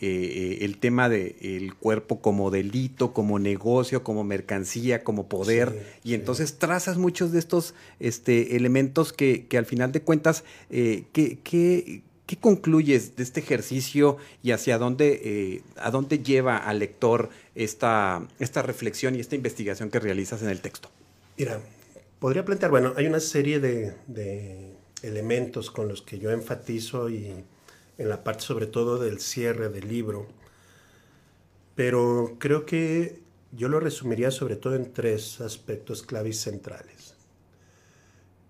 eh, 0.02 0.58
eh, 0.62 0.65
el 0.65 0.80
tema 0.80 1.08
del 1.08 1.36
el 1.41 1.76
cuerpo 1.76 2.19
como 2.19 2.49
delito, 2.49 3.13
como 3.13 3.38
negocio, 3.38 4.04
como 4.04 4.23
mercancía, 4.23 5.04
como 5.04 5.30
poder, 5.30 5.99
y 6.04 6.15
entonces 6.15 6.58
trazas 6.58 6.97
muchos 6.97 7.32
de 7.32 7.39
estos 7.39 7.76
este, 7.99 8.56
elementos 8.56 9.13
que, 9.13 9.45
que, 9.45 9.58
al 9.60 9.65
final 9.65 9.91
de 9.91 10.02
cuentas, 10.02 10.43
eh, 10.71 11.06
que, 11.13 12.02
¿qué 12.26 12.38
concluyes 12.38 13.16
de 13.16 13.24
este 13.24 13.40
ejercicio 13.42 14.18
y 14.42 14.52
hacia 14.52 14.78
dónde, 14.78 15.22
eh, 15.24 15.64
a 15.78 15.92
dónde 15.92 16.20
lleva 16.20 16.58
al 16.58 16.80
lector 16.80 17.30
esta, 17.56 18.26
esta 18.40 18.62
reflexión 18.62 19.16
y 19.16 19.20
esta 19.20 19.36
investigación 19.36 19.90
que 19.90 20.00
realizas 20.00 20.42
en 20.42 20.50
el 20.50 20.62
texto? 20.62 20.90
Mira, 21.38 21.60
podría 22.20 22.46
plantear, 22.46 22.72
bueno, 22.72 22.94
hay 22.96 23.08
una 23.08 23.20
serie 23.20 23.60
de, 23.60 24.74
elementos 25.02 25.70
con 25.70 25.90
los 25.90 26.02
que 26.02 26.18
yo 26.18 26.32
enfatizo 26.32 27.10
y 27.10 27.34
en 27.98 28.10
la 28.10 28.24
parte 28.24 28.44
sobre 28.44 28.68
todo 28.68 28.98
del 28.98 29.20
cierre 29.20 29.68
del 29.68 29.90
libro, 29.90 30.28
pero 31.76 32.38
creo 32.40 32.66
que 32.66 33.20
yo 33.52 33.68
lo 33.68 33.82
resumiría 33.82 34.32
sobre 34.32 34.56
todo 34.56 34.76
en 34.76 34.94
tres 34.94 35.42
aspectos 35.42 36.04
claves 36.04 36.40
centrales 36.40 37.03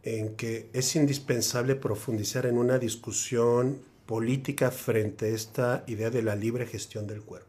en 0.03 0.35
que 0.35 0.69
es 0.73 0.95
indispensable 0.95 1.75
profundizar 1.75 2.45
en 2.45 2.57
una 2.57 2.77
discusión 2.77 3.79
política 4.05 4.69
frente 4.69 5.27
a 5.27 5.29
esta 5.29 5.83
idea 5.87 6.09
de 6.09 6.21
la 6.21 6.35
libre 6.35 6.65
gestión 6.65 7.07
del 7.07 7.21
cuerpo. 7.21 7.47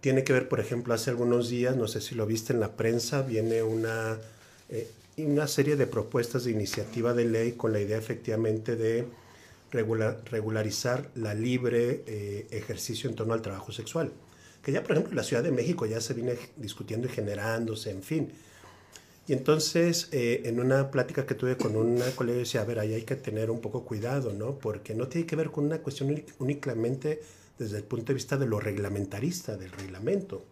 Tiene 0.00 0.24
que 0.24 0.32
ver, 0.32 0.48
por 0.48 0.60
ejemplo, 0.60 0.94
hace 0.94 1.10
algunos 1.10 1.50
días, 1.50 1.76
no 1.76 1.86
sé 1.86 2.00
si 2.00 2.14
lo 2.14 2.24
viste 2.24 2.54
en 2.54 2.60
la 2.60 2.74
prensa, 2.74 3.20
viene 3.20 3.62
una, 3.62 4.18
eh, 4.70 4.90
una 5.18 5.46
serie 5.46 5.76
de 5.76 5.86
propuestas 5.86 6.44
de 6.44 6.52
iniciativa 6.52 7.12
de 7.12 7.26
ley 7.26 7.52
con 7.52 7.72
la 7.72 7.80
idea 7.80 7.98
efectivamente 7.98 8.76
de 8.76 9.06
regularizar 9.70 11.10
la 11.14 11.34
libre 11.34 12.02
eh, 12.06 12.46
ejercicio 12.50 13.10
en 13.10 13.14
torno 13.14 13.34
al 13.34 13.42
trabajo 13.42 13.72
sexual. 13.72 14.10
Que 14.62 14.72
ya, 14.72 14.82
por 14.82 14.92
ejemplo, 14.92 15.10
en 15.10 15.16
la 15.16 15.22
Ciudad 15.22 15.42
de 15.42 15.52
México 15.52 15.84
ya 15.84 16.00
se 16.00 16.14
viene 16.14 16.34
discutiendo 16.56 17.06
y 17.06 17.10
generándose, 17.10 17.90
en 17.90 18.02
fin. 18.02 18.32
Y 19.30 19.32
entonces, 19.32 20.08
eh, 20.10 20.42
en 20.46 20.58
una 20.58 20.90
plática 20.90 21.24
que 21.24 21.36
tuve 21.36 21.56
con 21.56 21.76
una 21.76 22.10
colega, 22.16 22.38
decía, 22.40 22.62
a 22.62 22.64
ver, 22.64 22.80
ahí 22.80 22.94
hay 22.94 23.02
que 23.02 23.14
tener 23.14 23.48
un 23.48 23.60
poco 23.60 23.84
cuidado, 23.84 24.32
¿no? 24.32 24.58
Porque 24.58 24.92
no 24.92 25.06
tiene 25.06 25.24
que 25.24 25.36
ver 25.36 25.52
con 25.52 25.66
una 25.66 25.78
cuestión 25.78 26.20
únicamente 26.40 27.22
desde 27.56 27.76
el 27.76 27.84
punto 27.84 28.06
de 28.06 28.14
vista 28.14 28.36
de 28.36 28.46
lo 28.46 28.58
reglamentarista, 28.58 29.56
del 29.56 29.70
reglamento. 29.70 30.46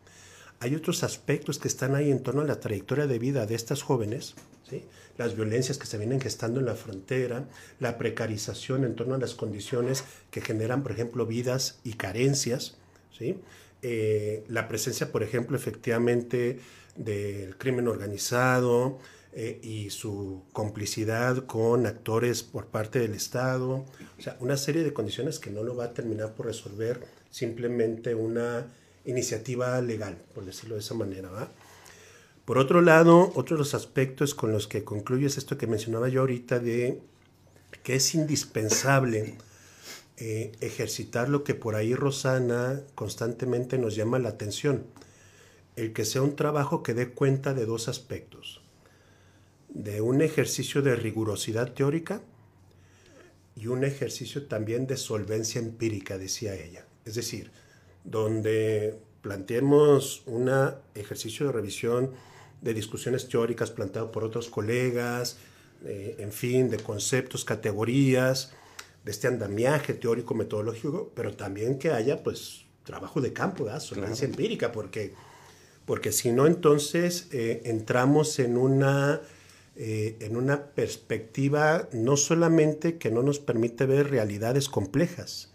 Hay 0.61 0.77
otros 0.77 1.03
aspectos 1.03 1.59
que 1.59 1.67
están 1.67 1.97
ahí 1.97 2.13
en 2.13 2.23
torno 2.23 2.43
a 2.43 2.45
la 2.45 2.61
trayectoria 2.61 3.09
de 3.09 3.19
vida 3.19 3.47
de 3.47 3.57
estas 3.57 3.83
jóvenes, 3.83 4.37
¿sí? 4.71 4.85
las 5.17 5.35
violencias 5.35 5.77
que 5.77 5.87
se 5.87 5.99
vienen 5.99 6.21
gestando 6.21 6.61
en 6.61 6.67
la 6.67 6.77
frontera, 6.77 7.49
la 7.81 7.99
precarización 7.99 8.85
en 8.85 8.95
torno 8.95 9.17
a 9.17 9.19
las 9.19 9.35
condiciones 9.35 10.05
que 10.31 10.41
generan, 10.41 10.85
por 10.85 10.93
ejemplo, 10.93 11.27
vidas 11.27 11.81
y 11.83 11.95
carencias, 11.95 12.77
¿sí? 13.11 13.41
Eh, 13.83 14.45
la 14.49 14.69
presencia, 14.69 15.13
por 15.13 15.23
ejemplo, 15.23 15.57
efectivamente 15.57 16.61
del 16.97 17.57
crimen 17.57 17.87
organizado 17.87 18.99
eh, 19.33 19.61
y 19.63 19.91
su 19.91 20.43
complicidad 20.53 21.47
con 21.47 21.87
actores 21.87 22.43
por 22.43 22.67
parte 22.67 22.99
del 22.99 23.15
Estado. 23.15 23.85
O 24.19 24.23
sea, 24.23 24.37
una 24.41 24.57
serie 24.57 24.83
de 24.83 24.93
condiciones 24.93 25.39
que 25.39 25.51
no 25.51 25.63
lo 25.63 25.77
va 25.77 25.85
a 25.85 25.95
terminar 25.95 26.35
por 26.35 26.47
resolver 26.47 27.07
simplemente 27.31 28.15
una 28.15 28.67
iniciativa 29.05 29.81
legal, 29.81 30.19
por 30.35 30.45
decirlo 30.45 30.75
de 30.75 30.81
esa 30.81 30.95
manera. 30.95 31.31
¿va? 31.31 31.49
Por 32.45 32.59
otro 32.59 32.81
lado, 32.81 33.31
otro 33.35 33.57
de 33.57 33.61
los 33.61 33.75
aspectos 33.75 34.35
con 34.35 34.53
los 34.53 34.67
que 34.67 34.83
concluyo 34.83 35.27
es 35.27 35.39
esto 35.39 35.57
que 35.57 35.67
mencionaba 35.67 36.09
yo 36.09 36.21
ahorita 36.21 36.59
de 36.59 37.01
que 37.83 37.95
es 37.97 38.15
indispensable 38.15 39.37
eh, 40.21 40.53
ejercitar 40.61 41.29
lo 41.29 41.45
que 41.45 41.55
por 41.55 41.75
ahí 41.75 41.95
Rosana 41.95 42.83
constantemente 42.95 43.79
nos 43.79 43.95
llama 43.95 44.19
la 44.19 44.31
atención 44.31 44.85
el 45.79 45.93
que 45.93 46.05
sea 46.05 46.23
un 46.23 46.35
trabajo 46.35 46.83
que 46.83 46.93
dé 46.93 47.11
cuenta 47.11 47.55
de 47.55 47.65
dos 47.65 47.89
aspectos, 47.89 48.63
de 49.69 50.01
un 50.01 50.23
ejercicio 50.23 50.83
de 50.83 50.97
rigurosidad 50.97 51.73
teórica 51.73 52.21
y 53.55 53.69
un 53.69 53.85
ejercicio 53.85 54.47
también 54.47 54.89
de 54.89 54.97
solvencia 54.97 55.61
empírica, 55.61 56.19
decía 56.19 56.55
ella. 56.55 56.85
Es 57.05 57.15
decir, 57.15 57.53
donde 58.03 58.99
planteemos 59.23 60.23
un 60.27 60.51
ejercicio 60.97 61.47
de 61.47 61.53
revisión 61.53 62.11
de 62.61 62.75
discusiones 62.75 63.29
teóricas 63.29 63.71
planteado 63.71 64.11
por 64.11 64.25
otros 64.25 64.49
colegas, 64.49 65.39
eh, 65.85 66.17
en 66.19 66.33
fin, 66.33 66.71
de 66.71 66.79
conceptos, 66.79 67.45
categorías, 67.45 68.53
de 69.05 69.11
este 69.11 69.27
andamiaje 69.29 69.95
teórico 69.95 70.35
metodológico, 70.35 71.13
pero 71.15 71.35
también 71.35 71.79
que 71.79 71.91
haya 71.91 72.23
pues 72.23 72.65
trabajo 72.85 73.21
de 73.21 73.33
campo, 73.33 73.69
solvencia 73.81 74.27
empírica, 74.27 74.73
porque 74.73 75.13
porque 75.89 76.13
si 76.13 76.33
no, 76.33 76.47
entonces 76.47 77.29
eh, 77.33 77.63
entramos 77.65 78.39
en 78.41 78.59
una, 78.59 79.23
eh, 79.75 80.19
en 80.21 80.37
una 80.37 80.67
perspectiva 80.67 81.89
no 81.93 82.19
solamente 82.19 82.99
que 82.99 83.11
no 83.11 83.23
nos 83.23 83.39
permite 83.39 83.87
ver 83.87 84.11
realidades 84.11 84.69
complejas, 84.69 85.51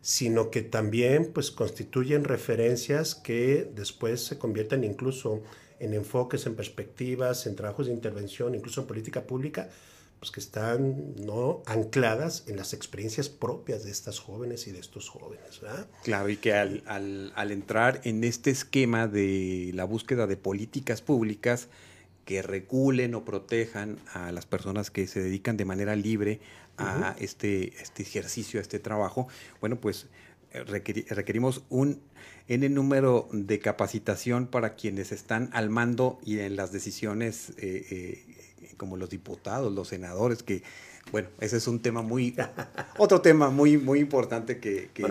sino 0.00 0.52
que 0.52 0.62
también 0.62 1.32
pues, 1.32 1.50
constituyen 1.50 2.22
referencias 2.22 3.16
que 3.16 3.68
después 3.74 4.24
se 4.24 4.38
convierten 4.38 4.84
incluso 4.84 5.42
en 5.80 5.92
enfoques, 5.92 6.46
en 6.46 6.54
perspectivas, 6.54 7.48
en 7.48 7.56
trabajos 7.56 7.88
de 7.88 7.94
intervención, 7.94 8.54
incluso 8.54 8.82
en 8.82 8.86
política 8.86 9.26
pública, 9.26 9.70
pues 10.18 10.30
que 10.30 10.40
están 10.40 11.14
no 11.16 11.62
ancladas 11.66 12.44
en 12.46 12.56
las 12.56 12.72
experiencias 12.72 13.28
propias 13.28 13.84
de 13.84 13.90
estas 13.90 14.18
jóvenes 14.18 14.66
y 14.66 14.72
de 14.72 14.80
estos 14.80 15.08
jóvenes. 15.08 15.60
Claro, 16.02 16.28
y 16.28 16.36
que 16.36 16.54
al, 16.54 16.82
al, 16.86 17.32
al, 17.36 17.52
entrar 17.52 18.00
en 18.04 18.24
este 18.24 18.50
esquema 18.50 19.06
de 19.06 19.70
la 19.74 19.84
búsqueda 19.84 20.26
de 20.26 20.36
políticas 20.36 21.02
públicas 21.02 21.68
que 22.24 22.42
regulen 22.42 23.14
o 23.14 23.24
protejan 23.24 23.98
a 24.12 24.32
las 24.32 24.44
personas 24.44 24.90
que 24.90 25.06
se 25.06 25.22
dedican 25.22 25.56
de 25.56 25.64
manera 25.64 25.96
libre 25.96 26.40
a 26.76 27.16
este, 27.18 27.72
este 27.80 28.02
ejercicio, 28.02 28.60
a 28.60 28.62
este 28.62 28.78
trabajo, 28.78 29.28
bueno, 29.60 29.80
pues 29.80 30.06
eh, 30.52 30.62
requerimos 30.62 31.64
un 31.68 32.00
N 32.46 32.68
número 32.70 33.28
de 33.32 33.58
capacitación 33.58 34.46
para 34.46 34.74
quienes 34.74 35.12
están 35.12 35.50
al 35.52 35.68
mando 35.68 36.18
y 36.24 36.38
en 36.38 36.56
las 36.56 36.72
decisiones 36.72 37.50
eh, 37.58 37.86
eh, 37.90 38.57
como 38.78 38.96
los 38.96 39.10
diputados, 39.10 39.70
los 39.74 39.88
senadores, 39.88 40.42
que, 40.42 40.62
bueno, 41.12 41.28
ese 41.40 41.58
es 41.58 41.66
un 41.66 41.80
tema 41.80 42.00
muy, 42.00 42.34
otro 42.96 43.20
tema 43.20 43.50
muy, 43.50 43.76
muy 43.76 43.98
importante 43.98 44.58
que, 44.58 44.88
que, 44.94 45.04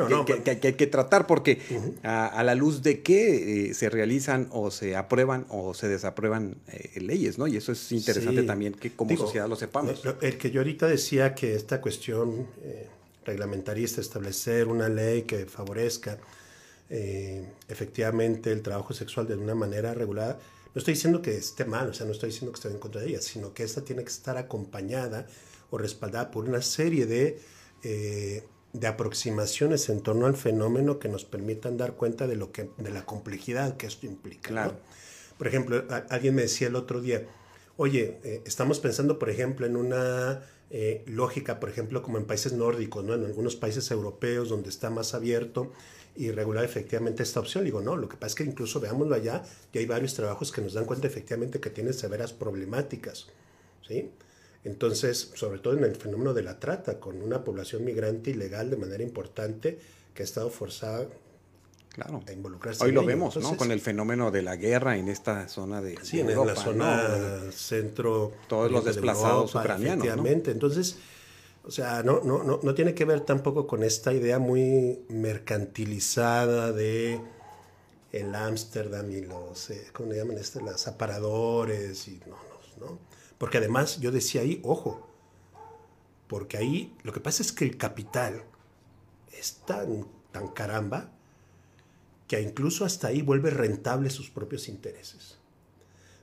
hay 0.63 0.73
que 0.73 0.87
tratar, 0.87 1.27
porque 1.27 1.61
a, 2.01 2.41
la 2.43 2.55
luz 2.55 2.81
de 2.81 3.01
qué 3.01 3.69
eh, 3.69 3.73
se 3.75 3.89
realizan 3.89 4.47
o 4.51 4.71
se 4.71 4.95
aprueban 4.95 5.45
o 5.49 5.75
se 5.75 5.87
desaprueban 5.87 6.55
eh, 6.69 6.99
leyes, 7.01 7.37
¿no? 7.37 7.45
Y 7.45 7.57
eso 7.57 7.71
es 7.71 7.91
interesante 7.91 8.41
también 8.43 8.73
que 8.73 8.91
como 8.91 9.15
sociedad 9.15 9.47
lo 9.47 9.55
sepamos. 9.55 10.01
El 10.21 10.37
que 10.37 10.49
yo 10.49 10.61
ahorita 10.61 10.87
decía 10.87 11.35
que 11.35 11.53
esta 11.53 11.81
cuestión 11.81 12.47
eh, 12.63 12.87
reglamentarista, 13.25 14.01
establecer 14.01 14.67
una 14.67 14.89
ley 14.89 15.23
que 15.23 15.45
favorezca 15.45 16.17
efectivamente 16.89 18.49
el 18.49 18.61
trabajo 18.61 18.93
sexual 18.93 19.27
de 19.27 19.35
una 19.35 19.53
manera 19.53 19.93
regulada, 19.93 20.39
no 20.77 20.79
estoy 20.79 20.93
diciendo 20.93 21.23
que 21.23 21.35
esté 21.35 21.65
mal, 21.65 21.89
o 21.89 21.93
sea, 21.95 22.05
no 22.05 22.11
estoy 22.11 22.29
diciendo 22.29 22.51
que 22.51 22.57
esté 22.57 22.69
en 22.69 22.77
contra 22.77 23.01
de 23.01 23.07
ella, 23.07 23.19
sino 23.19 23.51
que 23.51 23.63
esta 23.63 23.83
tiene 23.83 24.03
que 24.03 24.11
estar 24.11 24.37
acompañada 24.37 25.25
o 25.71 25.79
respaldada 25.79 26.29
por 26.29 26.47
una 26.47 26.61
serie 26.61 27.07
de, 27.07 27.39
eh, 27.81 28.43
de 28.73 28.87
aproximaciones 28.87 29.89
en 29.89 30.01
torno 30.01 30.27
al 30.27 30.35
fenómeno 30.35 30.99
que 30.99 31.09
nos 31.09 31.25
permitan 31.25 31.77
dar 31.77 31.93
cuenta 31.93 32.27
de, 32.27 32.35
lo 32.35 32.51
que, 32.51 32.69
de 32.77 32.91
la 32.91 33.07
complejidad 33.07 33.75
que 33.75 33.87
esto 33.87 34.05
implica. 34.05 34.71
Por 35.39 35.47
ejemplo, 35.47 35.83
alguien 36.11 36.35
me 36.35 36.43
decía 36.43 36.67
el 36.67 36.75
otro 36.75 37.01
día, 37.01 37.25
oye, 37.77 38.19
eh, 38.23 38.43
estamos 38.45 38.79
pensando, 38.79 39.17
por 39.17 39.31
ejemplo, 39.31 39.65
en 39.65 39.77
una 39.77 40.43
eh, 40.69 41.03
lógica, 41.07 41.59
por 41.59 41.69
ejemplo, 41.69 42.03
como 42.03 42.19
en 42.19 42.25
países 42.25 42.53
nórdicos, 42.53 43.03
¿no? 43.03 43.15
en 43.15 43.25
algunos 43.25 43.55
países 43.55 43.89
europeos 43.89 44.49
donde 44.49 44.69
está 44.69 44.91
más 44.91 45.15
abierto 45.15 45.71
y 46.17 46.31
regular 46.31 46.65
efectivamente 46.65 47.23
esta 47.23 47.39
opción. 47.39 47.63
Digo, 47.63 47.81
no, 47.81 47.95
lo 47.95 48.09
que 48.09 48.17
pasa 48.17 48.27
es 48.27 48.35
que 48.35 48.43
incluso 48.43 48.79
veámoslo 48.79 49.15
allá, 49.15 49.43
y 49.71 49.77
hay 49.77 49.85
varios 49.85 50.15
trabajos 50.15 50.51
que 50.51 50.61
nos 50.61 50.73
dan 50.73 50.85
cuenta 50.85 51.07
efectivamente 51.07 51.59
que 51.59 51.69
tiene 51.69 51.93
severas 51.93 52.33
problemáticas, 52.33 53.27
¿sí? 53.87 54.09
Entonces, 54.63 55.31
sobre 55.35 55.59
todo 55.59 55.77
en 55.77 55.83
el 55.83 55.95
fenómeno 55.95 56.33
de 56.33 56.41
la 56.41 56.59
trata, 56.59 56.99
con 56.99 57.21
una 57.21 57.43
población 57.43 57.85
migrante 57.85 58.31
ilegal 58.31 58.69
de 58.69 58.77
manera 58.77 59.03
importante 59.03 59.79
que 60.13 60.23
ha 60.23 60.25
estado 60.25 60.49
forzada 60.49 61.07
claro. 61.89 62.21
a 62.27 62.31
involucrarse. 62.33 62.83
Hoy 62.83 62.91
lo 62.91 63.05
vemos, 63.05 63.37
¿no? 63.37 63.55
Con 63.55 63.71
el 63.71 63.79
fenómeno 63.79 64.31
de 64.31 64.41
la 64.41 64.55
guerra 64.55 64.97
en 64.97 65.07
esta 65.07 65.47
zona 65.47 65.81
de, 65.81 65.97
sí, 66.01 66.19
en 66.19 66.27
la 66.27 66.55
zona 66.55 67.51
centro. 67.51 68.33
Todos 68.49 68.71
los 68.71 68.83
desplazados 68.83 69.55
ucranianos. 69.55 70.05
Efectivamente. 70.05 70.51
Entonces, 70.51 70.97
o 71.67 71.71
sea, 71.71 72.01
no, 72.01 72.21
no, 72.23 72.43
no, 72.43 72.61
no 72.63 72.73
tiene 72.73 72.93
que 72.93 73.03
ver 73.03 73.21
tampoco 73.21 73.67
con 73.67 73.83
esta 73.83 74.13
idea 74.13 74.39
muy 74.39 75.05
mercantilizada 75.09 76.71
de 76.71 77.19
el 78.13 78.33
Ámsterdam 78.33 79.11
y 79.11 79.21
los, 79.21 79.69
eh, 79.69 79.87
¿cómo 79.91 80.09
le 80.09 80.17
llaman? 80.17 80.37
Este, 80.37 80.61
los 80.61 80.87
aparadores 80.87 82.07
y 82.07 82.21
no, 82.25 82.37
no, 82.79 82.85
no. 82.85 82.99
Porque 83.37 83.57
además 83.57 83.99
yo 83.99 84.11
decía 84.11 84.41
ahí, 84.41 84.61
ojo, 84.63 85.05
porque 86.27 86.57
ahí 86.57 86.95
lo 87.03 87.11
que 87.11 87.19
pasa 87.19 87.43
es 87.43 87.51
que 87.51 87.65
el 87.65 87.77
capital 87.77 88.43
es 89.37 89.57
tan, 89.65 90.07
tan 90.31 90.47
caramba 90.47 91.11
que 92.29 92.39
incluso 92.41 92.85
hasta 92.85 93.09
ahí 93.09 93.21
vuelve 93.21 93.49
rentable 93.49 94.09
sus 94.09 94.29
propios 94.29 94.69
intereses. 94.69 95.36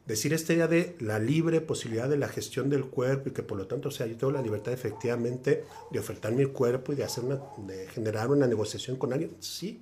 Decir 0.07 0.35
esta 0.35 0.53
idea 0.53 0.69
de 0.69 0.97
la 1.01 1.19
libre 1.19 1.61
posibilidad 1.61 2.09
de 2.09 2.19
la 2.19 2.29
gestión 2.29 2.69
del 2.69 2.87
cuerpo 2.87 3.31
y 3.31 3.33
que 3.33 3.43
por 3.43 3.57
lo 3.57 3.67
tanto, 3.67 3.89
o 3.89 3.93
sea, 3.93 4.07
yo 4.07 4.17
tengo 4.17 4.33
la 4.33 4.43
libertad 4.43 4.73
efectivamente 4.73 5.65
de 5.91 5.99
ofertar 5.99 6.33
mi 6.33 6.45
cuerpo 6.47 6.93
y 6.93 6.97
de, 6.97 7.05
hacer 7.05 7.25
una, 7.25 7.41
de 7.67 7.89
generar 7.89 8.31
una 8.31 8.47
negociación 8.47 8.97
con 8.97 9.13
alguien, 9.13 9.35
sí, 9.41 9.81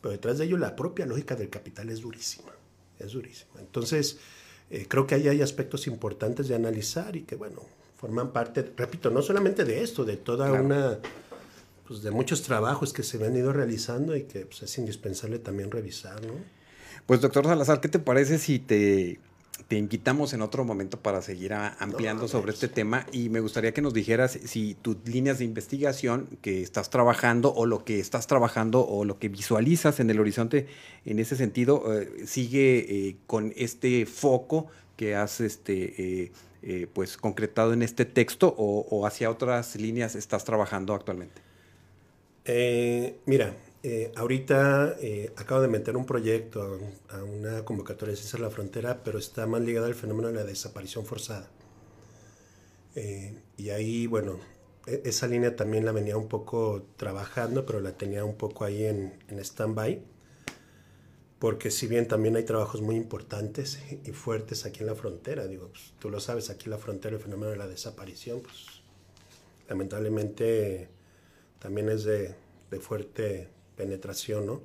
pero 0.00 0.12
detrás 0.12 0.38
de 0.38 0.46
ello 0.46 0.56
la 0.56 0.74
propia 0.74 1.06
lógica 1.06 1.36
del 1.36 1.50
capital 1.50 1.90
es 1.90 2.00
durísima, 2.00 2.52
es 2.98 3.12
durísima. 3.12 3.60
Entonces, 3.60 4.18
eh, 4.70 4.86
creo 4.88 5.06
que 5.06 5.14
ahí 5.14 5.28
hay 5.28 5.42
aspectos 5.42 5.86
importantes 5.86 6.48
de 6.48 6.54
analizar 6.54 7.14
y 7.14 7.22
que, 7.22 7.36
bueno, 7.36 7.62
forman 7.96 8.32
parte, 8.32 8.72
repito, 8.76 9.10
no 9.10 9.22
solamente 9.22 9.64
de 9.64 9.82
esto, 9.82 10.04
de 10.04 10.16
toda 10.16 10.50
una, 10.52 10.98
pues 11.86 12.02
de 12.02 12.10
muchos 12.10 12.42
trabajos 12.42 12.92
que 12.92 13.02
se 13.02 13.24
han 13.24 13.36
ido 13.36 13.52
realizando 13.52 14.16
y 14.16 14.24
que 14.24 14.46
pues, 14.46 14.62
es 14.62 14.78
indispensable 14.78 15.38
también 15.38 15.70
revisar, 15.70 16.24
¿no? 16.24 16.59
Pues 17.06 17.20
doctor 17.20 17.44
Salazar, 17.44 17.80
¿qué 17.80 17.88
te 17.88 17.98
parece 17.98 18.38
si 18.38 18.58
te, 18.58 19.18
te 19.68 19.76
invitamos 19.76 20.32
en 20.32 20.42
otro 20.42 20.64
momento 20.64 20.98
para 20.98 21.22
seguir 21.22 21.52
ampliando 21.54 22.28
sobre 22.28 22.52
este 22.52 22.68
tema? 22.68 23.06
Y 23.12 23.28
me 23.28 23.40
gustaría 23.40 23.72
que 23.72 23.82
nos 23.82 23.94
dijeras 23.94 24.38
si 24.44 24.74
tus 24.74 24.96
líneas 25.04 25.38
de 25.38 25.44
investigación 25.44 26.28
que 26.42 26.62
estás 26.62 26.90
trabajando 26.90 27.52
o 27.54 27.66
lo 27.66 27.84
que 27.84 28.00
estás 28.00 28.26
trabajando 28.26 28.86
o 28.86 29.04
lo 29.04 29.18
que 29.18 29.28
visualizas 29.28 30.00
en 30.00 30.10
el 30.10 30.18
horizonte 30.18 30.66
en 31.04 31.18
ese 31.18 31.36
sentido 31.36 31.84
eh, 31.92 32.26
sigue 32.26 32.78
eh, 32.78 33.16
con 33.26 33.52
este 33.56 34.06
foco 34.06 34.66
que 34.96 35.14
has 35.14 35.40
este, 35.40 36.32
eh, 36.62 36.86
pues 36.92 37.16
concretado 37.16 37.72
en 37.72 37.82
este 37.82 38.04
texto 38.04 38.54
o, 38.58 38.86
o, 38.90 39.06
hacia 39.06 39.30
otras 39.30 39.76
líneas 39.76 40.14
estás 40.14 40.44
trabajando 40.44 40.94
actualmente? 40.94 41.40
mira, 43.26 43.54
eh, 43.82 44.12
ahorita 44.14 44.96
eh, 45.00 45.32
acabo 45.36 45.62
de 45.62 45.68
meter 45.68 45.96
un 45.96 46.04
proyecto 46.04 46.78
a, 47.08 47.24
una 47.24 47.64
convocatoria 47.64 48.12
de 48.12 48.16
Ciencias 48.16 48.40
la 48.40 48.50
Frontera, 48.50 49.02
pero 49.02 49.18
está 49.18 49.46
más 49.46 49.62
ligada 49.62 49.86
al 49.86 49.94
fenómeno 49.94 50.28
de 50.28 50.34
la 50.34 50.44
desaparición 50.44 51.06
forzada. 51.06 51.48
Eh, 52.94 53.38
y 53.56 53.70
ahí, 53.70 54.06
bueno, 54.06 54.38
e, 54.86 55.02
esa 55.04 55.26
línea 55.26 55.56
también 55.56 55.86
la 55.86 55.92
venía 55.92 56.18
un 56.18 56.28
poco 56.28 56.86
trabajando, 56.96 57.64
pero 57.64 57.80
la 57.80 57.92
tenía 57.96 58.24
un 58.24 58.36
poco 58.36 58.64
ahí 58.64 58.84
en, 58.84 59.14
en 59.28 59.38
stand-by. 59.38 60.02
Porque 61.38 61.70
si 61.70 61.86
bien 61.86 62.06
también 62.06 62.36
hay 62.36 62.44
trabajos 62.44 62.82
muy 62.82 62.96
importantes 62.96 63.78
y 64.04 64.12
fuertes 64.12 64.66
aquí 64.66 64.80
en 64.80 64.86
la 64.86 64.94
frontera, 64.94 65.46
digo, 65.46 65.68
pues, 65.68 65.94
tú 65.98 66.10
lo 66.10 66.20
sabes, 66.20 66.50
aquí 66.50 66.66
en 66.66 66.72
la 66.72 66.78
frontera 66.78 67.16
el 67.16 67.22
fenómeno 67.22 67.50
de 67.50 67.56
la 67.56 67.66
desaparición, 67.66 68.40
pues 68.42 68.82
lamentablemente 69.66 70.88
también 71.58 71.88
es 71.88 72.04
de, 72.04 72.34
de 72.70 72.80
fuerte 72.80 73.48
penetración, 73.80 74.44
¿no? 74.44 74.60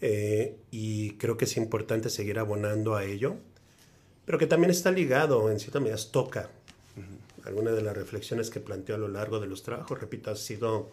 Eh, 0.00 0.56
y 0.70 1.14
creo 1.14 1.36
que 1.36 1.46
es 1.46 1.56
importante 1.56 2.08
seguir 2.08 2.38
abonando 2.38 2.94
a 2.94 3.04
ello, 3.04 3.34
pero 4.24 4.38
que 4.38 4.46
también 4.46 4.70
está 4.70 4.92
ligado, 4.92 5.50
en 5.50 5.58
cierta 5.58 5.80
medida, 5.80 5.96
toca. 6.12 6.50
Algunas 7.44 7.74
de 7.74 7.82
las 7.82 7.96
reflexiones 7.96 8.50
que 8.50 8.60
planteo 8.60 8.94
a 8.94 8.98
lo 8.98 9.08
largo 9.08 9.40
de 9.40 9.48
los 9.48 9.64
trabajos, 9.64 10.00
repito, 10.00 10.30
ha 10.30 10.36
sido 10.36 10.88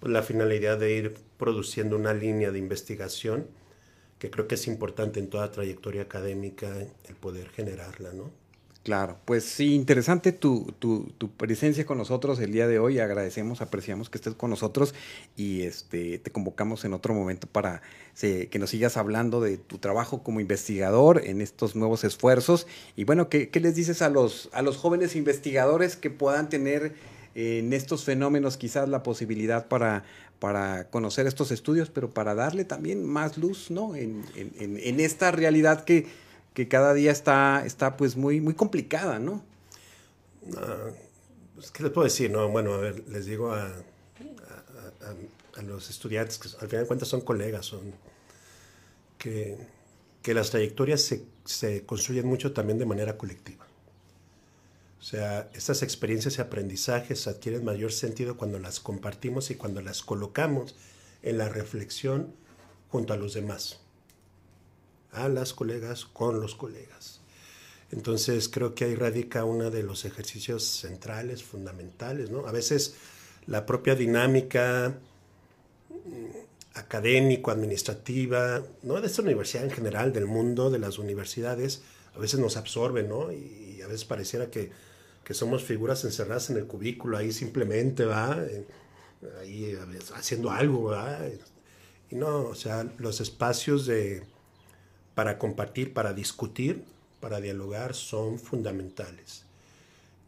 pues, 0.00 0.12
la 0.12 0.22
finalidad 0.22 0.76
de 0.78 0.92
ir 0.92 1.14
produciendo 1.38 1.96
una 1.96 2.12
línea 2.12 2.50
de 2.50 2.58
investigación 2.58 3.46
que 4.18 4.30
creo 4.30 4.46
que 4.46 4.56
es 4.56 4.66
importante 4.66 5.20
en 5.20 5.30
toda 5.30 5.50
trayectoria 5.50 6.02
académica 6.02 6.68
el 7.08 7.14
poder 7.14 7.48
generarla, 7.48 8.12
¿no? 8.12 8.30
Claro, 8.84 9.16
pues 9.24 9.44
sí, 9.44 9.74
interesante 9.74 10.30
tu, 10.30 10.74
tu, 10.78 11.10
tu, 11.16 11.30
presencia 11.30 11.86
con 11.86 11.96
nosotros 11.96 12.38
el 12.38 12.52
día 12.52 12.68
de 12.68 12.78
hoy. 12.78 12.98
Agradecemos, 12.98 13.62
apreciamos 13.62 14.10
que 14.10 14.18
estés 14.18 14.34
con 14.34 14.50
nosotros 14.50 14.94
y 15.38 15.62
este, 15.62 16.18
te 16.18 16.30
convocamos 16.30 16.84
en 16.84 16.92
otro 16.92 17.14
momento 17.14 17.46
para 17.46 17.80
que 18.20 18.58
nos 18.58 18.68
sigas 18.68 18.98
hablando 18.98 19.40
de 19.40 19.56
tu 19.56 19.78
trabajo 19.78 20.22
como 20.22 20.38
investigador 20.40 21.22
en 21.24 21.40
estos 21.40 21.74
nuevos 21.74 22.04
esfuerzos. 22.04 22.66
Y 22.94 23.04
bueno, 23.04 23.30
¿qué, 23.30 23.48
qué 23.48 23.58
les 23.58 23.74
dices 23.74 24.02
a 24.02 24.10
los, 24.10 24.50
a 24.52 24.60
los 24.60 24.76
jóvenes 24.76 25.16
investigadores 25.16 25.96
que 25.96 26.10
puedan 26.10 26.50
tener 26.50 26.94
en 27.34 27.72
estos 27.72 28.04
fenómenos 28.04 28.58
quizás 28.58 28.86
la 28.90 29.02
posibilidad 29.02 29.66
para, 29.66 30.04
para 30.40 30.90
conocer 30.90 31.26
estos 31.26 31.52
estudios, 31.52 31.88
pero 31.88 32.10
para 32.10 32.34
darle 32.34 32.66
también 32.66 33.02
más 33.02 33.38
luz 33.38 33.70
¿no? 33.70 33.96
en, 33.96 34.26
en, 34.36 34.76
en 34.76 35.00
esta 35.00 35.30
realidad 35.30 35.84
que 35.84 36.06
que 36.54 36.68
cada 36.68 36.94
día 36.94 37.10
está, 37.10 37.66
está 37.66 37.96
pues 37.96 38.16
muy, 38.16 38.40
muy 38.40 38.54
complicada, 38.54 39.18
¿no? 39.18 39.44
Pues, 41.54 41.70
¿Qué 41.72 41.82
les 41.82 41.92
puedo 41.92 42.04
decir? 42.04 42.30
No, 42.30 42.48
bueno, 42.48 42.74
a 42.74 42.78
ver, 42.78 43.08
les 43.08 43.26
digo 43.26 43.52
a, 43.52 43.66
a, 45.56 45.62
los 45.62 45.90
estudiantes, 45.90 46.38
que 46.38 46.48
al 46.60 46.68
final 46.68 46.84
de 46.84 46.86
cuentas 46.86 47.08
son 47.08 47.22
colegas, 47.22 47.66
son 47.66 47.92
que, 49.18 49.58
que 50.22 50.34
las 50.34 50.50
trayectorias 50.50 51.00
se, 51.02 51.24
se, 51.44 51.84
construyen 51.84 52.26
mucho 52.26 52.52
también 52.52 52.78
de 52.78 52.86
manera 52.86 53.18
colectiva. 53.18 53.66
O 55.00 55.02
sea, 55.02 55.50
estas 55.54 55.82
experiencias 55.82 56.38
y 56.38 56.40
aprendizajes 56.40 57.26
adquieren 57.26 57.64
mayor 57.64 57.92
sentido 57.92 58.36
cuando 58.36 58.58
las 58.58 58.80
compartimos 58.80 59.50
y 59.50 59.56
cuando 59.56 59.80
las 59.80 60.02
colocamos 60.02 60.76
en 61.22 61.38
la 61.38 61.48
reflexión 61.48 62.34
junto 62.90 63.12
a 63.12 63.16
los 63.16 63.34
demás 63.34 63.83
a 65.14 65.28
las 65.28 65.52
colegas 65.54 66.04
con 66.04 66.40
los 66.40 66.54
colegas. 66.54 67.20
Entonces 67.90 68.48
creo 68.48 68.74
que 68.74 68.84
ahí 68.86 68.94
radica 68.94 69.44
uno 69.44 69.70
de 69.70 69.82
los 69.82 70.04
ejercicios 70.04 70.64
centrales, 70.64 71.44
fundamentales. 71.44 72.30
¿no? 72.30 72.46
A 72.46 72.52
veces 72.52 72.96
la 73.46 73.66
propia 73.66 73.94
dinámica 73.94 74.98
mm, 75.90 76.78
académico-administrativa, 76.78 78.62
¿no? 78.82 79.00
de 79.00 79.06
esta 79.06 79.22
universidad 79.22 79.64
en 79.64 79.70
general, 79.70 80.12
del 80.12 80.26
mundo, 80.26 80.70
de 80.70 80.78
las 80.78 80.98
universidades, 80.98 81.82
a 82.16 82.18
veces 82.18 82.40
nos 82.40 82.56
absorbe, 82.56 83.02
¿no? 83.02 83.32
Y 83.32 83.80
a 83.82 83.86
veces 83.86 84.04
pareciera 84.04 84.50
que, 84.50 84.70
que 85.24 85.34
somos 85.34 85.64
figuras 85.64 86.04
encerradas 86.04 86.50
en 86.50 86.56
el 86.56 86.66
cubículo, 86.66 87.16
ahí 87.16 87.32
simplemente, 87.32 88.04
¿va? 88.04 88.38
Eh, 88.40 88.66
ahí 89.40 89.76
haciendo 90.14 90.50
algo, 90.50 90.90
¿va? 90.90 91.18
Y 92.10 92.14
no, 92.14 92.42
o 92.42 92.54
sea, 92.54 92.86
los 92.98 93.20
espacios 93.20 93.86
de, 93.86 94.22
para 95.14 95.38
compartir, 95.38 95.92
para 95.92 96.12
discutir, 96.12 96.82
para 97.20 97.40
dialogar 97.40 97.94
son 97.94 98.38
fundamentales. 98.38 99.44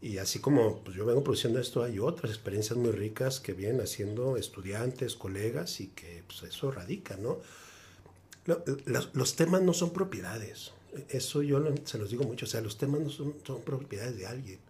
Y 0.00 0.18
así 0.18 0.38
como 0.38 0.80
pues, 0.80 0.96
yo 0.96 1.04
vengo 1.04 1.24
produciendo 1.24 1.58
esto, 1.58 1.82
hay 1.82 1.98
otras 1.98 2.30
experiencias 2.30 2.78
muy 2.78 2.90
ricas 2.90 3.40
que 3.40 3.52
vienen 3.52 3.80
haciendo 3.80 4.36
estudiantes, 4.36 5.16
colegas 5.16 5.80
y 5.80 5.88
que 5.88 6.22
pues, 6.26 6.42
eso 6.42 6.70
radica, 6.70 7.16
¿no? 7.16 7.38
Los, 9.14 9.34
temas 9.34 9.62
no 9.62 9.72
son 9.72 9.90
propiedades. 9.90 10.72
Eso 11.08 11.42
yo 11.42 11.60
se 11.84 11.98
los 11.98 12.10
digo 12.10 12.24
mucho. 12.24 12.46
O 12.46 12.48
sea, 12.48 12.60
los 12.60 12.78
temas 12.78 13.00
no 13.00 13.10
son, 13.10 13.34
son 13.44 13.60
propiedades 13.62 14.16
de 14.16 14.26
alguien. 14.26 14.60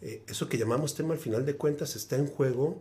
Eh, 0.00 0.22
eso 0.26 0.48
que 0.48 0.56
llamamos 0.56 0.94
tema 0.94 1.12
al 1.12 1.20
final 1.20 1.44
de 1.44 1.56
cuentas 1.56 1.96
está 1.96 2.16
en 2.16 2.26
juego 2.26 2.80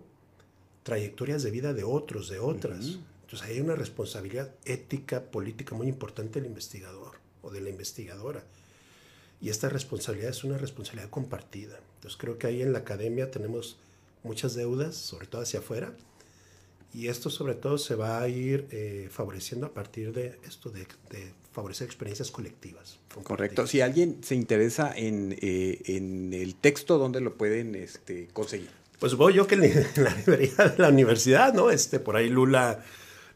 trayectorias 0.83 1.43
de 1.43 1.51
vida 1.51 1.73
de 1.73 1.83
otros, 1.83 2.29
de 2.29 2.39
otras. 2.39 2.99
Entonces 3.29 3.47
hay 3.47 3.59
una 3.59 3.75
responsabilidad 3.75 4.49
ética, 4.65 5.21
política 5.21 5.75
muy 5.75 5.87
importante 5.87 6.39
del 6.39 6.49
investigador 6.49 7.17
o 7.43 7.51
de 7.51 7.61
la 7.61 7.69
investigadora. 7.69 8.43
Y 9.39 9.49
esta 9.49 9.69
responsabilidad 9.69 10.31
es 10.31 10.43
una 10.43 10.57
responsabilidad 10.57 11.11
compartida. 11.11 11.79
Entonces 11.97 12.17
creo 12.19 12.39
que 12.39 12.47
ahí 12.47 12.63
en 12.63 12.73
la 12.73 12.79
academia 12.79 13.29
tenemos 13.29 13.77
muchas 14.23 14.55
deudas, 14.55 14.95
sobre 14.95 15.27
todo 15.27 15.43
hacia 15.43 15.59
afuera, 15.59 15.93
y 16.91 17.07
esto 17.09 17.29
sobre 17.29 17.53
todo 17.53 17.77
se 17.77 17.93
va 17.93 18.19
a 18.19 18.27
ir 18.27 18.65
eh, 18.71 19.09
favoreciendo 19.11 19.67
a 19.67 19.75
partir 19.75 20.11
de 20.11 20.39
esto, 20.47 20.71
de, 20.71 20.87
favorecer 21.51 21.85
experiencias 21.85 22.31
colectivas. 22.31 22.97
Correcto. 23.21 23.67
Si 23.67 23.81
alguien 23.81 24.23
se 24.23 24.33
interesa 24.33 24.91
en, 24.95 25.37
eh, 25.39 25.81
en 25.85 26.33
el 26.33 26.55
texto, 26.55 26.97
¿dónde 26.97 27.21
lo 27.21 27.37
pueden 27.37 27.75
este, 27.75 28.27
conseguir? 28.33 28.71
Pues 28.97 29.13
voy 29.13 29.35
yo 29.35 29.45
que 29.45 29.53
en 29.95 30.03
la 30.03 30.15
librería 30.15 30.69
de 30.69 30.81
la 30.81 30.89
universidad, 30.89 31.53
¿no? 31.53 31.69
Este, 31.69 31.99
por 31.99 32.15
ahí 32.15 32.27
Lula 32.27 32.83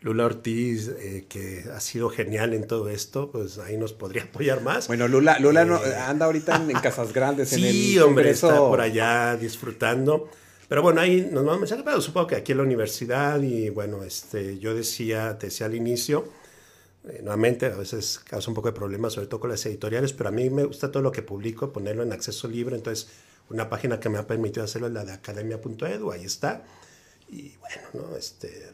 Lula 0.03 0.25
Ortiz, 0.25 0.89
eh, 0.99 1.25
que 1.29 1.63
ha 1.73 1.79
sido 1.79 2.09
genial 2.09 2.53
en 2.53 2.67
todo 2.67 2.89
esto, 2.89 3.31
pues 3.31 3.57
ahí 3.57 3.77
nos 3.77 3.93
podría 3.93 4.23
apoyar 4.29 4.61
más. 4.61 4.87
Bueno, 4.87 5.07
Lula, 5.07 5.39
Lula 5.39 5.63
eh, 5.63 5.95
anda 5.95 6.25
ahorita 6.25 6.57
en, 6.57 6.73
Casas 6.73 7.13
Grandes. 7.13 7.49
sí, 7.49 7.93
en 7.93 7.97
el 7.97 8.03
hombre, 8.03 8.29
está 8.29 8.57
por 8.57 8.81
allá 8.81 9.37
disfrutando. 9.37 10.29
Pero 10.67 10.81
bueno, 10.81 10.99
ahí 10.99 11.29
nos 11.31 11.45
vamos 11.45 11.71
a 11.71 11.83
pero 11.83 12.01
supongo 12.01 12.27
que 12.27 12.35
aquí 12.35 12.51
en 12.51 12.57
la 12.57 12.63
universidad 12.63 13.41
y 13.41 13.69
bueno, 13.69 14.03
este, 14.03 14.59
yo 14.59 14.75
decía, 14.75 15.37
te 15.37 15.47
decía 15.47 15.67
al 15.67 15.75
inicio, 15.75 16.25
eh, 17.07 17.19
nuevamente 17.21 17.67
a 17.67 17.75
veces 17.77 18.19
causa 18.19 18.49
un 18.49 18.55
poco 18.55 18.69
de 18.69 18.73
problemas, 18.73 19.13
sobre 19.13 19.27
todo 19.27 19.39
con 19.39 19.51
las 19.51 19.65
editoriales, 19.65 20.11
pero 20.11 20.29
a 20.29 20.31
mí 20.31 20.49
me 20.49 20.65
gusta 20.65 20.91
todo 20.91 21.03
lo 21.03 21.11
que 21.11 21.21
publico, 21.21 21.71
ponerlo 21.71 22.03
en 22.03 22.11
acceso 22.11 22.47
libre, 22.49 22.75
entonces 22.75 23.07
una 23.49 23.69
página 23.69 23.99
que 23.99 24.09
me 24.09 24.17
ha 24.17 24.27
permitido 24.27 24.65
hacerlo 24.65 24.87
es 24.87 24.93
la 24.93 25.05
de 25.05 25.13
academia.edu, 25.13 26.11
ahí 26.11 26.25
está. 26.25 26.63
Y 27.29 27.55
bueno, 27.57 28.09
¿no? 28.09 28.17
Este, 28.17 28.73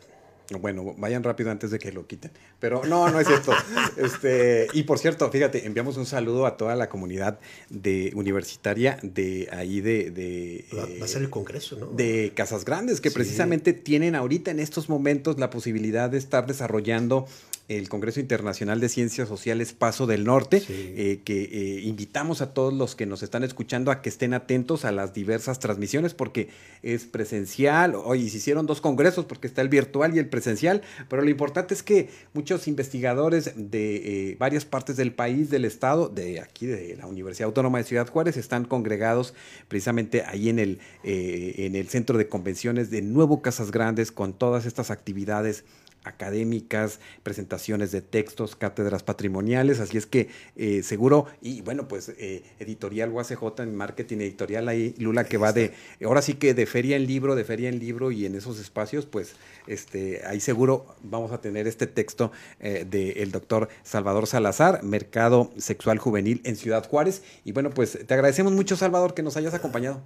bueno, 0.57 0.95
vayan 0.97 1.23
rápido 1.23 1.51
antes 1.51 1.69
de 1.69 1.77
que 1.77 1.91
lo 1.91 2.07
quiten. 2.07 2.31
Pero 2.59 2.83
no, 2.85 3.09
no 3.09 3.19
es 3.19 3.27
cierto. 3.27 3.53
este, 3.97 4.67
y 4.73 4.83
por 4.83 4.97
cierto, 4.97 5.29
fíjate, 5.29 5.67
enviamos 5.67 5.97
un 5.97 6.07
saludo 6.07 6.47
a 6.47 6.57
toda 6.57 6.75
la 6.75 6.89
comunidad 6.89 7.39
de 7.69 8.11
universitaria 8.15 8.97
de 9.03 9.47
ahí 9.51 9.81
de... 9.81 10.09
de 10.09 10.65
va, 10.75 11.05
a 11.05 11.07
ser 11.07 11.21
el 11.21 11.29
Congreso, 11.29 11.77
¿no? 11.77 11.87
De 11.87 12.31
Casas 12.35 12.65
Grandes, 12.65 12.99
que 13.01 13.11
precisamente 13.11 13.73
tienen 13.73 14.15
ahorita 14.15 14.49
en 14.49 14.59
estos 14.59 14.89
momentos 14.89 15.37
la 15.37 15.51
posibilidad 15.51 16.09
de 16.09 16.17
estar 16.17 16.47
desarrollando 16.47 17.27
el 17.69 17.87
Congreso 17.87 18.19
Internacional 18.19 18.79
de 18.79 18.89
Ciencias 18.89 19.29
Sociales 19.29 19.73
Paso 19.73 20.07
del 20.07 20.25
Norte, 20.25 20.63
eh, 20.67 21.21
que 21.23 21.43
eh, 21.43 21.81
invitamos 21.81 22.41
a 22.41 22.51
todos 22.51 22.73
los 22.73 22.95
que 22.95 23.05
nos 23.05 23.21
están 23.21 23.43
escuchando 23.43 23.91
a 23.91 24.01
que 24.01 24.09
estén 24.09 24.33
atentos 24.33 24.85
a 24.85 24.91
las 24.91 25.13
diversas 25.13 25.59
transmisiones 25.59 26.15
porque 26.15 26.49
es 26.81 27.05
presencial, 27.05 27.93
hoy 27.95 28.27
se 28.29 28.37
hicieron 28.37 28.65
dos 28.65 28.81
congresos 28.81 29.25
porque 29.25 29.47
está 29.47 29.61
el 29.61 29.69
virtual 29.69 30.15
y 30.15 30.19
el 30.19 30.27
presencial, 30.27 30.81
pero 31.09 31.21
lo 31.21 31.29
importante 31.29 31.75
es 31.75 31.83
que 31.83 32.09
muchos 32.33 32.67
investigadores 32.67 33.53
de 33.55 34.31
eh, 34.31 34.35
varias 34.39 34.65
partes 34.65 34.97
del 34.97 35.13
país, 35.13 35.51
del 35.51 35.63
estado, 35.63 36.09
de 36.09 36.41
aquí 36.41 36.65
de 36.65 36.95
la 36.97 37.05
Universidad 37.05 37.47
Autónoma 37.47 37.77
de 37.77 37.83
Ciudad 37.83 38.09
Juárez, 38.09 38.35
están 38.35 38.65
congregados 38.65 39.35
precisamente 39.67 40.23
ahí 40.23 40.49
en 40.49 40.57
el, 40.57 40.79
en 41.03 41.75
el 41.75 41.87
centro 41.87 42.17
de 42.17 42.27
convenciones 42.27 42.89
de 42.89 43.03
Nuevo 43.03 43.43
Casas 43.43 43.69
Grandes 43.69 44.11
con 44.11 44.33
todas 44.33 44.65
estas 44.65 44.89
actividades 44.89 45.65
académicas, 46.03 46.99
presentaciones 47.23 47.91
de 47.91 48.01
textos, 48.01 48.55
cátedras 48.55 49.03
patrimoniales, 49.03 49.79
así 49.79 49.97
es 49.97 50.05
que 50.05 50.29
eh, 50.55 50.81
seguro, 50.83 51.25
y 51.41 51.61
bueno, 51.61 51.87
pues 51.87 52.09
eh, 52.17 52.43
editorial 52.59 53.11
UACJ 53.11 53.59
en 53.59 53.75
marketing 53.75 54.17
editorial 54.17 54.67
ahí, 54.69 54.95
Lula, 54.97 55.25
que 55.25 55.37
va 55.37 55.51
de, 55.51 55.73
ahora 56.03 56.21
sí 56.21 56.35
que 56.35 56.53
de 56.53 56.65
feria 56.65 56.95
en 56.95 57.05
libro, 57.05 57.35
de 57.35 57.43
feria 57.43 57.69
en 57.69 57.79
libro 57.79 58.11
y 58.11 58.25
en 58.25 58.35
esos 58.35 58.59
espacios, 58.59 59.05
pues 59.05 59.33
este, 59.67 60.25
ahí 60.25 60.39
seguro 60.39 60.85
vamos 61.03 61.31
a 61.31 61.41
tener 61.41 61.67
este 61.67 61.87
texto 61.87 62.31
eh, 62.59 62.85
del 62.89 63.31
doctor 63.31 63.69
Salvador 63.83 64.27
Salazar, 64.27 64.83
Mercado 64.83 65.51
Sexual 65.57 65.99
Juvenil 65.99 66.41
en 66.45 66.55
Ciudad 66.55 66.87
Juárez, 66.87 67.23
y 67.43 67.51
bueno, 67.51 67.69
pues 67.69 67.99
te 68.05 68.13
agradecemos 68.13 68.53
mucho, 68.53 68.75
Salvador, 68.75 69.13
que 69.13 69.23
nos 69.23 69.37
hayas 69.37 69.53
acompañado. 69.53 70.01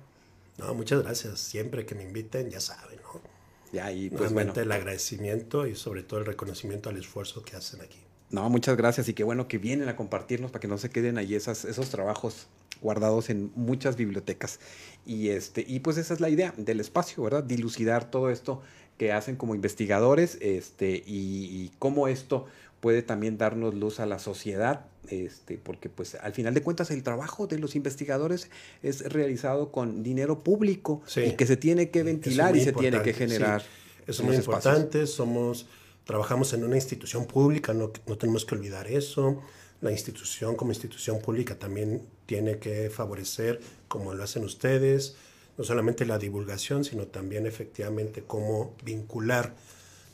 No, 0.57 0.73
muchas 0.73 1.03
gracias, 1.03 1.39
siempre 1.39 1.85
que 1.85 1.95
me 1.95 2.03
inviten, 2.03 2.49
ya 2.49 2.59
saben, 2.59 2.99
¿no? 3.01 3.32
Ya, 3.73 3.91
y 3.91 4.09
pues 4.09 4.31
bueno. 4.31 4.53
el 4.55 4.71
agradecimiento 4.71 5.67
y 5.67 5.75
sobre 5.75 6.03
todo 6.03 6.19
el 6.19 6.25
reconocimiento 6.25 6.89
al 6.89 6.97
esfuerzo 6.97 7.43
que 7.43 7.55
hacen 7.55 7.81
aquí. 7.81 7.97
No, 8.29 8.49
muchas 8.49 8.77
gracias 8.77 9.09
y 9.09 9.13
qué 9.13 9.23
bueno 9.23 9.47
que 9.47 9.57
vienen 9.57 9.89
a 9.89 9.95
compartirnos 9.95 10.51
para 10.51 10.61
que 10.61 10.67
no 10.67 10.77
se 10.77 10.89
queden 10.89 11.17
ahí 11.17 11.35
esas, 11.35 11.65
esos 11.65 11.89
trabajos 11.89 12.47
guardados 12.81 13.29
en 13.29 13.51
muchas 13.55 13.95
bibliotecas. 13.95 14.59
Y, 15.05 15.29
este, 15.29 15.65
y 15.67 15.79
pues 15.79 15.97
esa 15.97 16.13
es 16.13 16.19
la 16.19 16.29
idea 16.29 16.53
del 16.55 16.79
espacio, 16.79 17.23
¿verdad? 17.23 17.43
Dilucidar 17.43 18.09
todo 18.09 18.29
esto 18.29 18.61
que 18.97 19.11
hacen 19.11 19.35
como 19.35 19.55
investigadores 19.55 20.37
este, 20.39 21.03
y, 21.05 21.71
cómo 21.79 22.07
esto 22.07 22.45
puede 22.83 23.01
también 23.01 23.37
darnos 23.37 23.73
luz 23.73 24.01
a 24.01 24.05
la 24.05 24.19
sociedad, 24.19 24.87
este, 25.07 25.57
porque 25.57 25.87
pues 25.87 26.15
al 26.15 26.33
final 26.33 26.53
de 26.53 26.61
cuentas 26.61 26.91
el 26.91 27.01
trabajo 27.01 27.47
de 27.47 27.57
los 27.57 27.77
investigadores 27.77 28.49
es 28.81 29.09
realizado 29.09 29.71
con 29.71 30.03
dinero 30.03 30.43
público 30.43 31.01
y 31.15 31.31
que 31.37 31.45
se 31.45 31.55
tiene 31.55 31.91
que 31.91 32.03
ventilar 32.03 32.57
y 32.57 32.59
se 32.59 32.73
tiene 32.73 33.01
que 33.01 33.13
generar. 33.13 33.63
Es 34.05 34.21
muy 34.21 34.35
importante, 34.35 35.07
somos, 35.07 35.65
trabajamos 36.03 36.51
en 36.51 36.65
una 36.65 36.75
institución 36.75 37.25
pública, 37.25 37.73
no, 37.73 37.93
no 38.05 38.17
tenemos 38.17 38.43
que 38.43 38.55
olvidar 38.55 38.87
eso. 38.87 39.41
La 39.79 39.89
institución 39.89 40.57
como 40.57 40.71
institución 40.71 41.21
pública 41.21 41.57
también 41.57 42.01
tiene 42.25 42.57
que 42.57 42.89
favorecer, 42.89 43.61
como 43.87 44.13
lo 44.13 44.25
hacen 44.25 44.43
ustedes, 44.43 45.15
no 45.57 45.63
solamente 45.63 46.05
la 46.05 46.17
divulgación, 46.17 46.83
sino 46.83 47.07
también 47.07 47.45
efectivamente 47.45 48.25
cómo 48.27 48.75
vincular 48.83 49.55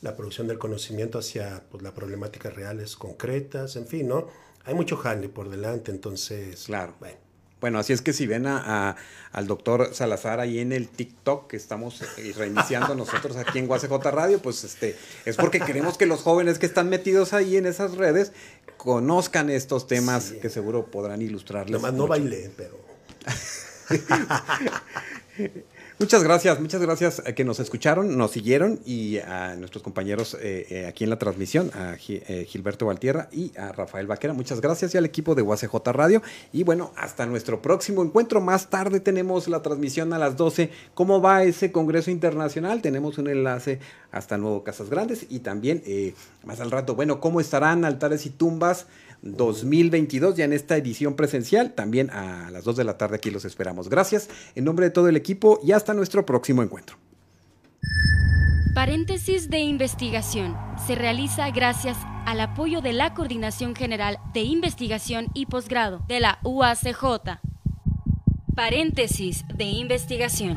la 0.00 0.16
producción 0.16 0.46
del 0.46 0.58
conocimiento 0.58 1.18
hacia 1.18 1.62
pues, 1.70 1.82
las 1.82 1.92
problemáticas 1.92 2.54
reales 2.54 2.96
concretas, 2.96 3.76
en 3.76 3.86
fin, 3.86 4.08
¿no? 4.08 4.28
Hay 4.64 4.74
mucho 4.74 4.96
jale 4.96 5.28
por 5.28 5.48
delante, 5.48 5.90
entonces... 5.90 6.64
Claro. 6.64 6.94
Bueno. 7.60 7.78
así 7.78 7.92
es 7.92 8.00
que 8.00 8.12
si 8.12 8.26
ven 8.26 8.46
a, 8.46 8.96
al 9.32 9.46
doctor 9.46 9.94
Salazar 9.94 10.40
ahí 10.40 10.60
en 10.60 10.72
el 10.72 10.88
TikTok 10.88 11.48
que 11.48 11.56
estamos 11.56 12.00
eh, 12.02 12.32
reiniciando 12.36 12.94
nosotros 12.94 13.36
aquí 13.36 13.58
en 13.58 13.70
UACJ 13.70 13.92
Radio, 14.10 14.40
pues 14.40 14.64
este 14.64 14.96
es 15.24 15.36
porque 15.36 15.60
queremos 15.60 15.98
que 15.98 16.06
los 16.06 16.22
jóvenes 16.22 16.58
que 16.58 16.66
están 16.66 16.88
metidos 16.88 17.32
ahí 17.32 17.56
en 17.56 17.66
esas 17.66 17.96
redes 17.96 18.32
conozcan 18.76 19.50
estos 19.50 19.86
temas 19.86 20.32
que 20.32 20.48
seguro 20.48 20.86
podrán 20.86 21.20
ilustrarles. 21.20 21.72
Nomás 21.72 21.92
no 21.92 22.06
bailé, 22.06 22.50
pero... 22.56 22.80
Muchas 26.00 26.24
gracias, 26.24 26.58
muchas 26.58 26.80
gracias 26.80 27.22
a 27.26 27.34
que 27.34 27.44
nos 27.44 27.60
escucharon, 27.60 28.16
nos 28.16 28.30
siguieron 28.30 28.80
y 28.86 29.18
a 29.18 29.54
nuestros 29.56 29.82
compañeros 29.82 30.34
eh, 30.40 30.66
eh, 30.70 30.86
aquí 30.86 31.04
en 31.04 31.10
la 31.10 31.18
transmisión, 31.18 31.70
a 31.74 31.96
eh, 32.08 32.46
Gilberto 32.48 32.86
Valtierra 32.86 33.28
y 33.30 33.52
a 33.58 33.70
Rafael 33.72 34.06
Vaquera. 34.06 34.32
Muchas 34.32 34.62
gracias 34.62 34.94
y 34.94 34.96
al 34.96 35.04
equipo 35.04 35.34
de 35.34 35.42
UACJ 35.42 35.74
Radio. 35.92 36.22
Y 36.54 36.62
bueno, 36.62 36.90
hasta 36.96 37.26
nuestro 37.26 37.60
próximo 37.60 38.02
encuentro. 38.02 38.40
Más 38.40 38.70
tarde 38.70 39.00
tenemos 39.00 39.46
la 39.46 39.60
transmisión 39.60 40.14
a 40.14 40.18
las 40.18 40.38
12. 40.38 40.70
¿Cómo 40.94 41.20
va 41.20 41.44
ese 41.44 41.70
Congreso 41.70 42.10
Internacional? 42.10 42.80
Tenemos 42.80 43.18
un 43.18 43.28
enlace 43.28 43.78
hasta 44.10 44.38
Nuevo 44.38 44.64
Casas 44.64 44.88
Grandes 44.88 45.26
y 45.28 45.40
también 45.40 45.82
más 46.44 46.60
al 46.60 46.70
rato, 46.70 46.94
bueno, 46.94 47.20
¿cómo 47.20 47.42
estarán 47.42 47.84
altares 47.84 48.24
y 48.24 48.30
tumbas? 48.30 48.86
2022, 49.22 50.36
ya 50.36 50.44
en 50.44 50.52
esta 50.52 50.76
edición 50.76 51.14
presencial. 51.14 51.74
También 51.74 52.10
a 52.10 52.50
las 52.50 52.64
2 52.64 52.76
de 52.76 52.84
la 52.84 52.98
tarde 52.98 53.16
aquí 53.16 53.30
los 53.30 53.44
esperamos. 53.44 53.88
Gracias 53.88 54.28
en 54.54 54.64
nombre 54.64 54.86
de 54.86 54.90
todo 54.90 55.08
el 55.08 55.16
equipo 55.16 55.60
y 55.62 55.72
hasta 55.72 55.94
nuestro 55.94 56.24
próximo 56.24 56.62
encuentro. 56.62 56.96
Paréntesis 58.74 59.50
de 59.50 59.58
investigación 59.58 60.56
se 60.86 60.94
realiza 60.94 61.50
gracias 61.50 61.96
al 62.24 62.40
apoyo 62.40 62.80
de 62.80 62.92
la 62.92 63.14
Coordinación 63.14 63.74
General 63.74 64.18
de 64.32 64.42
Investigación 64.42 65.26
y 65.34 65.46
Posgrado 65.46 66.02
de 66.06 66.20
la 66.20 66.38
UACJ. 66.44 67.40
Paréntesis 68.54 69.44
de 69.54 69.64
investigación. 69.64 70.56